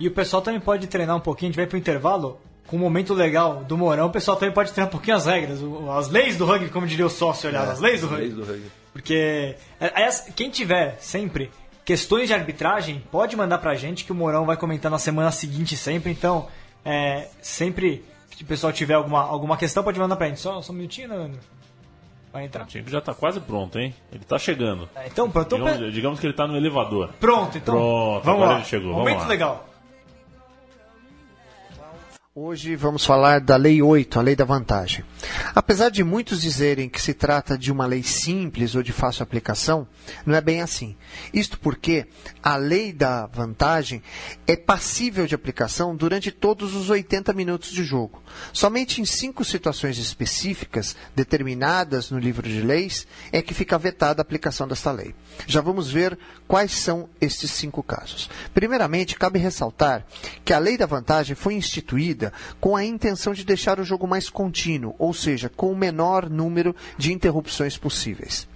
E 0.00 0.08
o 0.08 0.10
pessoal 0.10 0.42
também 0.42 0.58
pode 0.58 0.86
treinar 0.86 1.16
um 1.16 1.20
pouquinho, 1.20 1.50
a 1.50 1.52
gente 1.52 1.56
vai 1.56 1.66
pro 1.66 1.78
intervalo. 1.78 2.40
Com 2.70 2.76
um 2.76 2.80
momento 2.80 3.12
legal 3.14 3.64
do 3.64 3.76
Morão, 3.76 4.06
o 4.06 4.10
pessoal 4.10 4.36
também 4.36 4.54
pode 4.54 4.70
treinar 4.72 4.88
um 4.88 4.92
pouquinho 4.92 5.16
as 5.16 5.26
regras, 5.26 5.58
as 5.98 6.08
leis 6.08 6.36
do 6.36 6.46
rugby, 6.46 6.68
como 6.70 6.86
diria 6.86 7.04
o 7.04 7.10
sócio 7.10 7.48
olhar, 7.50 7.68
as 7.68 7.80
leis 7.80 8.00
do 8.00 8.06
rugby. 8.06 8.22
Leis 8.22 8.34
do 8.36 8.44
rugby. 8.44 8.70
Porque 8.92 9.56
é, 9.80 9.92
aliás, 9.92 10.32
quem 10.36 10.48
tiver 10.50 10.96
sempre 11.00 11.50
questões 11.84 12.28
de 12.28 12.34
arbitragem, 12.34 13.02
pode 13.10 13.36
mandar 13.36 13.58
pra 13.58 13.74
gente 13.74 14.04
que 14.04 14.12
o 14.12 14.14
Morão 14.14 14.46
vai 14.46 14.56
comentar 14.56 14.88
na 14.88 14.98
semana 15.00 15.32
seguinte 15.32 15.76
sempre. 15.76 16.12
Então, 16.12 16.46
é, 16.84 17.26
sempre 17.42 18.04
que 18.30 18.44
o 18.44 18.46
pessoal 18.46 18.72
tiver 18.72 18.94
alguma, 18.94 19.20
alguma 19.20 19.56
questão, 19.56 19.82
pode 19.82 19.98
mandar 19.98 20.14
pra 20.14 20.28
gente. 20.28 20.38
Só, 20.38 20.62
só 20.62 20.72
um 20.72 20.76
minutinho, 20.76 21.08
né, 21.08 21.16
Leandro? 21.16 21.40
Vai 22.32 22.44
entrar. 22.44 22.62
O 22.62 22.66
time 22.66 22.88
já 22.88 23.00
tá 23.00 23.12
quase 23.12 23.40
pronto, 23.40 23.76
hein? 23.80 23.92
Ele 24.12 24.22
tá 24.24 24.38
chegando. 24.38 24.88
É, 24.94 25.08
Então, 25.08 25.28
pronto. 25.28 25.56
Então, 25.56 25.66
Digamos, 25.72 25.92
digamos 25.92 26.20
que 26.20 26.26
ele 26.28 26.34
tá 26.34 26.46
no 26.46 26.56
elevador. 26.56 27.10
Pronto, 27.18 27.58
então. 27.58 27.74
Pronto, 27.74 28.24
vamos 28.24 28.40
agora 28.42 28.50
lá. 28.52 28.56
ele 28.58 28.64
chegou, 28.68 28.90
vamos 28.92 29.04
Momento 29.08 29.22
lá. 29.22 29.26
legal. 29.26 29.66
Hoje 32.32 32.76
vamos 32.76 33.04
falar 33.04 33.40
da 33.40 33.56
Lei 33.56 33.82
8, 33.82 34.16
a 34.16 34.22
Lei 34.22 34.36
da 34.36 34.44
Vantagem. 34.44 35.04
Apesar 35.52 35.90
de 35.90 36.04
muitos 36.04 36.40
dizerem 36.40 36.88
que 36.88 37.02
se 37.02 37.12
trata 37.12 37.58
de 37.58 37.72
uma 37.72 37.86
lei 37.86 38.04
simples 38.04 38.76
ou 38.76 38.84
de 38.84 38.92
fácil 38.92 39.24
aplicação, 39.24 39.84
não 40.24 40.36
é 40.36 40.40
bem 40.40 40.62
assim. 40.62 40.96
Isto 41.34 41.58
porque 41.58 42.06
a 42.40 42.54
Lei 42.54 42.92
da 42.92 43.26
Vantagem 43.26 44.00
é 44.46 44.54
passível 44.54 45.26
de 45.26 45.34
aplicação 45.34 45.96
durante 45.96 46.30
todos 46.30 46.76
os 46.76 46.88
80 46.88 47.32
minutos 47.32 47.72
de 47.72 47.82
jogo. 47.82 48.22
Somente 48.52 49.00
em 49.00 49.04
cinco 49.04 49.44
situações 49.44 49.98
específicas, 49.98 50.94
determinadas 51.16 52.12
no 52.12 52.18
livro 52.20 52.48
de 52.48 52.62
leis, 52.62 53.08
é 53.32 53.42
que 53.42 53.52
fica 53.52 53.76
vetada 53.76 54.20
a 54.20 54.22
aplicação 54.22 54.68
desta 54.68 54.92
lei. 54.92 55.16
Já 55.48 55.60
vamos 55.60 55.90
ver 55.90 56.16
quais 56.46 56.70
são 56.70 57.08
estes 57.20 57.50
cinco 57.50 57.82
casos. 57.82 58.30
Primeiramente, 58.54 59.16
cabe 59.16 59.40
ressaltar 59.40 60.06
que 60.44 60.52
a 60.52 60.60
Lei 60.60 60.78
da 60.78 60.86
Vantagem 60.86 61.34
foi 61.34 61.54
instituída 61.54 62.19
com 62.60 62.76
a 62.76 62.84
intenção 62.84 63.32
de 63.32 63.44
deixar 63.44 63.80
o 63.80 63.84
jogo 63.84 64.06
mais 64.06 64.28
contínuo, 64.28 64.94
ou 64.98 65.12
seja, 65.14 65.48
com 65.48 65.72
o 65.72 65.76
menor 65.76 66.28
número 66.28 66.74
de 66.98 67.12
interrupções 67.12 67.76
possíveis. 67.76 68.48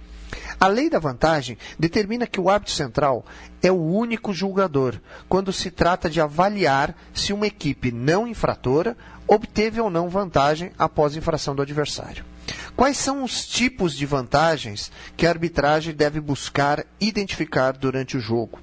A 0.59 0.67
lei 0.67 0.89
da 0.89 0.99
vantagem 0.99 1.57
determina 1.77 2.27
que 2.27 2.39
o 2.39 2.49
árbitro 2.49 2.73
central 2.73 3.25
é 3.61 3.71
o 3.71 3.81
único 3.81 4.33
julgador 4.33 4.95
quando 5.27 5.51
se 5.51 5.69
trata 5.69 6.09
de 6.09 6.21
avaliar 6.21 6.95
se 7.13 7.33
uma 7.33 7.47
equipe 7.47 7.91
não 7.91 8.27
infratora 8.27 8.97
obteve 9.27 9.81
ou 9.81 9.89
não 9.89 10.09
vantagem 10.09 10.71
após 10.77 11.15
infração 11.15 11.55
do 11.55 11.61
adversário. 11.61 12.23
Quais 12.75 12.97
são 12.97 13.23
os 13.23 13.47
tipos 13.47 13.95
de 13.95 14.05
vantagens 14.05 14.91
que 15.17 15.25
a 15.25 15.29
arbitragem 15.29 15.93
deve 15.93 16.19
buscar 16.19 16.85
identificar 16.99 17.71
durante 17.71 18.17
o 18.17 18.19
jogo? 18.19 18.59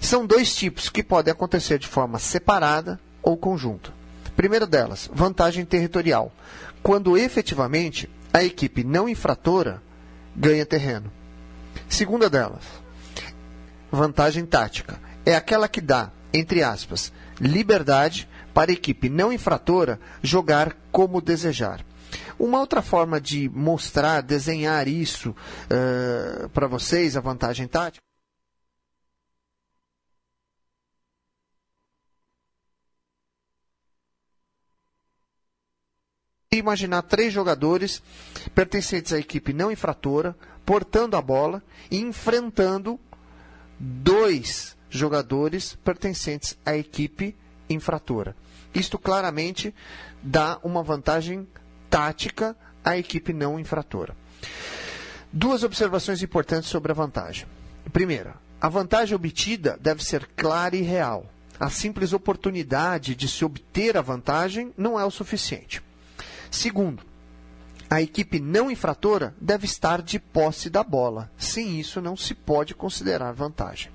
São 0.00 0.26
dois 0.26 0.54
tipos 0.54 0.88
que 0.88 1.02
podem 1.02 1.32
acontecer 1.32 1.78
de 1.78 1.86
forma 1.86 2.18
separada 2.18 2.98
ou 3.22 3.36
conjunta. 3.36 3.97
Primeiro 4.38 4.68
delas, 4.68 5.10
vantagem 5.12 5.64
territorial, 5.64 6.32
quando 6.80 7.18
efetivamente 7.18 8.08
a 8.32 8.44
equipe 8.44 8.84
não 8.84 9.08
infratora 9.08 9.82
ganha 10.36 10.64
terreno. 10.64 11.10
Segunda 11.88 12.30
delas, 12.30 12.62
vantagem 13.90 14.46
tática, 14.46 15.00
é 15.26 15.34
aquela 15.34 15.66
que 15.66 15.80
dá, 15.80 16.12
entre 16.32 16.62
aspas, 16.62 17.12
liberdade 17.40 18.28
para 18.54 18.70
a 18.70 18.74
equipe 18.74 19.08
não 19.08 19.32
infratora 19.32 19.98
jogar 20.22 20.72
como 20.92 21.20
desejar. 21.20 21.84
Uma 22.38 22.60
outra 22.60 22.80
forma 22.80 23.20
de 23.20 23.48
mostrar, 23.48 24.20
desenhar 24.22 24.86
isso 24.86 25.34
para 26.54 26.68
vocês, 26.68 27.16
a 27.16 27.20
vantagem 27.20 27.66
tática, 27.66 28.06
imaginar 36.56 37.02
três 37.02 37.30
jogadores 37.30 38.02
pertencentes 38.54 39.12
à 39.12 39.18
equipe 39.18 39.52
não 39.52 39.70
infratora, 39.70 40.34
portando 40.64 41.14
a 41.14 41.20
bola 41.20 41.62
e 41.90 41.98
enfrentando 41.98 42.98
dois 43.78 44.74
jogadores 44.88 45.76
pertencentes 45.84 46.56
à 46.64 46.74
equipe 46.74 47.36
infratora. 47.68 48.34
Isto 48.74 48.98
claramente 48.98 49.74
dá 50.22 50.58
uma 50.62 50.82
vantagem 50.82 51.46
tática 51.90 52.56
à 52.82 52.96
equipe 52.96 53.34
não 53.34 53.60
infratora. 53.60 54.16
Duas 55.30 55.62
observações 55.62 56.22
importantes 56.22 56.70
sobre 56.70 56.92
a 56.92 56.94
vantagem. 56.94 57.46
Primeira, 57.92 58.36
a 58.58 58.70
vantagem 58.70 59.14
obtida 59.14 59.78
deve 59.78 60.02
ser 60.02 60.26
clara 60.34 60.74
e 60.74 60.80
real. 60.80 61.26
A 61.60 61.68
simples 61.68 62.14
oportunidade 62.14 63.14
de 63.14 63.28
se 63.28 63.44
obter 63.44 63.98
a 63.98 64.00
vantagem 64.00 64.72
não 64.78 64.98
é 64.98 65.04
o 65.04 65.10
suficiente. 65.10 65.82
Segundo, 66.50 67.02
a 67.90 68.02
equipe 68.02 68.38
não 68.38 68.70
infratora 68.70 69.34
deve 69.40 69.64
estar 69.64 70.02
de 70.02 70.18
posse 70.18 70.68
da 70.68 70.82
bola. 70.82 71.30
Sem 71.38 71.80
isso, 71.80 72.00
não 72.00 72.16
se 72.16 72.34
pode 72.34 72.74
considerar 72.74 73.32
vantagem. 73.32 73.90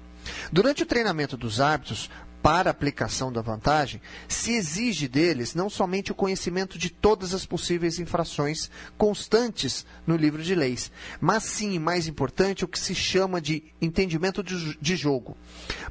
Durante 0.51 0.84
o 0.84 0.86
treinamento 0.86 1.38
dos 1.38 1.60
árbitros, 1.60 2.10
para 2.43 2.69
aplicação 2.69 3.31
da 3.31 3.41
vantagem, 3.41 4.01
se 4.27 4.51
exige 4.51 5.07
deles 5.07 5.55
não 5.55 5.69
somente 5.69 6.11
o 6.11 6.15
conhecimento 6.15 6.77
de 6.77 6.89
todas 6.89 7.33
as 7.33 7.45
possíveis 7.45 7.99
infrações 7.99 8.69
constantes 8.97 9.85
no 10.05 10.17
livro 10.17 10.43
de 10.43 10.53
leis, 10.53 10.91
mas 11.21 11.43
sim, 11.43 11.79
mais 11.79 12.05
importante, 12.05 12.65
o 12.65 12.67
que 12.67 12.77
se 12.77 12.93
chama 12.93 13.39
de 13.39 13.63
entendimento 13.81 14.43
de, 14.43 14.77
de 14.77 14.95
jogo. 14.97 15.37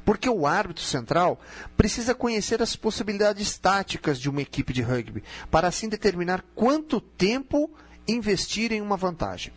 Porque 0.05 0.29
o 0.29 0.45
árbitro 0.45 0.83
central 0.83 1.41
precisa 1.75 2.13
conhecer 2.13 2.61
as 2.61 2.75
possibilidades 2.75 3.57
táticas 3.57 4.19
de 4.19 4.29
uma 4.29 4.43
equipe 4.43 4.71
de 4.71 4.83
rugby, 4.83 5.23
para 5.49 5.67
assim 5.67 5.89
determinar 5.89 6.45
quanto 6.53 7.01
tempo 7.01 7.71
investir 8.07 8.71
em 8.71 8.79
uma 8.79 8.95
vantagem. 8.95 9.51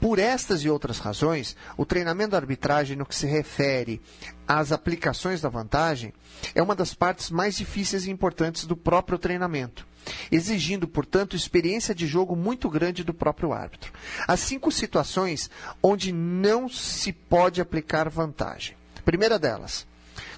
Por 0.00 0.18
estas 0.18 0.62
e 0.62 0.70
outras 0.70 0.98
razões, 0.98 1.54
o 1.76 1.84
treinamento 1.84 2.30
da 2.30 2.38
arbitragem, 2.38 2.96
no 2.96 3.04
que 3.04 3.14
se 3.14 3.26
refere 3.26 4.00
às 4.48 4.72
aplicações 4.72 5.42
da 5.42 5.50
vantagem, 5.50 6.14
é 6.54 6.62
uma 6.62 6.74
das 6.74 6.94
partes 6.94 7.30
mais 7.30 7.56
difíceis 7.56 8.06
e 8.06 8.10
importantes 8.10 8.64
do 8.64 8.74
próprio 8.74 9.18
treinamento, 9.18 9.86
exigindo, 10.32 10.88
portanto, 10.88 11.36
experiência 11.36 11.94
de 11.94 12.06
jogo 12.06 12.34
muito 12.34 12.70
grande 12.70 13.04
do 13.04 13.12
próprio 13.12 13.52
árbitro. 13.52 13.92
Há 14.26 14.38
cinco 14.38 14.72
situações 14.72 15.50
onde 15.82 16.12
não 16.12 16.66
se 16.66 17.12
pode 17.12 17.60
aplicar 17.60 18.08
vantagem. 18.08 18.74
Primeira 19.04 19.38
delas, 19.38 19.86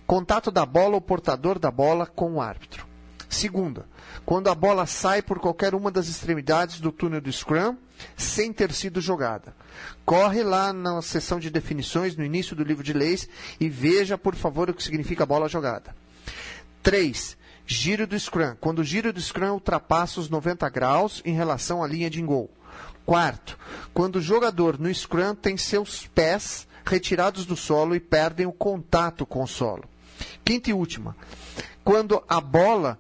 contato 0.05 0.51
da 0.51 0.67
bola 0.67 0.97
ou 0.97 1.01
portador 1.01 1.61
da 1.61 1.71
bola 1.71 2.05
com 2.05 2.33
o 2.33 2.41
árbitro. 2.41 2.85
Segunda, 3.29 3.87
quando 4.25 4.49
a 4.49 4.55
bola 4.55 4.87
sai 4.87 5.23
por 5.23 5.39
qualquer 5.39 5.75
uma 5.75 5.91
das 5.91 6.09
extremidades 6.09 6.81
do 6.81 6.93
túnel 6.93 7.21
do 7.21 7.33
Scrum 7.33 7.77
sem 8.17 8.53
ter 8.53 8.73
sido 8.73 9.01
jogada. 9.01 9.55
Corre 10.05 10.43
lá 10.43 10.73
na 10.73 11.01
seção 11.03 11.39
de 11.39 11.51
definições, 11.51 12.17
no 12.17 12.25
início 12.25 12.57
do 12.57 12.65
livro 12.65 12.83
de 12.83 12.93
leis, 12.93 13.29
e 13.61 13.69
veja, 13.69 14.19
por 14.19 14.35
favor, 14.35 14.69
o 14.71 14.75
que 14.75 14.83
significa 14.83 15.27
bola 15.27 15.49
jogada. 15.49 15.95
3. 16.83 17.37
Giro 17.67 18.07
do 18.07 18.19
Scrum. 18.19 18.57
Quando 18.61 18.81
o 18.81 18.85
giro 18.85 19.13
do 19.13 19.21
Scrum 19.21 19.53
ultrapassa 19.53 20.21
os 20.21 20.29
90 20.29 20.69
graus 20.69 21.23
em 21.25 21.35
relação 21.35 21.83
à 21.83 21.87
linha 21.87 22.11
de 22.11 22.21
gol. 22.21 22.51
Quarto, 23.07 23.59
quando 23.93 24.17
o 24.17 24.23
jogador 24.23 24.79
no 24.79 24.93
Scrum 24.93 25.35
tem 25.35 25.57
seus 25.57 26.07
pés 26.07 26.67
retirados 26.85 27.45
do 27.47 27.57
solo 27.57 27.95
e 27.95 28.01
perdem 28.01 28.47
o 28.47 28.53
contato 28.53 29.27
com 29.27 29.43
o 29.43 29.49
solo. 29.49 29.85
Quinta 30.45 30.71
e 30.71 30.73
última, 30.73 31.17
quando 31.85 32.23
a 32.29 32.41
bola 32.41 32.99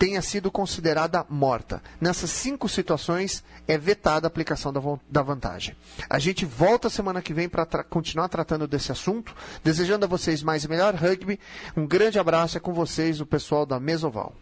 tenha 0.00 0.22
sido 0.22 0.50
considerada 0.50 1.26
morta. 1.28 1.82
Nessas 2.00 2.30
cinco 2.30 2.70
situações, 2.70 3.44
é 3.68 3.76
vetada 3.76 4.26
a 4.26 4.28
aplicação 4.28 4.72
da, 4.72 4.80
da 5.06 5.20
vantagem. 5.20 5.76
A 6.08 6.18
gente 6.18 6.46
volta 6.46 6.88
semana 6.88 7.20
que 7.20 7.34
vem 7.34 7.50
para 7.50 7.66
tra 7.66 7.84
continuar 7.84 8.30
tratando 8.30 8.66
desse 8.66 8.90
assunto, 8.90 9.36
desejando 9.62 10.06
a 10.06 10.08
vocês 10.08 10.42
mais 10.42 10.64
e 10.64 10.68
melhor 10.68 10.94
rugby. 10.94 11.38
Um 11.76 11.86
grande 11.86 12.18
abraço, 12.18 12.56
é 12.56 12.60
com 12.60 12.72
vocês, 12.72 13.20
o 13.20 13.26
pessoal 13.26 13.66
da 13.66 13.78
Mesoval. 13.78 14.34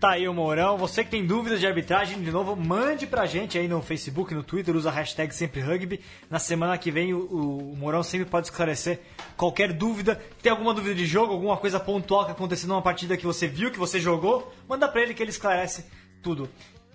Tá 0.00 0.10
aí 0.10 0.28
o 0.28 0.34
Mourão. 0.34 0.78
Você 0.78 1.02
que 1.02 1.10
tem 1.10 1.26
dúvidas 1.26 1.58
de 1.58 1.66
arbitragem, 1.66 2.22
de 2.22 2.30
novo, 2.30 2.54
mande 2.54 3.04
pra 3.04 3.26
gente 3.26 3.58
aí 3.58 3.66
no 3.66 3.82
Facebook, 3.82 4.32
no 4.32 4.44
Twitter, 4.44 4.76
usa 4.76 4.90
a 4.90 4.92
hashtag 4.92 5.34
sempre 5.34 5.60
rugby. 5.60 6.00
Na 6.30 6.38
semana 6.38 6.78
que 6.78 6.92
vem 6.92 7.12
o, 7.12 7.18
o 7.18 7.76
Mourão 7.76 8.04
sempre 8.04 8.28
pode 8.28 8.46
esclarecer 8.46 9.00
qualquer 9.36 9.72
dúvida. 9.72 10.22
Tem 10.40 10.52
alguma 10.52 10.72
dúvida 10.72 10.94
de 10.94 11.04
jogo, 11.04 11.32
alguma 11.32 11.56
coisa 11.56 11.80
pontual 11.80 12.24
que 12.24 12.30
aconteceu 12.30 12.68
numa 12.68 12.80
partida 12.80 13.16
que 13.16 13.26
você 13.26 13.48
viu, 13.48 13.72
que 13.72 13.78
você 13.78 13.98
jogou, 13.98 14.52
manda 14.68 14.86
pra 14.86 15.02
ele 15.02 15.14
que 15.14 15.22
ele 15.22 15.30
esclarece 15.30 15.86
tudo. 16.22 16.48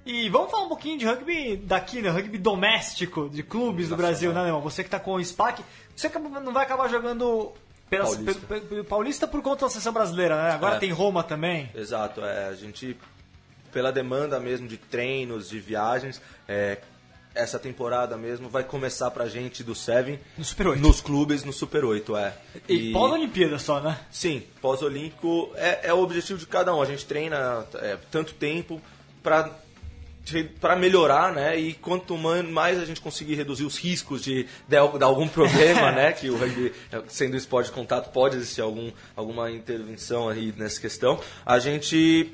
E 0.06 0.30
vamos 0.30 0.49
falar 0.49 0.64
um 0.64 0.70
pouquinho 0.70 0.97
de 0.97 1.06
rugby 1.06 1.58
daqui, 1.58 2.01
né? 2.01 2.10
Rugby 2.10 2.38
doméstico, 2.38 3.30
de 3.30 3.43
clubes 3.43 3.89
do 3.89 3.97
Brasil, 3.97 4.32
né, 4.32 4.43
Leão? 4.43 4.62
Você 4.62 4.82
que 4.82 4.89
tá 4.89 4.99
com 4.99 5.16
o 5.16 5.24
SPAC, 5.24 5.62
você 5.93 6.10
não 6.41 6.54
vai 6.54 6.64
acabar 6.64 6.88
jogando 6.88 7.51
pela, 7.90 8.06
Paulista. 8.06 8.48
Pelo, 8.48 8.62
pelo, 8.62 8.84
Paulista 8.84 9.28
por 9.28 9.42
conta 9.42 9.66
da 9.66 9.70
seleção 9.70 9.94
brasileira, 9.94 10.42
né? 10.42 10.52
Agora 10.52 10.76
é. 10.76 10.80
tem 10.80 10.92
Roma 10.92 11.24
também. 11.24 11.70
Exato, 11.76 12.22
é, 12.22 12.48
a 12.48 12.54
gente, 12.54 12.98
pela 13.72 13.92
demanda 13.92 14.40
mesmo 14.40 14.68
de 14.68 14.78
treinos, 14.78 15.50
de 15.50 15.60
viagens, 15.60 16.22
é, 16.48 16.80
essa 17.36 17.58
temporada 17.58 18.16
mesmo 18.16 18.50
vai 18.50 18.64
começar 18.64 19.10
pra 19.12 19.28
gente 19.28 19.64
do 19.64 19.74
Seven. 19.74 20.20
No 20.38 20.44
Super 20.44 20.68
8. 20.68 20.82
Nos 20.82 21.02
clubes, 21.02 21.44
no 21.44 21.52
Super 21.52 21.84
8, 21.84 22.16
é. 22.16 22.34
E, 22.68 22.90
e 22.90 22.92
pós-Olimpíada 22.94 23.58
só, 23.58 23.80
né? 23.80 24.00
Sim, 24.12 24.44
pós-olímpico 24.62 25.52
é, 25.56 25.88
é 25.88 25.94
o 25.94 26.00
objetivo 26.00 26.40
de 26.40 26.46
cada 26.46 26.76
um. 26.76 26.82
A 26.82 26.86
gente 26.86 27.06
treina 27.06 27.66
é, 27.76 27.98
tanto 28.12 28.34
tempo 28.34 28.82
pra 29.22 29.50
para 30.59 30.76
melhorar, 30.76 31.34
né? 31.34 31.57
E 31.57 31.74
quanto 31.74 32.17
mais 32.17 32.80
a 32.80 32.86
gente 32.86 33.01
conseguir 33.01 33.36
reduzir 33.36 33.65
os 33.65 33.78
riscos 33.78 34.24
de 34.24 34.45
dar 34.67 34.80
algum 34.80 35.28
problema, 35.28 35.91
né? 35.91 36.11
Que 36.13 36.30
o 36.30 36.38
rugby, 36.38 36.74
sendo 37.07 37.36
esporte 37.36 37.67
de 37.67 37.74
contato, 37.74 38.11
pode 38.11 38.38
existir 38.38 38.61
algum, 38.61 38.91
alguma 39.15 39.51
intervenção 39.51 40.30
aí 40.30 40.53
nessa 40.57 40.80
questão, 40.80 41.19
a 41.45 41.59
gente 41.59 42.32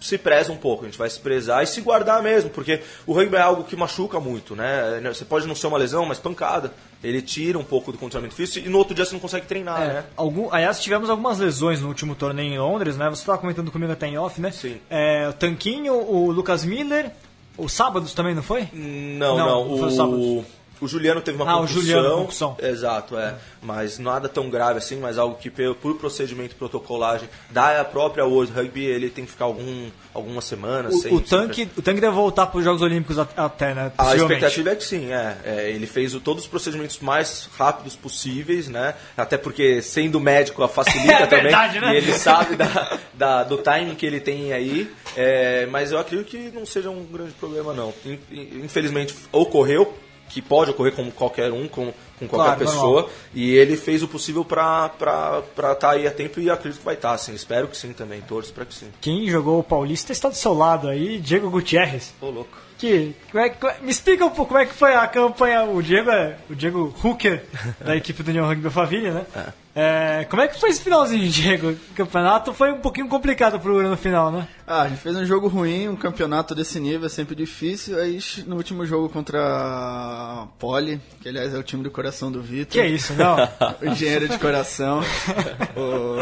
se 0.00 0.18
preza 0.18 0.52
um 0.52 0.56
pouco, 0.56 0.84
a 0.84 0.88
gente 0.88 0.98
vai 0.98 1.08
se 1.08 1.20
prezar 1.20 1.62
e 1.62 1.66
se 1.66 1.80
guardar 1.80 2.22
mesmo, 2.22 2.50
porque 2.50 2.80
o 3.06 3.12
rugby 3.12 3.36
é 3.36 3.40
algo 3.40 3.64
que 3.64 3.76
machuca 3.76 4.18
muito, 4.18 4.56
né? 4.56 5.00
Você 5.04 5.24
pode 5.24 5.46
não 5.46 5.54
ser 5.54 5.68
uma 5.68 5.78
lesão, 5.78 6.04
mas 6.04 6.18
pancada. 6.18 6.72
Ele 7.02 7.20
tira 7.22 7.58
um 7.58 7.64
pouco 7.64 7.90
do 7.90 7.98
condicionamento 7.98 8.34
físico 8.34 8.66
e 8.66 8.70
no 8.70 8.78
outro 8.78 8.94
dia 8.94 9.04
você 9.04 9.12
não 9.12 9.20
consegue 9.20 9.46
treinar, 9.46 9.82
é, 9.82 9.86
né? 9.86 10.04
Algum, 10.16 10.52
aliás, 10.52 10.80
tivemos 10.80 11.10
algumas 11.10 11.38
lesões 11.38 11.80
no 11.80 11.88
último 11.88 12.14
torneio 12.14 12.54
em 12.54 12.58
Londres, 12.58 12.96
né? 12.96 13.08
Você 13.10 13.22
estava 13.22 13.38
comentando 13.38 13.70
comigo 13.70 13.92
até 13.92 14.06
em 14.06 14.18
off, 14.18 14.40
né? 14.40 14.52
Sim. 14.52 14.80
É, 14.88 15.28
o 15.28 15.32
Tanquinho, 15.32 15.94
o 15.94 16.30
Lucas 16.30 16.64
Miller, 16.64 17.10
os 17.56 17.72
sábados 17.72 18.14
também, 18.14 18.34
não 18.34 18.42
foi? 18.42 18.68
Não, 18.72 19.38
não. 19.38 19.46
não. 19.46 19.62
O, 19.68 20.38
o 20.38 20.44
Juliano 20.88 21.20
teve 21.20 21.36
uma 21.36 21.50
ah, 21.50 21.58
concussão. 21.58 21.78
o 21.78 21.80
Juliano, 21.80 22.16
concussão. 22.16 22.56
Exato, 22.60 23.18
é. 23.18 23.34
Mas 23.62 23.98
nada 23.98 24.28
tão 24.28 24.50
grave 24.50 24.78
assim, 24.78 24.96
mas 24.96 25.18
algo 25.18 25.36
que 25.36 25.50
por 25.50 25.96
procedimento 25.96 26.56
protocolagem 26.56 27.28
da 27.50 27.84
própria 27.84 28.24
World 28.24 28.52
Rugby, 28.52 28.84
ele 28.84 29.10
tem 29.10 29.24
que 29.24 29.30
ficar 29.30 29.44
algum, 29.44 29.88
algumas 30.12 30.44
semanas 30.44 30.94
o, 30.94 30.98
sem... 30.98 31.14
O 31.14 31.20
tanque, 31.20 31.68
o 31.76 31.82
tanque 31.82 32.00
deve 32.00 32.14
voltar 32.14 32.46
para 32.46 32.58
os 32.58 32.64
Jogos 32.64 32.82
Olímpicos 32.82 33.18
até, 33.18 33.74
né? 33.74 33.92
A 33.98 34.16
expectativa 34.16 34.70
é 34.70 34.76
que 34.76 34.84
sim, 34.84 35.12
é. 35.12 35.36
é 35.44 35.70
ele 35.70 35.86
fez 35.86 36.14
o, 36.14 36.20
todos 36.20 36.44
os 36.44 36.48
procedimentos 36.48 36.98
mais 37.00 37.48
rápidos 37.56 37.96
possíveis, 37.96 38.68
né? 38.68 38.94
Até 39.16 39.36
porque, 39.36 39.80
sendo 39.82 40.18
médico, 40.18 40.66
facilita 40.68 41.12
é 41.24 41.26
também. 41.26 41.42
Verdade, 41.44 41.80
né? 41.80 41.94
E 41.94 41.96
ele 41.96 42.12
sabe 42.14 42.56
da, 42.56 42.98
da, 43.14 43.44
do 43.44 43.58
timing 43.58 43.94
que 43.94 44.06
ele 44.06 44.20
tem 44.20 44.52
aí. 44.52 44.90
É, 45.16 45.66
mas 45.66 45.92
eu 45.92 45.98
acredito 45.98 46.28
que 46.28 46.50
não 46.50 46.64
seja 46.64 46.90
um 46.90 47.04
grande 47.04 47.32
problema, 47.32 47.72
não. 47.72 47.92
Infelizmente, 48.30 49.14
ocorreu, 49.30 49.96
que 50.32 50.40
pode 50.40 50.70
ocorrer 50.70 50.94
com 50.94 51.10
qualquer 51.10 51.52
um, 51.52 51.68
com, 51.68 51.92
com 52.18 52.26
qualquer 52.26 52.56
claro, 52.56 52.58
pessoa. 52.58 53.00
Normal. 53.02 53.10
E 53.34 53.50
ele 53.50 53.76
fez 53.76 54.02
o 54.02 54.08
possível 54.08 54.44
para 54.44 54.90
estar 54.96 55.74
tá 55.74 55.90
aí 55.90 56.06
a 56.06 56.10
tempo 56.10 56.40
e 56.40 56.48
acredito 56.48 56.78
que 56.78 56.84
vai 56.84 56.94
estar, 56.94 57.12
tá, 57.12 57.18
sim. 57.18 57.34
Espero 57.34 57.68
que 57.68 57.76
sim 57.76 57.92
também, 57.92 58.22
torço 58.22 58.52
para 58.52 58.64
que 58.64 58.74
sim. 58.74 58.86
Quem 59.00 59.28
jogou 59.28 59.58
o 59.58 59.62
Paulista 59.62 60.10
está 60.10 60.30
do 60.30 60.34
seu 60.34 60.54
lado 60.54 60.88
aí, 60.88 61.18
Diego 61.18 61.50
Gutierrez. 61.50 62.14
Ô, 62.20 62.30
louco. 62.30 62.56
Que, 62.78 63.14
como 63.30 63.44
é, 63.44 63.50
como 63.50 63.72
é, 63.72 63.78
me 63.80 63.90
explica 63.90 64.24
um 64.24 64.30
pouco 64.30 64.46
como 64.46 64.60
é 64.60 64.66
que 64.66 64.74
foi 64.74 64.94
a 64.94 65.06
campanha. 65.06 65.64
O 65.64 65.82
Diego 65.82 66.10
é 66.10 66.38
o 66.48 66.54
Diego 66.54 66.94
Hooker 67.04 67.44
da 67.78 67.94
equipe 67.94 68.22
do 68.22 68.30
União 68.30 68.46
Rugby 68.46 68.70
Família, 68.70 69.12
né? 69.12 69.26
É. 69.36 69.61
É, 69.74 70.26
como 70.28 70.42
é 70.42 70.48
que 70.48 70.60
foi 70.60 70.68
esse 70.68 70.82
finalzinho, 70.82 71.26
Diego? 71.30 71.70
O 71.70 71.94
campeonato 71.94 72.52
foi 72.52 72.70
um 72.70 72.80
pouquinho 72.80 73.08
complicado 73.08 73.58
pro 73.58 73.74
Ura 73.74 73.88
no 73.88 73.96
final, 73.96 74.30
né? 74.30 74.46
Ah, 74.66 74.82
a 74.82 74.88
gente 74.88 75.00
fez 75.00 75.16
um 75.16 75.24
jogo 75.24 75.48
ruim, 75.48 75.88
um 75.88 75.96
campeonato 75.96 76.54
desse 76.54 76.78
nível 76.78 77.06
é 77.06 77.08
sempre 77.08 77.34
difícil. 77.34 77.98
Aí 77.98 78.18
no 78.46 78.56
último 78.56 78.84
jogo 78.84 79.08
contra 79.08 79.40
a 79.40 80.46
Poli, 80.58 81.00
que 81.22 81.28
aliás 81.28 81.54
é 81.54 81.58
o 81.58 81.62
time 81.62 81.82
do 81.82 81.90
coração 81.90 82.30
do 82.30 82.42
Vitor. 82.42 82.72
Que 82.72 82.80
é 82.80 82.86
isso, 82.86 83.14
não? 83.14 83.36
o 83.80 83.86
engenheiro 83.90 84.28
de 84.28 84.38
coração. 84.38 85.00
o... 85.74 86.18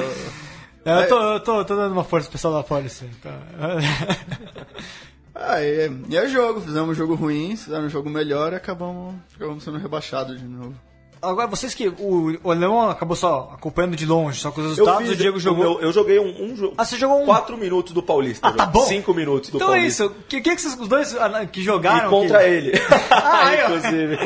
É, 0.85 1.03
eu, 1.03 1.09
tô, 1.09 1.21
eu 1.21 1.41
tô, 1.41 1.65
tô, 1.65 1.77
dando 1.77 1.93
uma 1.93 2.05
força 2.05 2.27
pro 2.27 2.33
pessoal 2.33 2.55
da 2.55 2.63
Poli, 2.63 2.89
sim. 2.89 3.11
Ah, 5.43 5.63
e, 5.63 5.91
e 6.11 6.19
é 6.19 6.29
jogo, 6.29 6.61
fizemos 6.61 6.91
um 6.91 6.95
jogo 6.95 7.15
ruim, 7.15 7.57
fizemos 7.57 7.87
um 7.87 7.89
jogo 7.89 8.11
melhor 8.11 8.53
e 8.53 8.57
acabamos, 8.57 9.15
acabamos 9.35 9.65
sendo 9.65 9.79
rebaixados 9.79 10.39
de 10.39 10.45
novo. 10.45 10.75
Agora, 11.23 11.47
vocês 11.47 11.75
que. 11.75 11.89
O, 11.89 12.53
Leão 12.53 12.89
acabou 12.89 13.15
só 13.15 13.51
acompanhando 13.55 13.95
de 13.95 14.07
longe, 14.07 14.41
só 14.41 14.51
com 14.51 14.61
os 14.61 14.69
resultados, 14.69 15.03
fiz, 15.03 15.13
o 15.13 15.17
Diego 15.17 15.39
jogou. 15.39 15.65
Eu, 15.65 15.81
eu 15.81 15.93
joguei 15.93 16.19
um, 16.19 16.45
um 16.45 16.57
jogo. 16.57 16.75
Ah, 16.79 16.85
você 16.85 16.97
jogou 16.97 17.23
um. 17.23 17.27
Quatro 17.27 17.59
minutos 17.59 17.93
do 17.93 18.03
Paulista. 18.03 18.49
Ah, 18.49 18.53
tá 18.53 18.67
bom. 18.67 18.87
Cinco 18.87 19.13
minutos 19.13 19.51
do 19.51 19.57
então 19.57 19.69
Paulista. 19.69 20.05
Então 20.05 20.15
é 20.15 20.17
isso. 20.17 20.23
O 20.23 20.25
que, 20.29 20.41
que, 20.41 20.55
que 20.57 20.63
vocês, 20.63 20.81
os 20.81 20.89
dois 20.89 21.15
ah, 21.17 21.45
que 21.47 21.63
jogaram? 21.63 22.07
E 22.07 22.11
contra 22.11 22.39
que... 22.39 22.45
ele. 22.45 22.73
ah, 23.11 23.55
Inclusive. 23.55 24.19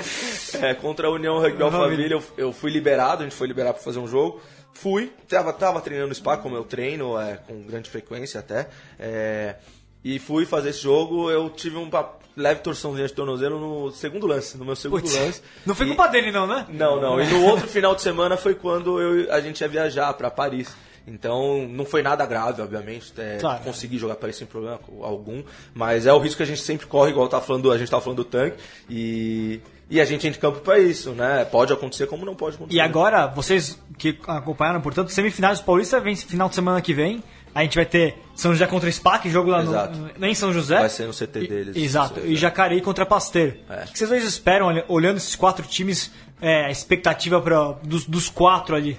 É, 0.65 0.75
contra 0.75 1.09
a 1.09 1.11
União 1.11 1.41
Rugby 1.41 1.59
Família, 1.71 2.15
eu, 2.15 2.23
eu 2.37 2.53
fui 2.53 2.71
liberado, 2.71 3.23
a 3.23 3.25
gente 3.25 3.37
foi 3.37 3.49
liberado 3.49 3.75
para 3.75 3.83
fazer 3.83 3.99
um 3.99 4.07
jogo. 4.07 4.41
Fui, 4.73 5.13
tava, 5.29 5.53
tava 5.53 5.81
treinando 5.81 6.09
no 6.09 6.15
SPA, 6.15 6.37
como 6.37 6.57
eu 6.57 6.65
treino, 6.65 7.19
é, 7.19 7.37
com 7.37 7.63
grande 7.63 7.91
frequência 7.91 8.41
até. 8.41 8.69
É, 8.99 9.57
e 10.05 10.19
fui 10.19 10.45
fazer 10.45 10.71
esse 10.71 10.83
jogo, 10.83 11.31
eu 11.31 11.49
tive 11.49 11.77
um 11.77 11.89
leve 12.37 12.61
torçãozinha 12.61 13.07
de 13.07 13.13
tornozelo 13.13 13.59
no 13.61 13.91
segundo 13.91 14.27
lance, 14.27 14.59
no 14.59 14.65
meu 14.65 14.77
segundo 14.77 15.05
lance. 15.05 15.41
Não 15.65 15.75
foi 15.75 15.87
e... 15.87 15.89
culpa 15.91 16.09
dele 16.09 16.33
não, 16.33 16.47
né? 16.47 16.67
Não, 16.69 17.01
não. 17.01 17.21
E 17.21 17.27
no 17.27 17.45
outro 17.47 17.69
final 17.69 17.95
de 17.95 18.03
semana 18.03 18.37
foi 18.37 18.55
quando 18.55 19.01
eu, 19.01 19.33
a 19.33 19.41
gente 19.41 19.61
ia 19.61 19.69
viajar 19.69 20.13
para 20.15 20.31
Paris. 20.31 20.75
Então, 21.07 21.69
não 21.69 21.85
foi 21.85 22.03
nada 22.03 22.25
grave, 22.25 22.63
obviamente. 22.63 23.13
É, 23.19 23.37
claro. 23.39 23.63
Consegui 23.63 23.99
jogar 23.99 24.15
Paris 24.15 24.37
sem 24.37 24.47
problema 24.47 24.81
algum. 25.03 25.43
Mas 25.75 26.07
é 26.07 26.13
o 26.13 26.19
risco 26.19 26.39
que 26.39 26.43
a 26.43 26.47
gente 26.47 26.63
sempre 26.63 26.87
corre, 26.87 27.11
igual 27.11 27.29
tá 27.29 27.41
falando, 27.43 27.71
a 27.71 27.77
gente 27.77 27.85
estava 27.85 28.03
falando 28.03 28.17
do 28.19 28.25
tanque. 28.25 28.57
E 28.89 29.61
E 29.91 30.01
a 30.01 30.05
gente 30.05 30.27
entra 30.27 30.39
em 30.39 30.41
campo 30.41 30.61
para 30.61 30.79
isso, 30.79 31.11
né? 31.11 31.45
Pode 31.45 31.73
acontecer 31.73 32.07
como 32.07 32.25
não 32.25 32.35
pode 32.35 32.57
acontecer. 32.57 32.77
E 32.77 32.81
agora, 32.81 33.27
vocês 33.27 33.79
que 33.99 34.19
acompanharam, 34.27 34.81
portanto, 34.81 35.11
semifinais 35.11 35.61
do 35.61 35.65
Paulista 35.67 36.01
vem 36.01 36.17
final 36.17 36.49
de 36.49 36.55
semana 36.55 36.81
que 36.81 36.95
vem. 36.95 37.23
A 37.55 37.63
gente 37.63 37.77
vai 37.77 37.87
ter 37.87 38.17
São 38.35 38.53
José 38.53 38.67
contra 38.67 38.91
SPAC, 38.91 39.31
jogo 39.31 39.51
lá 39.51 39.63
Exato. 39.63 39.99
no, 40.19 40.27
em 40.27 40.35
São 40.35 40.53
José. 40.53 40.79
Vai 40.81 40.89
ser 40.89 41.07
no 41.07 41.13
CT 41.13 41.39
E- 41.41 41.47
deles. 41.49 41.77
exato. 41.77 42.21
E. 42.21 42.35
Jacareí 42.37 42.81
contra 42.81 43.07
Pasteur. 43.07 43.55
É. 43.71 43.85
O 43.85 43.93
que 43.93 43.99
vocês 43.99 44.11
dois 44.11 44.25
esperam, 44.25 44.67
olha- 44.67 44.85
olhando 44.89 45.19
esses 45.19 45.37
quatro 45.37 45.65
times, 45.67 46.11
é, 46.43 46.65
a 46.67 46.71
expectativa 46.71 47.41
pra, 47.41 47.73
dos, 47.85 48.05
dos 48.07 48.29
quatro 48.29 48.75
ali? 48.75 48.99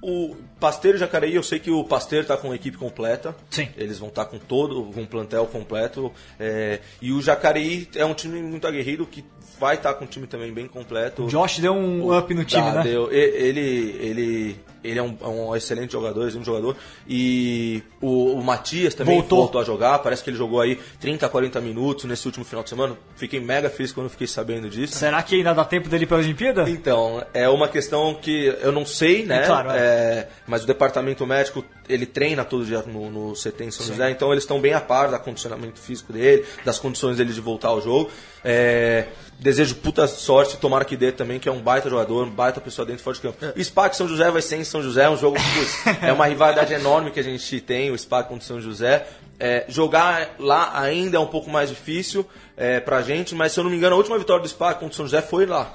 O 0.00 0.36
Pasteiro 0.60 0.96
e 0.96 1.00
Jacareí, 1.00 1.34
eu 1.34 1.42
sei 1.42 1.58
que 1.58 1.70
o 1.72 1.82
Pasteiro 1.82 2.24
tá 2.24 2.36
com 2.36 2.52
a 2.52 2.54
equipe 2.54 2.76
completa. 2.76 3.34
Sim. 3.50 3.68
Eles 3.76 3.98
vão 3.98 4.08
estar 4.10 4.26
com 4.26 4.38
todo, 4.38 4.84
com 4.92 5.00
um 5.00 5.06
plantel 5.06 5.44
completo. 5.46 6.12
é, 6.38 6.78
e 7.02 7.10
o 7.12 7.20
Jacareí 7.20 7.88
é 7.96 8.04
um 8.04 8.14
time 8.14 8.40
muito 8.40 8.64
aguerrido 8.66 9.04
que 9.06 9.24
vai 9.58 9.74
estar 9.74 9.94
com 9.94 10.04
um 10.04 10.06
time 10.06 10.26
também 10.28 10.52
bem 10.52 10.68
completo. 10.68 11.24
O 11.24 11.28
Josh 11.28 11.58
deu 11.58 11.72
um 11.72 12.16
up 12.16 12.32
no 12.32 12.44
time, 12.44 12.62
Tá, 12.62 12.74
né? 12.74 12.82
deu. 12.84 13.10
Ele, 13.10 13.60
ele, 13.98 14.60
ele 14.82 14.98
é 14.98 15.02
um, 15.02 15.16
é 15.20 15.26
um 15.26 15.56
excelente 15.56 15.92
jogador, 15.92 16.26
excelente 16.26 16.46
jogador. 16.46 16.76
E 17.08 17.82
o, 18.00 18.32
o 18.32 18.44
Matias 18.44 18.94
também 18.94 19.18
Voltou. 19.18 19.38
voltou. 19.40 19.60
a 19.60 19.64
jogar. 19.64 19.98
Parece 20.00 20.22
que 20.22 20.30
ele 20.30 20.36
jogou 20.36 20.60
aí 20.60 20.78
30, 21.00 21.28
40 21.28 21.60
minutos 21.60 22.04
nesse 22.04 22.26
último 22.26 22.44
final 22.44 22.62
de 22.62 22.70
semana. 22.70 22.96
Fiquei 23.16 23.40
mega 23.40 23.68
feliz 23.68 23.92
quando 23.92 24.08
fiquei 24.08 24.26
sabendo 24.26 24.68
disso. 24.68 24.94
Será 24.94 25.22
que 25.22 25.36
ainda 25.36 25.52
dá 25.52 25.64
tempo 25.64 25.88
dele 25.88 26.06
pra 26.06 26.18
Olimpíada? 26.18 26.68
Então, 26.68 27.24
é 27.34 27.48
uma 27.48 27.68
questão 27.68 28.14
que 28.14 28.46
eu 28.60 28.72
não 28.72 28.86
sei, 28.86 29.24
né? 29.24 29.44
Claro, 29.46 29.70
é. 29.70 29.78
É, 29.78 30.28
mas 30.46 30.64
o 30.64 30.66
departamento 30.66 31.26
médico, 31.26 31.64
ele 31.88 32.06
treina 32.06 32.44
todo 32.44 32.64
dia 32.64 32.82
no, 32.82 33.10
no 33.10 33.32
CT 33.34 33.64
em 33.64 33.70
São 33.70 33.86
José, 33.86 34.10
então 34.10 34.32
eles 34.32 34.44
estão 34.44 34.60
bem 34.60 34.72
a 34.74 34.80
par 34.80 35.08
do 35.10 35.18
condicionamento 35.18 35.78
físico 35.78 36.12
dele, 36.12 36.44
das 36.64 36.78
condições 36.78 37.16
dele 37.16 37.32
de 37.32 37.40
voltar 37.40 37.68
ao 37.68 37.80
jogo. 37.80 38.10
É, 38.44 39.06
desejo 39.38 39.76
puta 39.76 40.06
sorte, 40.06 40.56
tomara 40.56 40.84
que 40.84 40.96
dê 40.96 41.12
também, 41.12 41.38
que 41.38 41.48
é 41.48 41.52
um 41.52 41.60
baita 41.60 41.88
jogador, 41.88 42.26
um 42.26 42.30
baita 42.30 42.60
pessoa 42.60 42.84
dentro 42.84 43.00
e 43.00 43.04
fora 43.04 43.16
de 43.16 43.22
campo. 43.22 43.44
É. 43.44 43.52
O 43.56 43.64
SPAC 43.64 43.96
São 43.96 44.08
José 44.08 44.30
vai 44.30 44.42
ser 44.42 44.56
em 44.56 44.64
São 44.64 44.82
José, 44.82 45.04
é 45.04 45.10
um 45.10 45.16
jogo 45.16 45.36
que 45.36 46.06
é 46.06 46.12
uma 46.12 46.26
rivalidade 46.26 46.72
enorme 46.72 47.10
que 47.10 47.20
a 47.20 47.24
gente 47.24 47.60
tem, 47.60 47.90
o 47.90 47.98
SPAC 47.98 48.28
contra 48.28 48.44
o 48.44 48.46
São 48.46 48.60
José. 48.60 49.06
É, 49.40 49.64
jogar 49.68 50.34
lá 50.40 50.72
ainda 50.80 51.16
é 51.16 51.20
um 51.20 51.26
pouco 51.26 51.48
mais 51.48 51.68
difícil 51.68 52.26
é, 52.56 52.80
pra 52.80 53.02
gente, 53.02 53.36
mas 53.36 53.52
se 53.52 53.60
eu 53.60 53.64
não 53.64 53.70
me 53.70 53.76
engano, 53.76 53.94
a 53.94 53.98
última 53.98 54.18
vitória 54.18 54.42
do 54.42 54.48
SPAC 54.48 54.80
contra 54.80 54.92
o 54.92 54.96
São 54.96 55.06
José 55.06 55.22
foi 55.22 55.46
lá. 55.46 55.72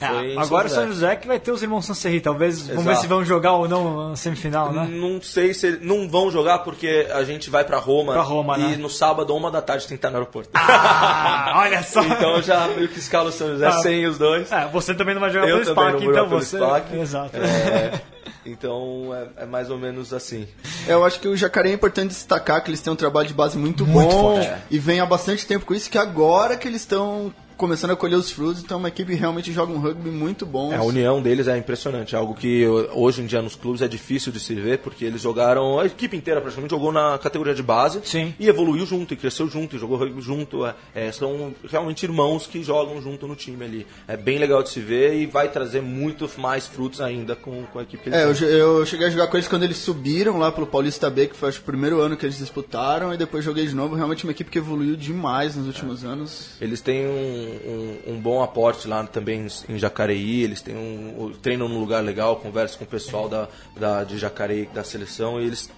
É, 0.00 0.36
agora 0.38 0.66
o 0.66 0.70
São 0.70 0.86
José 0.88 1.14
que 1.16 1.26
vai 1.26 1.38
ter 1.38 1.52
os 1.52 1.62
irmãos 1.62 1.86
Sancerri. 1.86 2.20
Talvez, 2.20 2.66
vamos 2.66 2.82
ver 2.84 2.90
Exato. 2.90 3.00
se 3.02 3.06
vão 3.06 3.24
jogar 3.24 3.52
ou 3.52 3.68
não 3.68 4.10
na 4.10 4.16
semifinal, 4.16 4.72
né? 4.72 4.86
Não 4.90 5.22
sei 5.22 5.54
se 5.54 5.78
não 5.80 6.08
vão 6.08 6.30
jogar 6.30 6.58
porque 6.58 7.06
a 7.14 7.22
gente 7.24 7.48
vai 7.48 7.64
pra 7.64 7.78
Roma, 7.78 8.12
Pra 8.12 8.22
Roma, 8.22 8.58
e 8.58 8.62
né? 8.62 8.76
no 8.76 8.90
sábado, 8.90 9.34
uma 9.34 9.50
da 9.50 9.62
tarde, 9.62 9.84
tem 9.86 9.96
que 9.96 9.98
estar 9.98 10.10
no 10.10 10.16
aeroporto. 10.16 10.50
Ah, 10.52 11.54
olha 11.64 11.82
só! 11.82 12.02
então 12.02 12.42
já 12.42 12.66
meio 12.68 12.88
que 12.88 12.98
escala 12.98 13.28
o 13.28 13.32
São 13.32 13.48
José 13.48 13.66
Ah. 13.66 13.72
sem 13.82 14.04
os 14.06 14.18
dois. 14.18 14.50
É, 14.52 14.66
você 14.66 14.94
também 14.94 15.14
não 15.14 15.20
vai 15.20 15.30
jogar 15.30 15.48
Eu 15.48 15.60
pelo 15.62 15.74
também 15.74 15.84
SPAC, 15.92 15.94
não 15.94 16.00
vou 16.04 16.12
então 16.12 16.28
você. 16.40 16.56
SPAC. 16.58 16.96
Exato. 16.98 17.36
É, 17.36 18.00
então 18.44 19.10
é, 19.38 19.44
é 19.44 19.46
mais 19.46 19.70
ou 19.70 19.78
menos 19.78 20.12
assim. 20.12 20.46
Eu 20.86 21.04
acho 21.04 21.18
que 21.20 21.28
o 21.28 21.36
Jacaré 21.36 21.70
é 21.70 21.72
importante 21.72 22.08
destacar 22.08 22.62
que 22.62 22.70
eles 22.70 22.80
têm 22.80 22.92
um 22.92 22.96
trabalho 22.96 23.28
de 23.28 23.34
base 23.34 23.56
muito, 23.56 23.86
Muito 23.86 24.10
bom 24.10 24.34
forte. 24.34 24.46
É. 24.48 24.58
e 24.70 24.78
vem 24.78 25.00
há 25.00 25.06
bastante 25.06 25.46
tempo 25.46 25.64
com 25.64 25.72
isso, 25.72 25.88
que 25.88 25.96
agora 25.98 26.56
que 26.56 26.66
eles 26.68 26.82
estão 26.82 27.32
começando 27.56 27.92
a 27.92 27.96
colher 27.96 28.16
os 28.16 28.30
frutos, 28.30 28.62
então 28.62 28.76
é 28.76 28.78
uma 28.78 28.88
equipe 28.88 29.12
que 29.12 29.18
realmente 29.18 29.52
joga 29.52 29.72
um 29.72 29.78
rugby 29.78 30.10
muito 30.10 30.44
bom. 30.44 30.72
É, 30.72 30.76
a 30.76 30.82
união 30.82 31.22
deles 31.22 31.48
é 31.48 31.56
impressionante, 31.56 32.14
é 32.14 32.18
algo 32.18 32.34
que 32.34 32.66
hoje 32.92 33.22
em 33.22 33.26
dia 33.26 33.42
nos 33.42 33.56
clubes 33.56 33.82
é 33.82 33.88
difícil 33.88 34.32
de 34.32 34.40
se 34.40 34.54
ver, 34.54 34.78
porque 34.78 35.04
eles 35.04 35.22
jogaram, 35.22 35.78
a 35.78 35.86
equipe 35.86 36.16
inteira 36.16 36.40
praticamente 36.40 36.70
jogou 36.70 36.92
na 36.92 37.18
categoria 37.18 37.54
de 37.54 37.62
base 37.62 38.00
Sim. 38.04 38.34
e 38.38 38.48
evoluiu 38.48 38.86
junto, 38.86 39.14
e 39.14 39.16
cresceu 39.16 39.48
junto, 39.48 39.76
e 39.76 39.78
jogou 39.78 39.96
rugby 39.96 40.20
junto. 40.20 40.64
é, 40.66 40.74
é, 40.94 41.12
são 41.12 41.54
realmente 41.68 42.04
irmãos 42.04 42.46
que 42.46 42.62
jogam 42.62 43.00
junto 43.00 43.26
no 43.26 43.36
time 43.36 43.64
ali. 43.64 43.86
É 44.06 44.16
bem 44.16 44.38
legal 44.38 44.62
de 44.62 44.70
se 44.70 44.80
ver 44.80 45.14
e 45.14 45.26
vai 45.26 45.48
trazer 45.48 45.82
muito 45.82 46.30
mais 46.38 46.66
frutos 46.66 47.00
ainda 47.00 47.36
com, 47.36 47.64
com 47.72 47.78
a 47.78 47.82
equipe 47.82 48.10
É, 48.12 48.24
eu, 48.24 48.32
eu 48.32 48.86
cheguei 48.86 49.06
a 49.06 49.10
jogar 49.10 49.26
com 49.28 49.36
eles 49.36 49.48
quando 49.48 49.62
eles 49.62 49.76
subiram 49.78 50.38
lá 50.38 50.50
pelo 50.50 50.66
Paulista 50.66 51.08
B, 51.10 51.28
que 51.28 51.36
foi 51.36 51.48
acho, 51.48 51.60
o 51.60 51.64
primeiro 51.64 52.00
ano 52.00 52.16
que 52.16 52.24
eles 52.24 52.38
disputaram, 52.38 53.12
e 53.12 53.16
depois 53.16 53.44
joguei 53.44 53.66
de 53.66 53.74
novo. 53.74 53.94
Realmente 53.94 54.24
uma 54.24 54.32
equipe 54.32 54.50
que 54.50 54.58
evoluiu 54.58 54.96
demais 54.96 55.56
nos 55.56 55.66
últimos 55.66 56.04
anos. 56.04 56.50
Eles 56.60 56.80
têm 56.80 57.06
um, 57.06 57.43
um, 57.44 58.12
um 58.14 58.20
bom 58.20 58.42
aporte 58.42 58.88
lá 58.88 59.04
também 59.04 59.46
em 59.68 59.78
Jacareí, 59.78 60.42
eles 60.42 60.62
têm 60.62 60.74
um, 60.76 61.32
treinam 61.42 61.68
num 61.68 61.78
lugar 61.78 62.02
legal, 62.02 62.36
conversam 62.36 62.78
com 62.78 62.84
o 62.84 62.88
pessoal 62.88 63.28
da, 63.28 63.48
da, 63.76 64.04
de 64.04 64.18
Jacareí, 64.18 64.68
da 64.72 64.84
seleção, 64.84 65.40
e 65.40 65.46
eles 65.46 65.70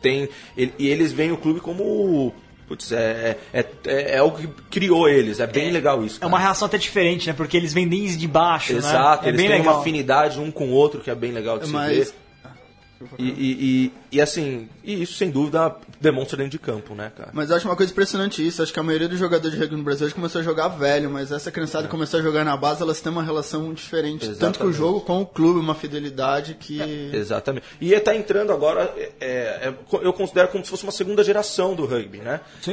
têm. 0.00 0.28
E, 0.56 0.70
e 0.78 0.88
eles 0.88 1.12
veem 1.12 1.32
o 1.32 1.36
clube 1.36 1.60
como. 1.60 2.32
Putz, 2.66 2.92
é, 2.92 3.36
é, 3.52 3.66
é, 3.84 4.14
é 4.14 4.18
algo 4.18 4.38
que 4.38 4.46
criou 4.70 5.06
eles, 5.06 5.38
é 5.38 5.46
bem 5.46 5.70
legal 5.70 6.02
isso. 6.02 6.16
É 6.16 6.20
cara. 6.20 6.32
uma 6.32 6.38
reação 6.38 6.64
até 6.64 6.78
diferente, 6.78 7.26
né? 7.26 7.34
Porque 7.34 7.58
eles 7.58 7.74
vêm 7.74 7.86
desde 7.86 8.16
de 8.16 8.26
baixo, 8.26 8.72
Exato, 8.72 9.24
né? 9.24 9.28
É 9.28 9.30
eles 9.32 9.40
bem 9.40 9.50
têm 9.50 9.58
legal. 9.58 9.74
uma 9.74 9.80
afinidade 9.80 10.40
um 10.40 10.50
com 10.50 10.68
o 10.68 10.70
outro 10.70 11.00
que 11.00 11.10
é 11.10 11.14
bem 11.14 11.30
legal 11.30 11.58
de 11.58 11.66
se 11.66 11.72
Mas- 11.72 11.96
ver. 11.96 12.14
E, 13.18 13.28
e, 13.28 13.32
e, 13.32 13.92
e 14.12 14.20
assim, 14.20 14.68
e 14.82 15.02
isso 15.02 15.14
sem 15.14 15.30
dúvida 15.30 15.74
demonstra 16.00 16.36
dentro 16.36 16.52
de 16.52 16.58
campo, 16.58 16.94
né, 16.94 17.12
cara? 17.16 17.30
Mas 17.32 17.50
eu 17.50 17.56
acho 17.56 17.68
uma 17.68 17.76
coisa 17.76 17.92
impressionante 17.92 18.46
isso. 18.46 18.62
Acho 18.62 18.72
que 18.72 18.80
a 18.80 18.82
maioria 18.82 19.08
dos 19.08 19.18
jogadores 19.18 19.52
de 19.52 19.60
rugby 19.60 19.76
no 19.76 19.82
Brasil 19.82 20.10
começou 20.12 20.40
a 20.40 20.44
jogar 20.44 20.68
velho, 20.68 21.10
mas 21.10 21.32
essa 21.32 21.50
criançada 21.50 21.88
começou 21.88 22.20
a 22.20 22.22
jogar 22.22 22.44
na 22.44 22.56
base, 22.56 22.82
elas 22.82 23.00
têm 23.00 23.12
uma 23.12 23.22
relação 23.22 23.72
diferente, 23.74 24.26
tanto 24.34 24.58
com 24.58 24.66
o 24.66 24.70
Exatamente. 24.70 24.76
jogo 24.76 25.00
como 25.00 25.22
o 25.22 25.26
clube, 25.26 25.58
uma 25.58 25.74
fidelidade 25.74 26.54
que. 26.54 26.80
Exatamente. 27.12 27.66
E 27.80 27.92
está 27.92 28.14
entrando 28.14 28.52
agora, 28.52 28.92
é, 28.96 29.12
é, 29.20 29.74
eu 30.02 30.12
considero 30.12 30.48
como 30.48 30.64
se 30.64 30.70
fosse 30.70 30.84
uma 30.84 30.92
segunda 30.92 31.22
geração 31.22 31.74
do 31.74 31.84
rugby, 31.86 32.18
né? 32.18 32.40
Sim. 32.62 32.72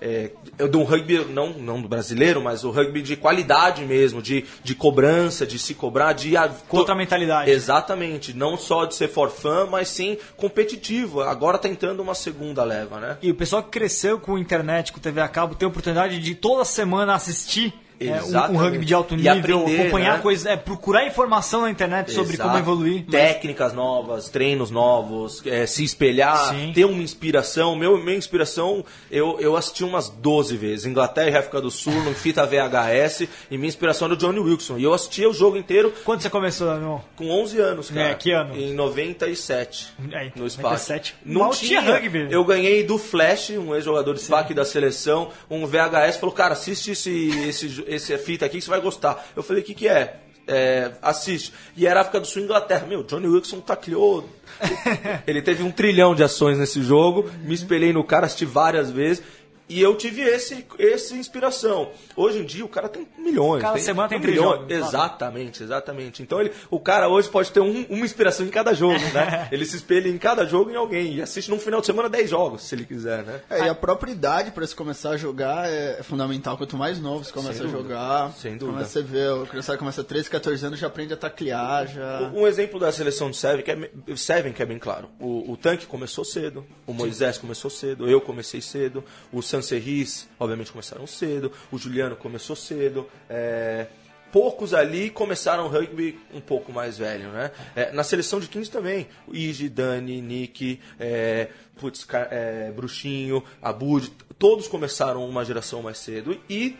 É, 0.00 0.30
do 0.70 0.82
rugby, 0.82 1.24
não, 1.30 1.50
não 1.54 1.80
do 1.80 1.88
brasileiro, 1.88 2.42
mas 2.42 2.64
o 2.64 2.70
rugby 2.70 3.00
de 3.00 3.16
qualidade 3.16 3.82
mesmo, 3.84 4.20
de, 4.20 4.44
de 4.62 4.74
cobrança, 4.74 5.46
de 5.46 5.58
se 5.58 5.74
cobrar, 5.74 6.12
de... 6.12 6.34
outra 6.70 6.94
mentalidade. 6.94 7.50
Exatamente. 7.50 8.34
Não 8.34 8.56
só 8.58 8.84
de 8.84 8.94
ser 8.94 9.08
for 9.08 9.30
fun, 9.30 9.68
mas 9.70 9.88
sim 9.88 10.18
competitivo. 10.36 11.22
Agora 11.22 11.56
tá 11.58 11.68
entrando 11.68 12.00
uma 12.00 12.14
segunda 12.14 12.62
leva, 12.62 13.00
né? 13.00 13.18
E 13.22 13.30
o 13.30 13.34
pessoal 13.34 13.62
que 13.62 13.70
cresceu 13.70 14.20
com 14.20 14.38
internet, 14.38 14.92
com 14.92 15.00
TV 15.00 15.20
a 15.20 15.28
cabo, 15.28 15.54
tem 15.54 15.66
a 15.66 15.70
oportunidade 15.70 16.18
de 16.18 16.34
toda 16.34 16.64
semana 16.64 17.14
assistir 17.14 17.72
é, 17.98 18.22
um, 18.22 18.54
um 18.54 18.58
rugby 18.58 18.84
de 18.84 18.94
alto 18.94 19.14
E 19.14 19.18
nível, 19.18 19.60
aprender, 19.60 19.80
acompanhar 19.82 20.16
né? 20.16 20.22
coisas, 20.22 20.46
é, 20.46 20.56
procurar 20.56 21.06
informação 21.06 21.62
na 21.62 21.70
internet 21.70 22.12
sobre 22.12 22.34
Exato. 22.34 22.48
como 22.48 22.58
evoluir. 22.60 23.06
Técnicas 23.06 23.72
novas, 23.72 24.28
treinos 24.28 24.70
novos, 24.70 25.42
é, 25.46 25.66
se 25.66 25.82
espelhar, 25.84 26.50
Sim. 26.50 26.72
ter 26.74 26.84
uma 26.84 27.02
inspiração. 27.02 27.74
Meu, 27.76 27.96
minha 27.98 28.16
inspiração, 28.16 28.84
eu, 29.10 29.38
eu 29.40 29.56
assisti 29.56 29.84
umas 29.84 30.08
12 30.08 30.56
vezes. 30.56 30.86
Inglaterra 30.86 31.30
e 31.30 31.36
África 31.36 31.60
do 31.60 31.70
Sul, 31.70 31.94
no 32.04 32.14
fita 32.14 32.44
VHS, 32.46 33.28
e 33.50 33.56
minha 33.56 33.68
inspiração 33.68 34.06
era 34.06 34.14
o 34.14 34.16
Johnny 34.16 34.38
Wilson. 34.38 34.78
E 34.78 34.84
eu 34.84 34.92
assistia 34.92 35.28
o 35.28 35.32
jogo 35.32 35.56
inteiro 35.56 35.92
Quando 36.04 36.20
você 36.20 36.30
começou, 36.30 36.74
meu? 36.76 37.00
com 37.16 37.30
11 37.30 37.60
anos, 37.60 37.90
cara. 37.90 38.10
É, 38.10 38.14
que 38.14 38.30
ano? 38.32 38.56
Em 38.56 38.74
97. 38.74 39.92
É, 40.12 40.30
no 40.36 40.48
SPAC. 40.48 40.62
97. 40.64 41.14
Não 41.24 41.40
Mal 41.42 41.50
tinha. 41.52 41.80
tinha 41.80 41.92
rugby. 41.92 42.28
Eu 42.30 42.44
ganhei 42.44 42.84
do 42.84 42.98
Flash, 42.98 43.50
um 43.50 43.74
ex-jogador 43.74 44.14
de 44.14 44.20
SPAC 44.20 44.52
da 44.52 44.64
seleção, 44.64 45.30
um 45.50 45.66
VHS, 45.66 46.18
falou, 46.18 46.34
cara, 46.34 46.52
assiste 46.52 46.90
esse, 46.92 47.28
esse, 47.48 47.84
esse 47.86 48.16
fita 48.18 48.46
aqui 48.46 48.58
que 48.58 48.64
você 48.64 48.70
vai 48.70 48.80
gostar. 48.80 49.26
Eu 49.34 49.42
falei, 49.42 49.62
o 49.62 49.64
que 49.64 49.74
que 49.74 49.88
é? 49.88 50.20
É, 50.48 50.92
assiste. 51.02 51.52
E 51.76 51.86
era 51.86 52.00
África 52.00 52.20
do 52.20 52.26
Sul 52.26 52.42
Inglaterra. 52.42 52.86
Meu, 52.86 53.02
Johnny 53.02 53.26
Wilson 53.26 53.60
tacleou. 53.60 54.28
Ele 55.26 55.42
teve 55.42 55.62
um 55.62 55.72
trilhão 55.72 56.14
de 56.14 56.22
ações 56.22 56.58
nesse 56.58 56.82
jogo. 56.82 57.28
Me 57.42 57.54
espelhei 57.54 57.92
no 57.92 58.04
cara, 58.04 58.26
assisti 58.26 58.44
várias 58.44 58.90
vezes. 58.90 59.22
E 59.68 59.80
eu 59.82 59.96
tive 59.96 60.22
esse, 60.22 60.64
essa 60.78 61.14
inspiração. 61.14 61.90
Hoje 62.14 62.38
em 62.38 62.44
dia 62.44 62.64
o 62.64 62.68
cara 62.68 62.88
tem 62.88 63.06
milhões. 63.18 63.62
Cada 63.62 63.74
tem, 63.74 63.82
semana 63.82 64.08
tem 64.08 64.18
um 64.18 64.20
três 64.20 64.36
milhão. 64.36 64.52
jogos. 64.52 64.70
Exatamente, 64.70 65.62
exatamente. 65.62 66.22
Então 66.22 66.40
ele, 66.40 66.52
o 66.70 66.78
cara 66.78 67.08
hoje 67.08 67.28
pode 67.28 67.50
ter 67.50 67.60
um- 67.60 67.84
uma 67.90 68.04
inspiração 68.04 68.46
em 68.46 68.48
cada 68.50 68.72
jogo, 68.72 69.00
né? 69.12 69.48
ele 69.52 69.64
se 69.66 69.76
espelha 69.76 70.08
em 70.08 70.18
cada 70.18 70.44
jogo 70.46 70.70
em 70.70 70.76
alguém. 70.76 71.14
E 71.16 71.22
assiste 71.22 71.50
num 71.50 71.58
final 71.58 71.80
de 71.80 71.86
semana 71.86 72.08
10 72.08 72.30
jogos, 72.30 72.62
se 72.62 72.74
ele 72.74 72.84
quiser, 72.84 73.24
né? 73.24 73.40
É, 73.50 73.66
e 73.66 73.68
a 73.68 73.74
própria 73.74 74.12
idade 74.12 74.50
para 74.52 74.66
se 74.66 74.74
começar 74.74 75.10
a 75.10 75.16
jogar 75.16 75.68
é 75.68 76.02
fundamental. 76.02 76.56
Quanto 76.56 76.76
mais 76.76 77.00
novo 77.00 77.24
você 77.24 77.32
começa 77.32 77.58
Sem 77.58 77.66
a 77.66 77.70
jogar, 77.70 78.32
Sem 78.34 78.52
dúvida. 78.56 78.78
começa 78.78 78.98
a 79.00 79.02
ver, 79.02 79.30
o 79.32 79.46
criançado 79.46 79.78
começa 79.78 80.00
a 80.00 80.04
13, 80.04 80.30
14 80.30 80.64
anos, 80.66 80.78
já 80.78 80.86
aprende 80.86 81.12
a 81.12 81.16
taclear, 81.16 81.86
já... 81.88 82.30
Um 82.34 82.46
exemplo 82.46 82.78
da 82.78 82.92
seleção 82.92 83.30
de 83.30 83.36
Seven 83.36 83.62
que 83.64 83.70
é, 83.70 84.16
Seven, 84.16 84.52
que 84.52 84.62
é 84.62 84.66
bem 84.66 84.78
claro. 84.78 85.08
O, 85.18 85.52
o 85.52 85.56
Tanque 85.56 85.86
começou 85.86 86.24
cedo, 86.24 86.64
o 86.86 86.92
Moisés 86.92 87.36
começou 87.38 87.70
cedo, 87.70 88.08
eu 88.08 88.20
comecei 88.20 88.60
cedo, 88.60 89.02
o 89.32 89.42
Sancerris, 89.56 90.28
obviamente, 90.38 90.72
começaram 90.72 91.06
cedo, 91.06 91.52
o 91.70 91.78
Juliano 91.78 92.16
começou 92.16 92.56
cedo. 92.56 93.08
é, 93.28 93.86
poucos 94.32 94.74
ali 94.74 95.08
começaram 95.08 95.64
o 95.64 95.68
rugby 95.68 96.18
um 96.34 96.40
pouco 96.40 96.72
mais 96.72 96.98
velho, 96.98 97.30
né? 97.30 97.50
É, 97.74 97.92
na 97.92 98.04
seleção 98.04 98.38
de 98.38 98.48
15 98.48 98.70
também, 98.70 99.06
o 99.26 99.34
Igi, 99.34 99.68
Dani, 99.68 100.20
Nick, 100.20 100.78
é, 100.98 101.48
putz, 101.76 102.06
é, 102.30 102.70
Bruxinho, 102.70 103.42
Abud, 103.62 104.12
todos 104.38 104.68
começaram 104.68 105.26
uma 105.26 105.44
geração 105.44 105.82
mais 105.82 105.98
cedo 105.98 106.38
e 106.50 106.76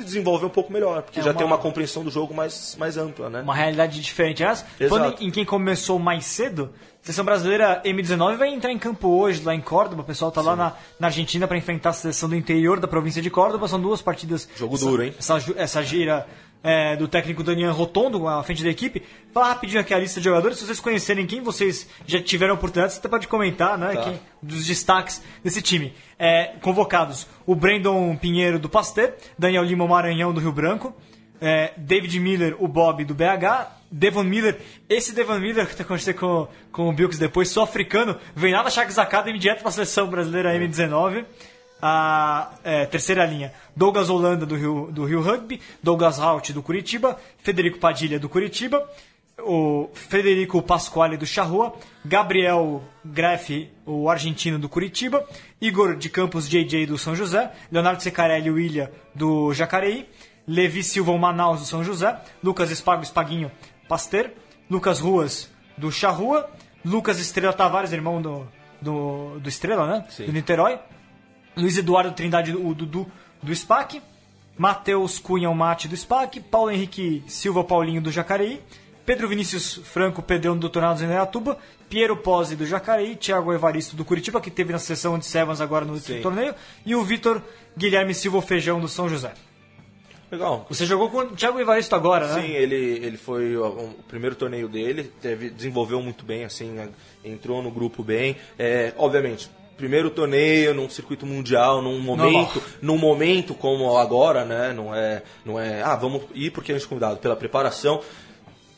desenvolver 0.00 0.46
um 0.46 0.50
pouco 0.50 0.72
melhor, 0.72 1.02
porque 1.02 1.20
É 1.20 1.22
já 1.22 1.30
uma- 1.30 1.36
tem 1.36 1.46
uma 1.46 1.58
compreensão 1.58 2.02
do 2.04 2.10
jogo 2.10 2.32
mais, 2.32 2.76
mais 2.78 2.96
ampla, 2.96 3.28
né? 3.28 3.42
Uma 3.42 3.54
realidade 3.54 4.00
diferente. 4.00 4.42
Aliás, 4.42 4.64
falando 4.88 5.16
em 5.20 5.30
quem 5.30 5.44
começou 5.44 5.98
mais 5.98 6.24
cedo, 6.24 6.70
a 7.02 7.04
seleção 7.04 7.24
brasileira 7.24 7.82
M19 7.84 8.36
vai 8.36 8.48
entrar 8.48 8.70
em 8.72 8.78
campo 8.78 9.08
hoje, 9.08 9.42
lá 9.44 9.54
em 9.54 9.60
Córdoba. 9.60 10.02
O 10.02 10.04
pessoal 10.04 10.30
tá 10.30 10.40
lá 10.40 10.54
na, 10.56 10.72
na 11.00 11.08
Argentina 11.08 11.46
para 11.48 11.56
enfrentar 11.58 11.90
a 11.90 11.92
seleção 11.92 12.28
do 12.28 12.36
interior 12.36 12.78
da 12.80 12.86
província 12.88 13.20
de 13.20 13.28
Córdoba. 13.28 13.66
São 13.68 13.80
duas 13.80 14.00
partidas. 14.00 14.48
Jogo 14.56 14.76
essa- 14.76 14.84
duro, 14.86 15.02
hein? 15.02 15.14
Essa, 15.18 15.38
essa 15.56 15.82
gira 15.82 16.26
é, 16.62 16.96
do 16.96 17.08
técnico 17.08 17.42
Daniel 17.42 17.72
Rotondo 17.72 18.26
à 18.28 18.42
frente 18.42 18.62
da 18.62 18.70
equipe. 18.70 19.02
Fala 19.32 19.48
rapidinho 19.48 19.80
aqui 19.80 19.92
a 19.92 19.98
lista 19.98 20.20
de 20.20 20.24
jogadores, 20.24 20.58
se 20.58 20.64
vocês 20.64 20.80
conhecerem 20.80 21.26
quem 21.26 21.42
vocês 21.42 21.88
já 22.06 22.20
tiveram 22.20 22.54
oportunidade, 22.54 22.94
você 22.94 22.98
até 22.98 23.08
pode 23.08 23.26
comentar, 23.26 23.76
né? 23.76 23.94
Tá. 23.94 24.02
Quem, 24.02 24.20
dos 24.42 24.66
destaques 24.66 25.22
desse 25.42 25.60
time. 25.60 25.92
É, 26.18 26.54
convocados: 26.60 27.26
o 27.46 27.54
Brandon 27.54 28.14
Pinheiro 28.16 28.58
do 28.58 28.68
Pasteur, 28.68 29.14
Daniel 29.38 29.64
Lima 29.64 29.86
Maranhão 29.86 30.32
do 30.32 30.40
Rio 30.40 30.52
Branco, 30.52 30.94
é, 31.40 31.72
David 31.76 32.20
Miller, 32.20 32.56
o 32.60 32.68
Bob 32.68 33.04
do 33.04 33.14
BH, 33.14 33.82
Devon 33.90 34.22
Miller, 34.22 34.58
esse 34.88 35.12
Devon 35.12 35.38
Miller 35.38 35.66
que 35.74 35.82
aconteceu 35.82 36.14
com, 36.14 36.48
com 36.70 36.88
o 36.88 36.92
Bilks 36.92 37.18
depois, 37.18 37.48
sul 37.48 37.62
africano, 37.62 38.16
vem 38.34 38.54
lá 38.54 38.62
da 38.62 38.70
Sharks 38.70 38.98
Academy 38.98 39.38
direto 39.38 39.58
para 39.58 39.68
a 39.68 39.72
seleção 39.72 40.06
brasileira 40.06 40.54
M19. 40.54 41.24
A 41.84 42.52
é, 42.62 42.86
terceira 42.86 43.26
linha, 43.26 43.52
Douglas 43.74 44.08
Holanda 44.08 44.46
do 44.46 44.54
Rio, 44.54 44.88
do 44.92 45.04
Rio 45.04 45.20
Rugby, 45.20 45.60
Douglas 45.82 46.20
Haut 46.20 46.52
do 46.52 46.62
Curitiba, 46.62 47.18
Federico 47.38 47.78
Padilha 47.78 48.20
do 48.20 48.28
Curitiba, 48.28 48.88
o 49.40 49.90
Federico 49.92 50.62
Pasquale 50.62 51.16
do 51.16 51.26
Charrua, 51.26 51.74
Gabriel 52.04 52.82
Greff, 53.04 53.68
o 53.84 54.08
argentino 54.08 54.58
do 54.58 54.68
Curitiba, 54.68 55.26
Igor 55.60 55.96
de 55.96 56.08
Campos 56.08 56.48
JJ 56.48 56.86
do 56.86 56.96
São 56.96 57.16
José, 57.16 57.50
Leonardo 57.70 58.02
Secarelli 58.02 58.50
William 58.50 58.88
do 59.14 59.52
Jacareí, 59.52 60.08
Levi 60.46 60.82
Silva 60.82 61.16
Manaus 61.16 61.60
do 61.60 61.66
São 61.66 61.82
José, 61.82 62.16
Lucas 62.42 62.70
Espago 62.70 63.02
Espaguinho 63.02 63.50
Pasteur, 63.88 64.30
Lucas 64.70 65.00
Ruas 65.00 65.50
do 65.76 65.90
Charrua, 65.90 66.48
Lucas 66.84 67.20
Estrela 67.20 67.52
Tavares, 67.52 67.92
irmão 67.92 68.20
do, 68.20 68.46
do, 68.80 69.38
do 69.40 69.48
Estrela, 69.48 69.86
né? 69.86 70.04
Sim. 70.08 70.26
Do 70.26 70.32
Niterói, 70.32 70.78
Luiz 71.56 71.76
Eduardo 71.76 72.12
Trindade, 72.12 72.52
o 72.52 72.74
Dudu 72.74 73.06
do 73.42 73.54
SPAC, 73.54 74.02
Matheus 74.56 75.18
Cunha, 75.18 75.50
o 75.50 75.54
Mate 75.54 75.88
do 75.88 75.96
SPAC, 75.96 76.40
Paulo 76.40 76.70
Henrique 76.70 77.22
Silva 77.26 77.64
Paulinho 77.64 78.00
do 78.00 78.10
Jacareí, 78.10 78.60
Pedro 79.04 79.28
Vinícius 79.28 79.74
Franco 79.84 80.22
Pedrão 80.22 80.56
do 80.56 80.68
Tornados 80.68 81.02
em 81.02 81.06
Neatuba, 81.06 81.58
Piero 81.88 82.16
Pose 82.16 82.54
do 82.54 82.64
Jacareí, 82.64 83.16
Thiago 83.16 83.52
Evaristo 83.52 83.96
do 83.96 84.04
Curitiba, 84.04 84.40
que 84.40 84.50
teve 84.50 84.72
na 84.72 84.78
sessão 84.78 85.18
de 85.18 85.26
Sevens 85.26 85.60
agora 85.60 85.84
no 85.84 85.94
último 85.94 86.22
torneio, 86.22 86.54
e 86.86 86.94
o 86.94 87.02
Vitor 87.02 87.42
Guilherme 87.76 88.14
Silva 88.14 88.40
Feijão 88.40 88.80
do 88.80 88.88
São 88.88 89.08
José. 89.08 89.32
Legal. 90.30 90.64
Você 90.70 90.86
jogou 90.86 91.10
com 91.10 91.18
o 91.18 91.36
Thiago 91.36 91.60
Evaristo 91.60 91.94
agora, 91.94 92.26
né? 92.26 92.40
Sim, 92.40 92.52
ele, 92.52 92.74
ele 92.74 93.18
foi 93.18 93.54
o, 93.54 93.94
primeiro 94.08 94.34
torneio 94.34 94.66
dele, 94.66 95.12
teve, 95.20 95.50
desenvolveu 95.50 96.00
muito 96.00 96.24
bem, 96.24 96.44
assim, 96.44 96.74
entrou 97.22 97.62
no 97.62 97.70
grupo 97.70 98.02
bem. 98.02 98.36
É, 98.58 98.94
obviamente, 98.96 99.50
primeiro 99.82 100.10
torneio 100.10 100.72
num 100.72 100.88
circuito 100.88 101.26
mundial, 101.26 101.82
num 101.82 101.98
momento, 101.98 102.62
num 102.80 102.96
momento 102.96 103.52
como 103.52 103.98
agora, 103.98 104.44
né? 104.44 104.72
Não 104.72 104.94
é, 104.94 105.24
não 105.44 105.58
é, 105.58 105.82
ah, 105.82 105.96
vamos 105.96 106.22
ir 106.36 106.52
porque 106.52 106.70
a 106.70 106.74
gente 106.76 106.84
é 106.86 106.88
convidado 106.88 107.16
pela 107.18 107.34
preparação. 107.34 108.00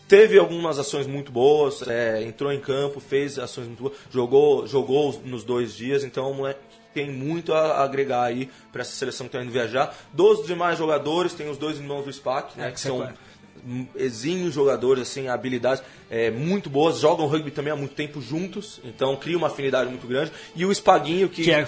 Teve 0.09 0.38
algumas 0.38 0.78
ações 0.78 1.07
muito 1.07 1.30
boas, 1.30 1.86
é, 1.86 2.22
entrou 2.22 2.50
em 2.50 2.59
campo, 2.59 3.00
fez 3.00 3.38
ações 3.38 3.66
muito 3.66 3.82
boas, 3.82 3.94
jogou, 4.11 4.66
jogou 4.66 5.11
os- 5.11 5.18
nos 5.22 5.44
dois 5.44 5.74
dias, 5.74 6.05
então 6.05 6.30
o 6.30 6.34
moleque 6.34 6.61
tem 6.94 7.11
muito 7.11 7.52
a 7.52 7.82
agregar 7.84 8.22
aí 8.22 8.48
para 8.72 8.80
essa 8.80 8.92
seleção 8.92 9.26
que 9.26 9.36
está 9.36 9.42
indo 9.44 9.52
viajar. 9.52 9.94
Dos 10.11 10.46
demais 10.46 10.78
jogadores, 10.78 11.34
tem 11.34 11.50
os 11.50 11.59
dois 11.59 11.76
irmãos 11.76 12.05
do 12.05 12.11
SPAC, 12.12 12.57
né, 12.59 12.64
É, 12.64 12.68
que 12.68 12.74
que 12.76 12.80
são 12.80 12.96
conhece. 12.98 13.12
hum, 13.14 13.16
exímios 13.96 14.54
jogadores, 14.54 15.08
assim, 15.08 15.28
habilidades 15.28 15.82
é, 16.10 16.30
muito 16.30 16.68
boas, 16.68 16.98
jogam 16.98 17.26
rugby 17.26 17.50
também 17.50 17.72
há 17.72 17.76
muito 17.76 17.94
tempo 17.94 18.20
juntos, 18.20 18.80
então 18.84 19.16
cria 19.16 19.36
uma 19.36 19.46
afinidade 19.46 19.88
muito 19.88 20.06
grande. 20.06 20.32
E 20.54 20.64
o 20.64 20.74
Spaguinho, 20.74 21.28
que. 21.28 21.44
Que 21.44 21.52
é 21.52 21.66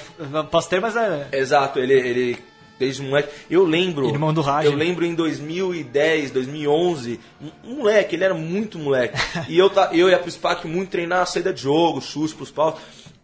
Pasteur, 0.51 0.80
mas 0.80 0.97
é... 0.97 1.28
Exato, 1.32 1.78
ele, 1.78 1.94
ele 1.94 2.38
desde 2.79 3.03
moleque. 3.03 3.29
Eu 3.51 3.64
lembro. 3.64 4.09
Irmão 4.09 4.33
do 4.33 4.41
Raj. 4.41 4.66
Eu 4.66 4.74
lembro 4.74 5.05
em 5.05 5.14
2010, 5.14 6.31
2011, 6.31 7.20
um 7.64 7.77
moleque, 7.77 8.14
ele 8.16 8.24
era 8.24 8.35
muito 8.35 8.79
moleque. 8.79 9.16
e 9.49 9.59
eu, 9.59 9.70
eu 9.93 10.09
ia 10.09 10.18
pro 10.18 10.31
SPAC 10.31 10.66
muito 10.66 10.91
treinar 10.91 11.20
a 11.22 11.27
saída 11.27 11.53
de 11.53 11.62
jogo, 11.62 12.01
chute 12.01 12.35
pros 12.35 12.51
paus. 12.51 12.74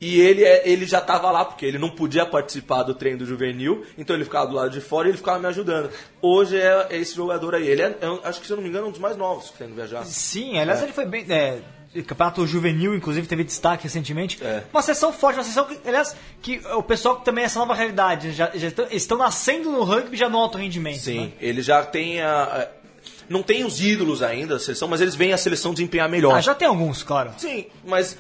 E 0.00 0.20
ele, 0.20 0.42
é- 0.42 0.68
ele 0.68 0.84
já 0.84 1.00
tava 1.00 1.30
lá, 1.30 1.44
porque 1.44 1.64
ele 1.64 1.78
não 1.78 1.88
podia 1.88 2.26
participar 2.26 2.82
do 2.82 2.92
treino 2.92 3.18
do 3.18 3.26
juvenil, 3.26 3.84
então 3.96 4.16
ele 4.16 4.24
ficava 4.24 4.48
do 4.48 4.57
lado 4.57 4.70
de 4.70 4.80
fora 4.80 5.07
e 5.07 5.12
ele 5.12 5.16
ficava 5.16 5.38
me 5.38 5.46
ajudando. 5.46 5.90
Hoje 6.20 6.57
é, 6.57 6.88
é 6.90 6.96
esse 6.98 7.14
jogador 7.14 7.55
aí. 7.55 7.68
Ele 7.68 7.82
é, 7.82 7.96
é 8.00 8.28
acho 8.28 8.40
que 8.40 8.46
se 8.46 8.53
eu 8.53 8.57
não 8.57 8.64
me 8.64 8.68
engano, 8.68 8.86
é 8.86 8.88
um 8.88 8.92
dos 8.92 9.00
mais 9.00 9.16
novos 9.16 9.50
que 9.50 9.59
tem 9.59 9.68
no 9.68 9.76
viajar. 9.76 10.05
Sim, 10.05 10.59
aliás, 10.59 10.82
ele 10.82 10.92
foi 10.92 11.07
bem. 11.07 11.24
Campeonato 12.07 12.47
juvenil, 12.47 12.95
inclusive, 12.95 13.26
teve 13.26 13.45
destaque 13.45 13.84
recentemente. 13.84 14.43
É. 14.43 14.62
Uma 14.72 14.80
sessão 14.80 15.12
forte, 15.12 15.36
uma 15.38 15.45
sessão 15.45 15.64
que, 15.66 15.78
aliás, 15.86 16.16
que 16.40 16.61
o 16.74 16.82
pessoal 16.82 17.16
que 17.16 17.24
também 17.24 17.43
é 17.43 17.47
essa 17.47 17.59
nova 17.59 17.74
realidade, 17.74 18.32
já, 18.32 18.51
já 18.55 18.68
estão, 18.68 18.86
estão 18.90 19.18
nascendo 19.18 19.70
no 19.70 19.82
rugby 19.84 20.16
já 20.16 20.28
no 20.28 20.38
alto 20.38 20.57
rendimento. 20.57 21.01
Sim, 21.01 21.20
né? 21.26 21.32
ele 21.40 21.61
já 21.61 21.84
tem 21.84 22.20
a. 22.22 22.43
a- 22.45 22.68
Não 23.28 23.43
tem 23.43 23.64
os 23.64 23.80
ídolos 23.80 24.22
ainda 24.22 24.55
da 24.55 24.61
seleção, 24.61 24.88
mas 24.88 25.01
eles 25.03 25.14
veem 25.14 25.32
a 25.32 25.36
seleção 25.36 25.72
desempenhar 25.74 26.09
melhor. 26.09 26.34
Ah, 26.36 26.40
já 26.40 26.55
tem 26.55 26.66
alguns, 26.68 27.03
claro. 27.03 27.32
Sim, 27.36 27.66
mas 27.84 28.16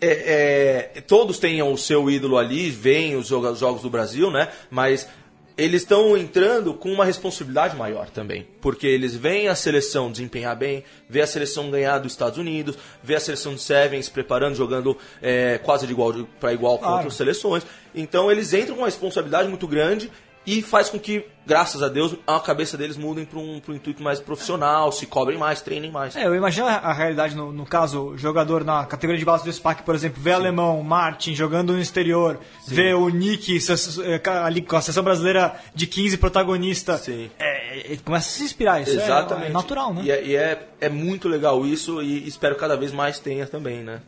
é, 0.00 0.90
é, 0.96 1.00
todos 1.00 1.38
tenham 1.38 1.72
o 1.72 1.78
seu 1.78 2.10
ídolo 2.10 2.36
ali, 2.38 2.70
veem 2.70 3.16
os 3.16 3.28
jogos 3.28 3.82
do 3.82 3.90
Brasil, 3.90 4.30
né? 4.30 4.48
Mas 4.70 5.08
eles 5.56 5.82
estão 5.82 6.16
entrando 6.16 6.74
com 6.74 6.90
uma 6.90 7.04
responsabilidade 7.04 7.76
maior 7.76 8.08
também. 8.10 8.46
Porque 8.60 8.86
eles 8.86 9.14
veem 9.14 9.48
a 9.48 9.54
seleção 9.54 10.10
desempenhar 10.10 10.56
bem, 10.56 10.84
vê 11.08 11.20
a 11.20 11.26
seleção 11.26 11.70
ganhar 11.70 11.98
dos 11.98 12.12
Estados 12.12 12.38
Unidos, 12.38 12.76
vê 13.02 13.14
a 13.14 13.20
seleção 13.20 13.54
de 13.54 13.60
Sevens 13.62 14.08
preparando, 14.08 14.54
jogando 14.54 14.96
é, 15.20 15.58
quase 15.58 15.86
de 15.86 15.92
igual 15.92 16.12
para 16.40 16.52
igual 16.52 16.78
Claro. 16.78 16.94
contra 16.94 17.08
as 17.08 17.14
seleções. 17.14 17.64
Então 17.94 18.30
eles 18.30 18.52
entram 18.52 18.74
com 18.74 18.80
uma 18.82 18.88
responsabilidade 18.88 19.48
muito 19.48 19.66
grande 19.66 20.10
e 20.44 20.60
faz 20.60 20.88
com 20.88 20.98
que, 20.98 21.24
graças 21.46 21.82
a 21.82 21.88
Deus, 21.88 22.16
a 22.26 22.40
cabeça 22.40 22.76
deles 22.76 22.96
mudem 22.96 23.24
para 23.24 23.38
um, 23.38 23.60
pra 23.60 23.72
um 23.72 23.76
intuito 23.76 24.02
mais 24.02 24.18
profissional, 24.18 24.90
se 24.90 25.06
cobrem 25.06 25.38
mais, 25.38 25.60
treinem 25.60 25.90
mais. 25.90 26.16
É, 26.16 26.26
eu 26.26 26.34
imagino 26.34 26.66
a, 26.66 26.92
realidade, 26.92 27.36
no, 27.36 27.52
no 27.52 27.64
caso, 27.64 28.16
jogador 28.16 28.64
na 28.64 28.84
categoria 28.84 29.18
de 29.18 29.24
base 29.24 29.44
do 29.44 29.52
SPAC, 29.52 29.82
por 29.84 29.94
exemplo, 29.94 30.20
vê 30.20 30.32
alemão, 30.32 30.82
Martin 30.82 31.34
jogando 31.34 31.72
no 31.72 31.80
exterior, 31.80 32.40
vê 32.66 32.92
o 32.92 33.08
Nick 33.08 33.56
eh, 33.56 34.28
ali 34.28 34.62
com 34.62 34.76
a 34.76 34.80
seleção 34.80 35.04
brasileira 35.04 35.54
de 35.74 35.86
15 35.86 36.16
protagonista. 36.16 36.98
Sim. 36.98 37.30
É, 37.38 37.92
ele 37.92 38.00
começa 38.04 38.28
a 38.28 38.32
se 38.32 38.42
inspirar, 38.42 38.82
isso 38.82 38.98
é- 38.98 39.04
Exatamente. 39.04 39.50
é 39.50 39.52
natural, 39.52 39.94
né? 39.94 40.02
E, 40.04 40.10
é, 40.10 40.24
e 40.24 40.36
é, 40.36 40.68
é 40.80 40.88
muito 40.88 41.28
legal 41.28 41.64
isso 41.64 42.02
e 42.02 42.26
espero 42.26 42.54
que 42.56 42.60
cada 42.60 42.76
vez 42.76 42.92
mais 42.92 43.20
tenha 43.20 43.46
também, 43.46 43.82
né? 43.82 44.00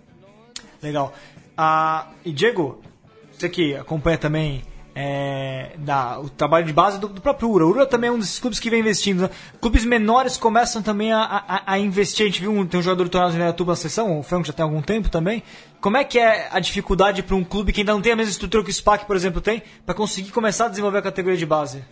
Legal. 0.82 1.14
Ah, 1.56 2.08
e 2.24 2.32
Diego, 2.32 2.82
você 3.32 3.48
que 3.48 3.76
acompanha 3.76 4.18
também 4.18 4.62
é, 4.94 5.72
da, 5.78 6.20
o 6.20 6.28
trabalho 6.28 6.64
de 6.64 6.72
base 6.72 6.98
do, 7.00 7.08
do 7.08 7.20
próprio 7.20 7.50
Ura. 7.50 7.66
O 7.66 7.70
Ura 7.70 7.86
também 7.86 8.08
é 8.08 8.12
um 8.12 8.18
desses 8.18 8.38
clubes 8.38 8.60
que 8.60 8.70
vem 8.70 8.80
investindo. 8.80 9.22
né? 9.22 9.30
Clubes 9.60 9.84
menores 9.84 10.36
começam 10.36 10.82
também 10.82 11.12
a, 11.12 11.22
a, 11.22 11.72
a 11.72 11.78
investir. 11.78 12.24
A 12.24 12.28
gente 12.28 12.40
viu 12.40 12.52
um, 12.52 12.66
tem 12.66 12.78
um 12.78 12.82
jogador 12.82 13.04
do 13.04 13.10
Tornado 13.10 13.32
de 13.32 13.38
Neatuba 13.38 13.72
na 13.72 13.76
sessão, 13.76 14.18
o 14.18 14.22
Franco 14.22 14.46
já 14.46 14.52
tem 14.52 14.62
algum 14.62 14.80
tempo 14.80 15.08
também. 15.08 15.42
Como 15.80 15.96
é 15.96 16.04
que 16.04 16.18
é 16.18 16.48
a 16.50 16.60
dificuldade 16.60 17.22
para 17.22 17.36
um 17.36 17.44
clube 17.44 17.72
que 17.72 17.80
ainda 17.80 17.92
não 17.92 18.00
tem 18.00 18.12
a 18.12 18.16
mesma 18.16 18.30
estrutura 18.30 18.62
que 18.64 18.70
o 18.70 18.72
SPAC, 18.72 19.04
por 19.04 19.16
exemplo, 19.16 19.40
tem, 19.40 19.62
para 19.84 19.94
conseguir 19.94 20.30
começar 20.30 20.66
a 20.66 20.68
desenvolver 20.68 20.98
a 20.98 21.02
categoria 21.02 21.36
de 21.36 21.44
base? 21.44 21.84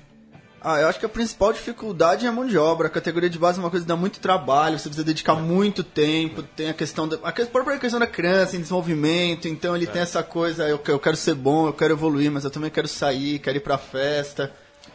Ah, 0.65 0.81
eu 0.81 0.89
acho 0.89 1.01
que 1.01 1.07
a 1.07 1.09
principal 1.09 1.53
dificuldade 1.53 2.25
é 2.25 2.29
a 2.29 2.33
mão 2.33 2.47
de 2.47 2.57
obra. 2.57 2.87
A 2.87 2.91
categoria 2.91 3.29
de 3.29 3.39
base 3.39 3.59
é 3.59 3.63
uma 3.63 3.71
coisa 3.71 3.85
que 3.85 3.89
dá 3.89 3.97
muito 3.97 4.21
trabalho, 4.21 4.79
você 4.79 4.89
precisa 4.89 5.05
dedicar 5.05 5.35
muito 5.35 5.83
tempo. 5.83 6.43
Tem 6.43 6.71
a 6.71 6.75
questão 6.75 7.09
da. 7.09 7.17
A 7.23 7.33
própria 7.33 7.79
questão 7.79 7.99
da 7.99 8.07
criança 8.07 8.57
em 8.57 8.61
desenvolvimento, 8.61 9.49
então 9.49 9.75
ele 9.75 9.87
tem 9.87 10.03
essa 10.03 10.23
coisa, 10.23 10.69
eu, 10.69 10.81
eu 10.87 10.99
quero 10.99 11.17
ser 11.17 11.35
bom, 11.35 11.67
eu 11.67 11.73
quero 11.73 11.95
evoluir, 11.95 12.31
mas 12.31 12.45
eu 12.45 12.51
também 12.51 12.71
quero 12.71 12.87
sair, 12.87 13.41
quero 13.41 13.57
ir 13.57 13.61
pra 13.61 13.77
festa. 13.77 14.53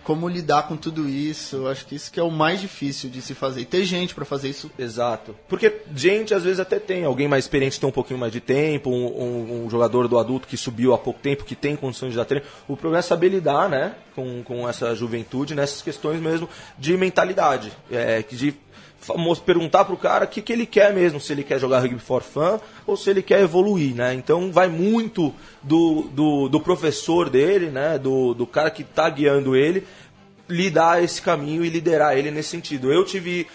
Como 0.07 0.25
lidar 0.29 0.69
com 0.69 0.77
tudo 0.77 1.09
isso? 1.09 1.57
Eu 1.57 1.67
acho 1.67 1.85
que 1.85 1.93
isso 1.93 2.09
que 2.09 2.17
é 2.17 2.23
o 2.23 2.31
mais 2.31 2.61
difícil 2.61 3.09
de 3.09 3.21
se 3.21 3.33
fazer. 3.33 3.59
E 3.59 3.65
ter 3.65 3.83
gente 3.83 4.15
pra 4.15 4.23
fazer 4.23 4.47
isso. 4.47 4.71
Exato. 4.79 5.35
Porque 5.49 5.81
gente 5.93 6.33
às 6.33 6.43
vezes 6.43 6.61
até 6.61 6.79
tem, 6.79 7.03
alguém 7.03 7.27
mais 7.27 7.43
experiente 7.43 7.77
tem 7.77 7.89
um 7.89 7.91
pouquinho 7.91 8.17
mais 8.17 8.31
de 8.31 8.39
tempo, 8.39 8.89
um, 8.89 9.05
um- 9.05 9.65
um 9.65 9.69
jogador 9.69 10.07
do 10.07 10.17
adulto 10.17 10.47
que 10.47 10.55
subiu 10.55 10.93
há 10.93 10.97
pouco 10.97 11.19
tempo, 11.19 11.43
que 11.43 11.57
tem 11.57 11.75
condições 11.75 12.11
de 12.11 12.15
dar 12.15 12.23
treino. 12.23 12.45
O 12.69 12.77
problema 12.77 12.99
é 12.99 13.01
saber 13.01 13.27
lidar, 13.27 13.67
né, 13.67 13.95
com, 14.15 14.41
com 14.43 14.69
essa 14.69 14.95
juventude, 14.95 15.53
nessas 15.53 15.81
questões 15.81 16.21
mesmo 16.21 16.47
de 16.79 16.95
mentalidade. 16.95 17.73
É, 17.91 18.21
de 18.23 18.55
perguntar 19.45 19.85
pro 19.85 19.97
cara 19.97 20.25
o 20.25 20.27
que, 20.27 20.41
que 20.41 20.53
ele 20.53 20.65
quer 20.65 20.93
mesmo, 20.93 21.19
se 21.19 21.31
ele 21.31 21.43
quer 21.43 21.59
jogar 21.59 21.79
rugby 21.79 21.99
for 21.99 22.21
fun 22.21 22.59
ou 22.85 22.97
se 22.97 23.09
ele 23.09 23.21
quer 23.21 23.41
evoluir, 23.41 23.95
né? 23.95 24.13
Então 24.13 24.51
vai 24.51 24.67
muito 24.67 25.33
do, 25.61 26.03
do, 26.11 26.49
do 26.49 26.59
professor 26.59 27.29
dele, 27.29 27.67
né, 27.67 27.97
do, 27.97 28.33
do 28.33 28.45
cara 28.45 28.69
que 28.69 28.83
tá 28.83 29.09
guiando 29.09 29.55
ele, 29.55 29.85
lhe 30.49 30.69
dar 30.69 31.03
esse 31.03 31.21
caminho 31.21 31.63
e 31.63 31.69
liderar 31.69 32.17
ele 32.17 32.31
nesse 32.31 32.49
sentido. 32.49 32.91
Eu 32.91 33.03
tive 33.05 33.47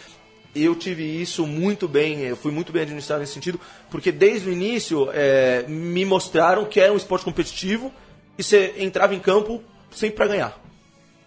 eu 0.54 0.74
tive 0.74 1.02
isso 1.02 1.46
muito 1.46 1.88
bem, 1.88 2.20
eu 2.20 2.36
fui 2.36 2.52
muito 2.52 2.72
bem 2.72 2.82
administrado 2.82 3.20
nesse 3.20 3.32
sentido, 3.32 3.58
porque 3.90 4.12
desde 4.12 4.50
o 4.50 4.52
início 4.52 5.08
é, 5.12 5.64
me 5.66 6.04
mostraram 6.04 6.66
que 6.66 6.78
era 6.78 6.92
um 6.92 6.96
esporte 6.96 7.24
competitivo 7.24 7.90
e 8.36 8.42
você 8.42 8.74
entrava 8.78 9.14
em 9.14 9.18
campo 9.18 9.62
sempre 9.90 10.16
para 10.16 10.26
ganhar. 10.26 10.62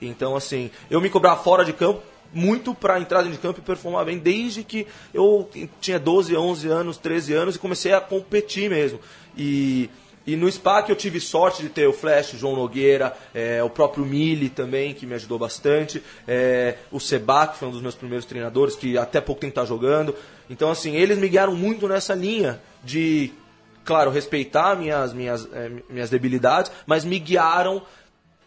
Então, 0.01 0.35
assim, 0.35 0.69
eu 0.91 1.01
me 1.01 1.09
cobrava 1.09 1.41
fora 1.41 1.65
de 1.65 1.73
campo 1.73 2.01
muito 2.35 2.75
para 2.75 2.99
entrar 2.99 3.23
dentro 3.23 3.37
de 3.37 3.41
campo 3.41 3.59
e 3.59 3.63
performar 3.63 4.05
bem 4.05 4.19
desde 4.19 4.63
que 4.63 4.85
eu 5.13 5.49
tinha 5.81 5.97
12, 5.97 6.35
11 6.35 6.67
anos, 6.67 6.97
13 6.97 7.33
anos 7.33 7.55
e 7.55 7.59
comecei 7.59 7.93
a 7.93 8.01
competir 8.01 8.69
mesmo. 8.69 8.99
E 9.35 9.89
E 10.27 10.35
no 10.35 10.51
SPAC 10.51 10.89
eu 10.89 10.95
tive 10.95 11.19
sorte 11.19 11.61
de 11.61 11.69
ter 11.69 11.87
o 11.87 11.93
Flash, 11.93 12.33
o 12.33 12.37
João 12.37 12.55
Nogueira, 12.55 13.15
é, 13.33 13.61
o 13.61 13.69
próprio 13.69 14.03
Mili 14.03 14.49
também, 14.49 14.93
que 14.93 15.05
me 15.05 15.13
ajudou 15.13 15.37
bastante. 15.37 16.01
É, 16.27 16.77
o 16.91 16.99
Seba, 16.99 17.47
que 17.47 17.57
foi 17.57 17.67
um 17.67 17.71
dos 17.71 17.81
meus 17.81 17.93
primeiros 17.93 18.25
treinadores, 18.25 18.75
que 18.75 18.97
até 18.97 19.21
pouco 19.21 19.41
tempo 19.41 19.51
está 19.51 19.65
jogando. 19.65 20.15
Então, 20.49 20.71
assim, 20.71 20.95
eles 20.95 21.17
me 21.19 21.29
guiaram 21.29 21.55
muito 21.55 21.87
nessa 21.87 22.15
linha 22.15 22.59
de, 22.83 23.31
claro, 23.83 24.09
respeitar 24.09 24.75
minhas, 24.75 25.13
minhas, 25.13 25.47
é, 25.53 25.71
minhas 25.87 26.09
debilidades, 26.09 26.71
mas 26.87 27.05
me 27.05 27.19
guiaram 27.19 27.83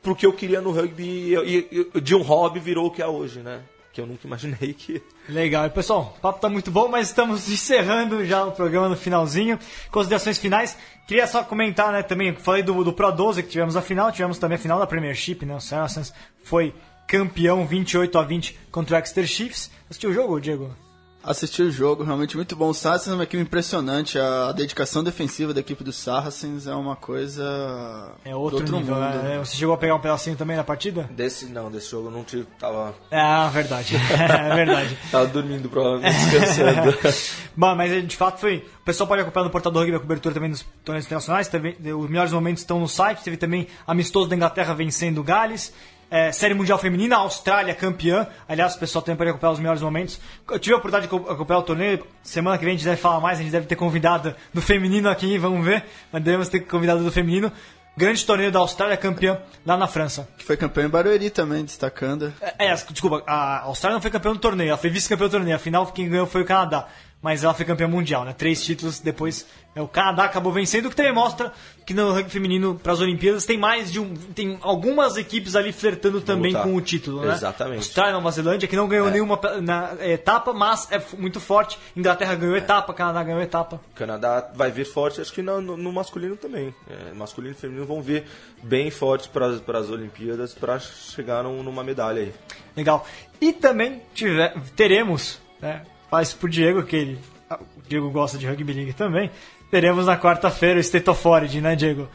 pro 0.03 0.17
que 0.17 0.27
eu 0.27 0.33
queria 0.33 0.61
no 0.61 0.73
rugby 0.73 1.37
e, 1.37 1.89
e 1.95 2.01
de 2.01 2.15
um 2.15 2.23
hobby 2.23 2.59
virou 2.59 2.87
o 2.87 2.91
que 2.91 3.03
é 3.03 3.07
hoje, 3.07 3.39
né? 3.39 3.61
Que 3.99 4.03
eu 4.03 4.07
nunca 4.07 4.29
imaginei 4.29 4.73
que. 4.73 5.03
Legal. 5.29 5.67
E 5.67 5.71
pessoal, 5.71 6.15
o 6.17 6.21
papo 6.21 6.41
tá 6.41 6.49
muito 6.49 6.71
bom, 6.71 6.87
mas 6.87 7.09
estamos 7.09 7.49
encerrando 7.51 8.25
já 8.25 8.45
o 8.45 8.53
programa 8.53 8.89
no 8.89 8.97
finalzinho. 8.97 9.59
Considerações 9.91 10.39
finais. 10.39 10.79
Queria 11.09 11.27
só 11.27 11.43
comentar, 11.43 11.93
né, 11.93 12.01
também, 12.01 12.33
falei 12.37 12.63
do, 12.63 12.85
do 12.85 12.93
Pro 12.93 13.11
12 13.11 13.43
que 13.43 13.49
tivemos 13.49 13.75
a 13.75 13.83
final, 13.83 14.13
tivemos 14.13 14.39
também 14.39 14.55
a 14.55 14.61
final 14.61 14.79
da 14.79 14.87
Premiership, 14.87 15.45
né? 15.45 15.57
O 15.57 15.61
Saracens 15.61 16.15
foi 16.45 16.73
campeão 17.09 17.67
28 17.67 18.17
a 18.17 18.23
20 18.23 18.57
contra 18.71 18.97
o 18.97 19.01
Exeter 19.01 19.27
Chiefs. 19.27 19.69
Assistiu 19.91 20.11
o 20.11 20.15
jogo, 20.15 20.41
Diego? 20.41 20.88
Assisti 21.23 21.63
o 21.63 21.71
jogo, 21.71 22.05
realmente 22.05 22.37
muito 22.37 22.55
bom. 22.55 22.69
O 22.69 22.75
Saracens 22.75 23.13
é 23.13 23.15
uma 23.15 23.25
equipe 23.25 23.43
impressionante. 23.43 24.19
A 24.19 24.53
dedicação 24.53 25.03
defensiva 25.03 25.53
da 25.53 25.61
equipe 25.61 25.83
do 25.83 25.93
Saracens 25.93 26.67
é 26.67 26.75
uma 26.75 26.95
coisa. 26.97 28.13
É 28.25 28.35
outro, 28.35 28.59
do 28.59 28.63
outro 28.63 28.77
nível, 28.79 28.95
mundo. 28.95 29.23
né? 29.23 29.39
Você 29.39 29.57
chegou 29.57 29.75
a 29.75 29.79
pegar 29.79 29.97
um 29.97 30.01
pedacinho 30.01 30.37
também 30.37 30.57
da 30.57 30.63
partida? 30.65 31.09
Desse 31.11 31.47
não, 31.47 31.71
desse 31.71 31.91
jogo 31.91 32.09
eu 32.09 32.13
não 32.13 32.23
tive. 32.23 32.47
Tava, 32.59 32.95
É, 33.11 33.49
verdade. 33.51 33.97
é 33.99 34.55
verdade. 34.55 34.99
tava 35.11 35.27
dormindo, 35.27 35.69
provavelmente 35.69 36.17
descansando. 36.31 36.97
Bom, 37.57 37.75
mas 37.75 38.07
de 38.07 38.17
fato 38.17 38.39
foi. 38.39 38.65
O 38.81 38.85
pessoal 38.85 39.07
pode 39.09 39.21
acompanhar 39.23 39.45
no 39.45 39.51
portal 39.51 39.73
do 39.73 39.79
rugby 39.81 39.97
a 39.97 40.01
cobertura 40.01 40.35
também 40.35 40.51
dos 40.51 40.65
torneios 40.85 41.05
internacionais. 41.05 41.49
Teve, 41.49 41.77
os 41.93 42.09
melhores 42.09 42.33
momentos 42.33 42.63
estão 42.63 42.79
no 42.79 42.89
site. 42.89 43.23
Teve 43.25 43.37
também 43.37 43.67
amistoso 43.87 44.29
da 44.29 44.37
Inglaterra 44.37 44.73
vencendo 44.73 45.19
o 45.19 45.25
Gales. 45.25 45.73
É, 46.11 46.33
série 46.33 46.55
Mundial 46.55 46.79
Feminina, 46.79 47.17
Austrália 47.17 47.75
campeã. 47.75 48.27
Aliás, 48.49 48.75
o 48.75 48.79
pessoal 48.79 49.03
também 49.03 49.17
pode 49.19 49.31
acompanhar 49.31 49.53
os 49.53 49.59
melhores 49.59 49.83
momentos. 49.83 50.19
Eu 50.51 50.59
tive 50.59 50.75
a 50.75 50.79
oportunidade 50.79 51.11
de 51.11 51.11
co- 51.11 51.31
acompanhar 51.31 51.59
o 51.61 51.63
torneio. 51.63 52.07
Semana 52.23 52.57
que 52.57 52.65
vem 52.65 52.75
a 52.75 52.77
gente 52.77 52.87
deve 52.87 52.97
falar 53.01 53.21
mais. 53.21 53.39
A 53.39 53.43
gente 53.43 53.53
deve 53.53 53.67
ter 53.67 53.77
convidado 53.77 54.35
do 54.55 54.63
feminino 54.63 55.09
aqui, 55.11 55.37
vamos 55.37 55.65
ver. 55.65 55.85
Mas 56.11 56.23
devemos 56.23 56.49
ter 56.49 56.61
convidado 56.61 57.05
do 57.05 57.13
feminino. 57.13 57.53
Grande 57.95 58.25
torneio 58.25 58.53
da 58.53 58.61
Austrália 58.61 58.97
campeã 58.97 59.39
lá 59.67 59.77
na 59.77 59.87
França. 59.89 60.29
Que 60.39 60.45
foi 60.45 60.57
campeão 60.57 60.87
em 60.87 60.89
Barueri 60.89 61.31
também, 61.31 61.65
destacando. 61.65 62.33
É, 62.41 62.67
é, 62.69 62.75
desculpa, 62.75 63.23
a 63.27 63.63
Austrália 63.65 63.95
não 63.97 64.01
foi 64.01 64.11
campeã 64.11 64.33
do 64.33 64.39
torneio, 64.39 64.69
ela 64.69 64.79
foi 64.79 64.89
vice-campeã 64.89 65.27
do 65.27 65.33
torneio. 65.33 65.57
Afinal, 65.57 65.85
quem 65.89 66.09
ganhou 66.09 66.25
foi 66.27 66.43
o 66.43 66.45
Canadá. 66.45 66.87
Mas 67.21 67.43
ela 67.43 67.53
foi 67.53 67.65
campeã 67.67 67.89
mundial, 67.89 68.25
né? 68.25 68.33
Três 68.33 68.65
títulos 68.65 69.01
depois. 69.01 69.45
É, 69.75 69.83
o 69.83 69.89
Canadá 69.89 70.23
acabou 70.25 70.53
vencendo, 70.53 70.87
o 70.87 70.91
que 70.91 70.95
também 70.95 71.13
mostra 71.13 71.53
que 71.85 71.93
no 71.93 72.13
rugby 72.13 72.31
feminino 72.31 72.77
para 72.81 72.93
as 72.93 73.01
Olimpíadas 73.01 73.45
tem 73.45 73.59
mais 73.59 73.91
de 73.91 73.99
um. 73.99 74.15
Tem 74.15 74.57
algumas 74.63 75.17
equipes 75.17 75.57
ali 75.57 75.73
flertando 75.73 76.21
também 76.21 76.53
lutar. 76.53 76.63
com 76.65 76.77
o 76.77 76.81
título, 76.81 77.23
né? 77.27 77.33
Exatamente. 77.35 77.79
Austrália, 77.79 78.13
Nova 78.13 78.31
Zelândia, 78.31 78.69
que 78.69 78.77
não 78.77 78.87
ganhou 78.87 79.11
nenhuma 79.11 79.37
pe- 79.37 79.61
na 79.61 79.95
é, 79.99 80.13
etapa, 80.13 80.53
mas 80.53 80.87
é 80.93 81.03
muito 81.19 81.41
forte. 81.41 81.77
Inglaterra 81.97 82.37
ganhou 82.37 82.57
etapa, 82.57 82.95
Canadá 82.95 83.25
ganhou 83.25 83.43
etapa. 83.43 83.81
O 83.93 83.97
Canadá 83.97 84.49
vai 84.55 84.71
vir 84.71 84.85
forte, 84.87 85.21
acho 85.21 85.33
que 85.33 85.43
no, 85.43 85.61
no- 85.61 85.77
no 85.77 85.93
masculino 85.93 86.37
também. 86.37 86.73
É, 86.89 87.13
masculino 87.15 87.53
e 87.53 87.59
feminino 87.59 87.85
vão 87.85 88.01
vir 88.01 88.25
bem 88.63 88.93
fortes 88.93 89.27
para 89.27 89.79
as 89.79 89.91
Olimpíadas 89.91 90.55
para 90.55 90.79
chegar 90.79 91.43
num- 91.43 91.65
numa 91.65 91.83
medalha 91.83 92.23
aí. 92.23 92.33
Legal. 92.77 93.05
E 93.41 93.53
também 93.53 94.03
tiver, 94.15 94.55
teremos, 94.77 95.41
né? 95.61 95.83
Faz 96.11 96.33
pro 96.33 96.49
Diego, 96.49 96.83
que 96.83 96.97
ele, 96.97 97.19
ah, 97.51 97.59
o 97.77 97.83
Diego 97.89 98.11
gosta 98.11 98.39
de 98.39 98.47
rugby 98.47 98.73
league 98.73 98.93
também. 98.93 99.31
Teremos 99.71 100.07
na 100.07 100.17
quarta-feira 100.17 100.79
o 100.79 100.81
State 100.81 101.09
of 101.11 101.29
Origin, 101.29 101.61
né, 101.61 101.77
Diego? 101.77 102.09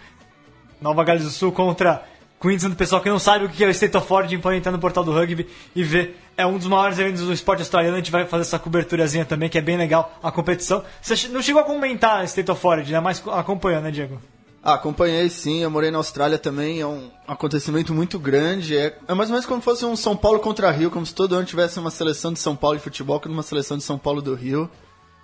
Nova 0.81 1.03
Gales 1.03 1.23
do 1.23 1.29
Sul 1.29 1.51
contra 1.51 2.03
Queensland. 2.41 2.73
O 2.73 2.77
pessoal 2.77 3.01
que 3.01 3.09
não 3.09 3.19
sabe 3.19 3.45
o 3.45 3.49
que 3.49 3.63
é 3.63 3.67
o 3.67 3.69
State 3.69 3.95
of 3.95 4.11
Origin 4.11 4.39
pode 4.39 4.57
entrar 4.57 4.71
no 4.71 4.79
portal 4.79 5.03
do 5.03 5.13
rugby 5.13 5.47
e 5.75 5.83
ver. 5.83 6.19
É 6.35 6.45
um 6.45 6.57
dos 6.57 6.67
maiores 6.67 6.97
eventos 6.97 7.21
do 7.21 7.31
esporte 7.31 7.59
australiano. 7.59 7.95
A 7.95 7.99
gente 7.99 8.11
vai 8.11 8.25
fazer 8.25 8.41
essa 8.41 8.57
coberturazinha 8.57 9.23
também, 9.23 9.47
que 9.47 9.57
é 9.57 9.61
bem 9.61 9.77
legal 9.77 10.17
a 10.21 10.31
competição. 10.31 10.83
Você 10.99 11.27
não 11.27 11.41
chegou 11.41 11.61
a 11.61 11.65
comentar 11.65 12.25
State 12.25 12.49
of 12.49 12.65
Origin, 12.65 12.93
né? 12.93 12.99
Mas 12.99 13.23
acompanhando, 13.27 13.83
né, 13.83 13.91
Diego? 13.91 14.19
Ah, 14.64 14.76
acompanhei 14.76 15.28
sim, 15.30 15.61
eu 15.61 15.70
morei 15.70 15.91
na 15.91 15.97
Austrália 15.97 16.39
também, 16.39 16.80
é 16.80 16.88
um 16.88 17.11
acontecimento 17.28 17.93
muito 17.93 18.18
grande. 18.18 18.78
É, 18.78 18.97
é 19.05 19.14
mais 19.14 19.30
ou 19.30 19.34
menos 19.34 19.45
como 19.45 19.59
se 19.59 19.66
fosse 19.66 19.86
um 19.86 19.93
São 19.93 20.16
Paulo 20.16 20.39
contra 20.39 20.72
Rio, 20.72 20.89
como 20.89 21.05
se 21.05 21.14
todo 21.14 21.36
ano 21.36 21.45
tivesse 21.45 21.78
uma 21.80 21.91
seleção 21.91 22.32
de 22.32 22.39
São 22.39 22.55
Paulo 22.55 22.78
de 22.78 22.84
futebol 22.84 23.18
contra 23.18 23.32
uma 23.32 23.43
seleção 23.43 23.76
de 23.76 23.84
São 23.84 23.97
Paulo 23.97 24.22
do 24.22 24.34
Rio. 24.34 24.72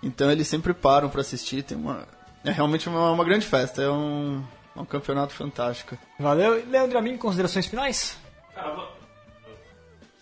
Então 0.03 0.29
eles 0.29 0.45
sempre 0.45 0.73
param 0.73 1.07
para 1.07 1.21
assistir, 1.21 1.63
tem 1.63 1.77
uma. 1.77 2.05
É 2.43 2.51
realmente 2.51 2.89
uma, 2.89 3.11
uma 3.11 3.23
grande 3.23 3.45
festa, 3.45 3.81
é 3.81 3.89
um, 3.89 4.43
um 4.75 4.83
campeonato 4.83 5.33
fantástico. 5.33 5.97
Valeu. 6.19 6.61
Leandro 6.69 6.97
Amin, 6.97 7.17
considerações 7.17 7.65
finais? 7.65 8.17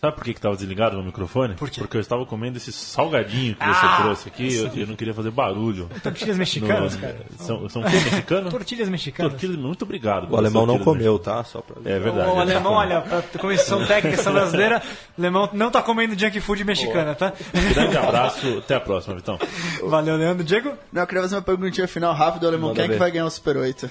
Sabe 0.00 0.14
por 0.14 0.24
que, 0.24 0.32
que 0.32 0.40
tava 0.40 0.54
desligado 0.54 0.94
meu 0.94 1.04
microfone? 1.04 1.54
Por 1.54 1.68
quê? 1.68 1.80
Porque 1.80 1.96
eu 1.96 2.00
estava 2.00 2.24
comendo 2.24 2.56
esse 2.56 2.72
salgadinho 2.72 3.56
que 3.56 3.62
Ah, 3.64 3.74
você 3.74 4.02
trouxe 4.02 4.28
aqui 4.28 4.44
e 4.44 4.54
eu, 4.56 4.70
eu 4.76 4.86
não 4.86 4.94
queria 4.94 5.12
fazer 5.12 5.32
barulho. 5.32 5.90
Tortilhas 6.00 6.36
mexicanas, 6.38 6.94
No- 6.94 7.00
cara. 7.00 7.16
São, 7.36 7.68
são 7.68 7.82
o 7.82 7.84
quê? 7.84 7.96
Mexicano? 7.96 8.48
Tortilhas 8.48 8.88
mexicanas. 8.88 9.32
Tortilhas, 9.32 9.56
muito 9.56 9.82
obrigado. 9.82 10.32
O 10.32 10.36
alemão 10.36 10.64
não 10.64 10.78
comeu, 10.78 11.18
tá? 11.18 11.42
Só 11.42 11.60
pra... 11.60 11.78
É 11.84 11.98
verdade. 11.98 12.30
O 12.30 12.38
é. 12.38 12.40
alemão, 12.42 12.74
olha, 12.74 13.00
pra 13.00 13.22
comissão 13.40 13.84
técnica 13.86 14.22
brasileira, 14.30 14.80
o 15.18 15.20
alemão 15.20 15.50
não 15.52 15.68
tá 15.68 15.82
comendo 15.82 16.16
junk 16.16 16.40
food 16.40 16.62
mexicana, 16.62 17.16
tá? 17.16 17.32
Grande 17.74 17.96
abraço, 17.96 18.58
até 18.58 18.76
a 18.76 18.80
próxima, 18.80 19.16
Vitão. 19.16 19.36
Valeu, 19.82 20.16
Leandro. 20.16 20.44
Diego? 20.44 20.74
Não, 20.92 21.02
eu 21.02 21.06
queria 21.08 21.22
fazer 21.22 21.34
uma 21.34 21.42
perguntinha 21.42 21.88
final 21.88 22.14
rápido, 22.14 22.46
alemão. 22.46 22.68
Manda 22.68 22.82
Quem 22.82 22.90
é 22.90 22.92
que 22.92 22.98
vai 23.00 23.10
ganhar 23.10 23.26
o 23.26 23.30
Super 23.30 23.56
8? 23.56 23.90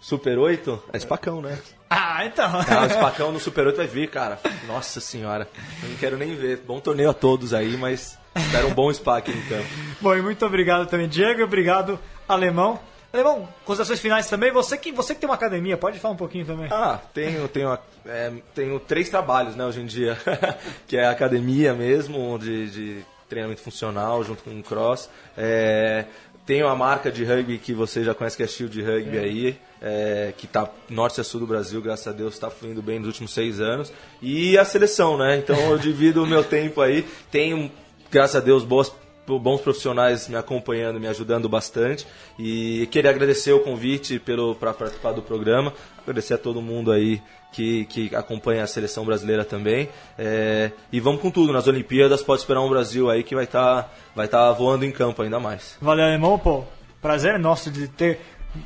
Super 0.00 0.38
8? 0.38 0.84
É 0.92 0.96
espacão, 0.96 1.40
né? 1.40 1.58
Ah, 1.88 2.24
então. 2.24 2.46
Ah, 2.46 2.82
o 2.82 2.86
espacão 2.86 3.32
no 3.32 3.40
Super 3.40 3.66
8 3.66 3.76
vai 3.76 3.86
vir, 3.86 4.10
cara. 4.10 4.38
Nossa 4.66 5.00
senhora. 5.00 5.48
Eu 5.82 5.88
não 5.88 5.96
quero 5.96 6.16
nem 6.16 6.34
ver. 6.34 6.58
Bom 6.66 6.80
torneio 6.80 7.10
a 7.10 7.14
todos 7.14 7.54
aí, 7.54 7.76
mas 7.76 8.18
espero 8.34 8.68
um 8.68 8.74
bom 8.74 8.92
SPAC 8.92 9.30
no 9.32 9.42
campo. 9.48 9.68
Bom, 10.00 10.14
e 10.14 10.22
muito 10.22 10.44
obrigado 10.44 10.86
também, 10.86 11.08
Diego. 11.08 11.42
Obrigado, 11.42 11.98
Alemão. 12.28 12.78
Alemão, 13.12 13.48
considerações 13.64 14.00
finais 14.00 14.28
também. 14.28 14.52
Você 14.52 14.76
que, 14.76 14.92
você 14.92 15.14
que 15.14 15.20
tem 15.20 15.28
uma 15.28 15.36
academia, 15.36 15.76
pode 15.76 15.98
falar 15.98 16.14
um 16.14 16.18
pouquinho 16.18 16.44
também. 16.44 16.68
Ah, 16.70 17.00
tenho, 17.14 17.48
tenho, 17.48 17.78
é, 18.04 18.32
tenho 18.54 18.78
três 18.80 19.08
trabalhos, 19.08 19.56
né, 19.56 19.64
hoje 19.64 19.80
em 19.80 19.86
dia. 19.86 20.18
que 20.86 20.96
é 20.96 21.06
a 21.06 21.12
academia 21.12 21.72
mesmo, 21.72 22.38
de, 22.38 22.70
de 22.70 23.06
treinamento 23.28 23.60
funcional, 23.60 24.22
junto 24.22 24.42
com 24.42 24.50
o 24.50 24.62
cross. 24.62 25.08
É, 25.36 26.04
tenho 26.46 26.68
a 26.68 26.76
marca 26.76 27.10
de 27.10 27.24
rugby 27.24 27.58
que 27.58 27.74
você 27.74 28.04
já 28.04 28.14
conhece, 28.14 28.36
que 28.36 28.42
é 28.44 28.46
Shield 28.46 28.80
Rugby 28.80 29.18
aí, 29.18 29.58
é, 29.82 30.32
que 30.36 30.46
tá 30.46 30.70
norte 30.88 31.20
a 31.20 31.24
sul 31.24 31.40
do 31.40 31.46
Brasil, 31.46 31.82
graças 31.82 32.06
a 32.06 32.12
Deus, 32.12 32.34
está 32.34 32.48
fluindo 32.48 32.80
bem 32.80 33.00
nos 33.00 33.08
últimos 33.08 33.34
seis 33.34 33.60
anos. 33.60 33.92
E 34.22 34.56
a 34.56 34.64
seleção, 34.64 35.18
né? 35.18 35.36
Então 35.36 35.58
eu 35.70 35.76
divido 35.76 36.22
o 36.22 36.26
meu 36.26 36.44
tempo 36.44 36.80
aí. 36.80 37.04
Tenho, 37.32 37.70
graças 38.10 38.36
a 38.36 38.40
Deus, 38.40 38.62
boas 38.62 38.92
bons 39.26 39.60
profissionais 39.60 40.28
me 40.28 40.36
acompanhando, 40.36 41.00
me 41.00 41.08
ajudando 41.08 41.48
bastante. 41.48 42.06
E 42.38 42.86
queria 42.92 43.10
agradecer 43.10 43.52
o 43.52 43.60
convite 43.60 44.22
para 44.60 44.72
participar 44.72 45.12
do 45.12 45.22
programa. 45.22 45.72
Agradecer 46.06 46.34
a 46.34 46.38
todo 46.38 46.62
mundo 46.62 46.92
aí 46.92 47.20
que, 47.50 47.84
que 47.86 48.14
acompanha 48.14 48.62
a 48.62 48.66
seleção 48.66 49.04
brasileira 49.04 49.44
também. 49.44 49.88
É, 50.16 50.70
e 50.92 51.00
vamos 51.00 51.20
com 51.20 51.32
tudo. 51.32 51.52
Nas 51.52 51.66
Olimpíadas 51.66 52.22
pode 52.22 52.42
esperar 52.42 52.60
um 52.60 52.68
Brasil 52.68 53.10
aí 53.10 53.24
que 53.24 53.34
vai 53.34 53.42
estar 53.42 53.92
vai 54.14 54.28
tá 54.28 54.52
voando 54.52 54.84
em 54.84 54.92
campo 54.92 55.22
ainda 55.22 55.40
mais. 55.40 55.76
Valeu, 55.80 56.04
Alemão. 56.04 56.38
Pô, 56.38 56.64
prazer 57.02 57.34
é 57.34 57.38
nosso 57.38 57.70
de 57.70 57.88
ter 57.88 58.20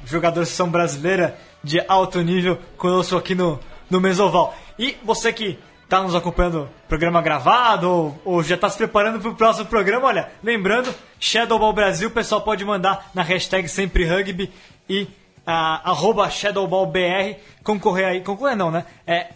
jogador 0.04 0.42
de 0.42 0.46
seleção 0.46 0.68
brasileira 0.68 1.38
de 1.64 1.80
alto 1.88 2.20
nível 2.20 2.58
conosco 2.76 3.16
aqui 3.16 3.34
no, 3.34 3.58
no 3.88 4.02
Mesoval. 4.02 4.54
E 4.78 4.98
você 5.02 5.32
que 5.32 5.58
está 5.84 6.02
nos 6.02 6.14
acompanhando 6.14 6.68
programa 6.88 7.20
gravado 7.20 7.90
ou, 7.90 8.22
ou 8.24 8.42
já 8.42 8.54
está 8.54 8.68
se 8.68 8.76
preparando 8.76 9.18
para 9.18 9.30
o 9.30 9.34
próximo 9.34 9.66
programa, 9.66 10.06
olha, 10.06 10.30
lembrando, 10.42 10.94
Shadowball 11.18 11.72
Brasil, 11.72 12.08
o 12.08 12.12
pessoal 12.12 12.42
pode 12.42 12.64
mandar 12.64 13.10
na 13.14 13.22
hashtag 13.22 13.66
sempre 13.66 14.04
rugby 14.04 14.52
e 14.88 15.08
arroba 15.52 16.30
ShadowballBR 16.30 17.36
concorrer 17.62 18.06
aí, 18.06 18.20
concorrer 18.20 18.56
não, 18.56 18.70
né? 18.70 18.84
É, 19.06 19.28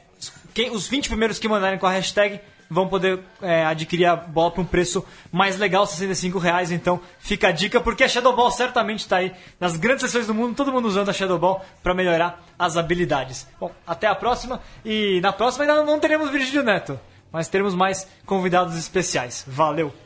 quem, 0.52 0.70
os 0.70 0.86
20 0.86 1.08
primeiros 1.08 1.38
que 1.38 1.48
mandarem 1.48 1.78
com 1.78 1.86
a 1.86 1.90
hashtag 1.90 2.40
vão 2.70 2.88
poder 2.88 3.20
é, 3.42 3.64
adquirir 3.64 4.06
a 4.06 4.16
bola 4.16 4.50
por 4.50 4.60
um 4.60 4.64
preço 4.64 5.04
mais 5.30 5.58
legal, 5.58 5.86
65 5.86 6.38
reais. 6.38 6.70
Então 6.70 7.00
fica 7.18 7.48
a 7.48 7.52
dica, 7.52 7.80
porque 7.80 8.04
a 8.04 8.08
Shadow 8.08 8.34
Ball 8.34 8.50
certamente 8.50 9.00
está 9.00 9.18
aí 9.18 9.32
nas 9.60 9.76
grandes 9.76 10.02
sessões 10.02 10.26
do 10.26 10.34
mundo, 10.34 10.54
todo 10.54 10.72
mundo 10.72 10.86
usando 10.86 11.08
a 11.08 11.12
Shadow 11.12 11.38
Ball 11.38 11.64
para 11.82 11.94
melhorar 11.94 12.42
as 12.58 12.76
habilidades. 12.76 13.46
Bom, 13.58 13.70
até 13.86 14.06
a 14.06 14.14
próxima. 14.14 14.60
E 14.84 15.20
na 15.20 15.32
próxima 15.32 15.64
ainda 15.64 15.82
não 15.84 16.00
teremos 16.00 16.30
Virgílio 16.30 16.62
Neto, 16.62 16.98
mas 17.30 17.48
teremos 17.48 17.74
mais 17.74 18.08
convidados 18.26 18.76
especiais. 18.76 19.44
Valeu! 19.46 20.03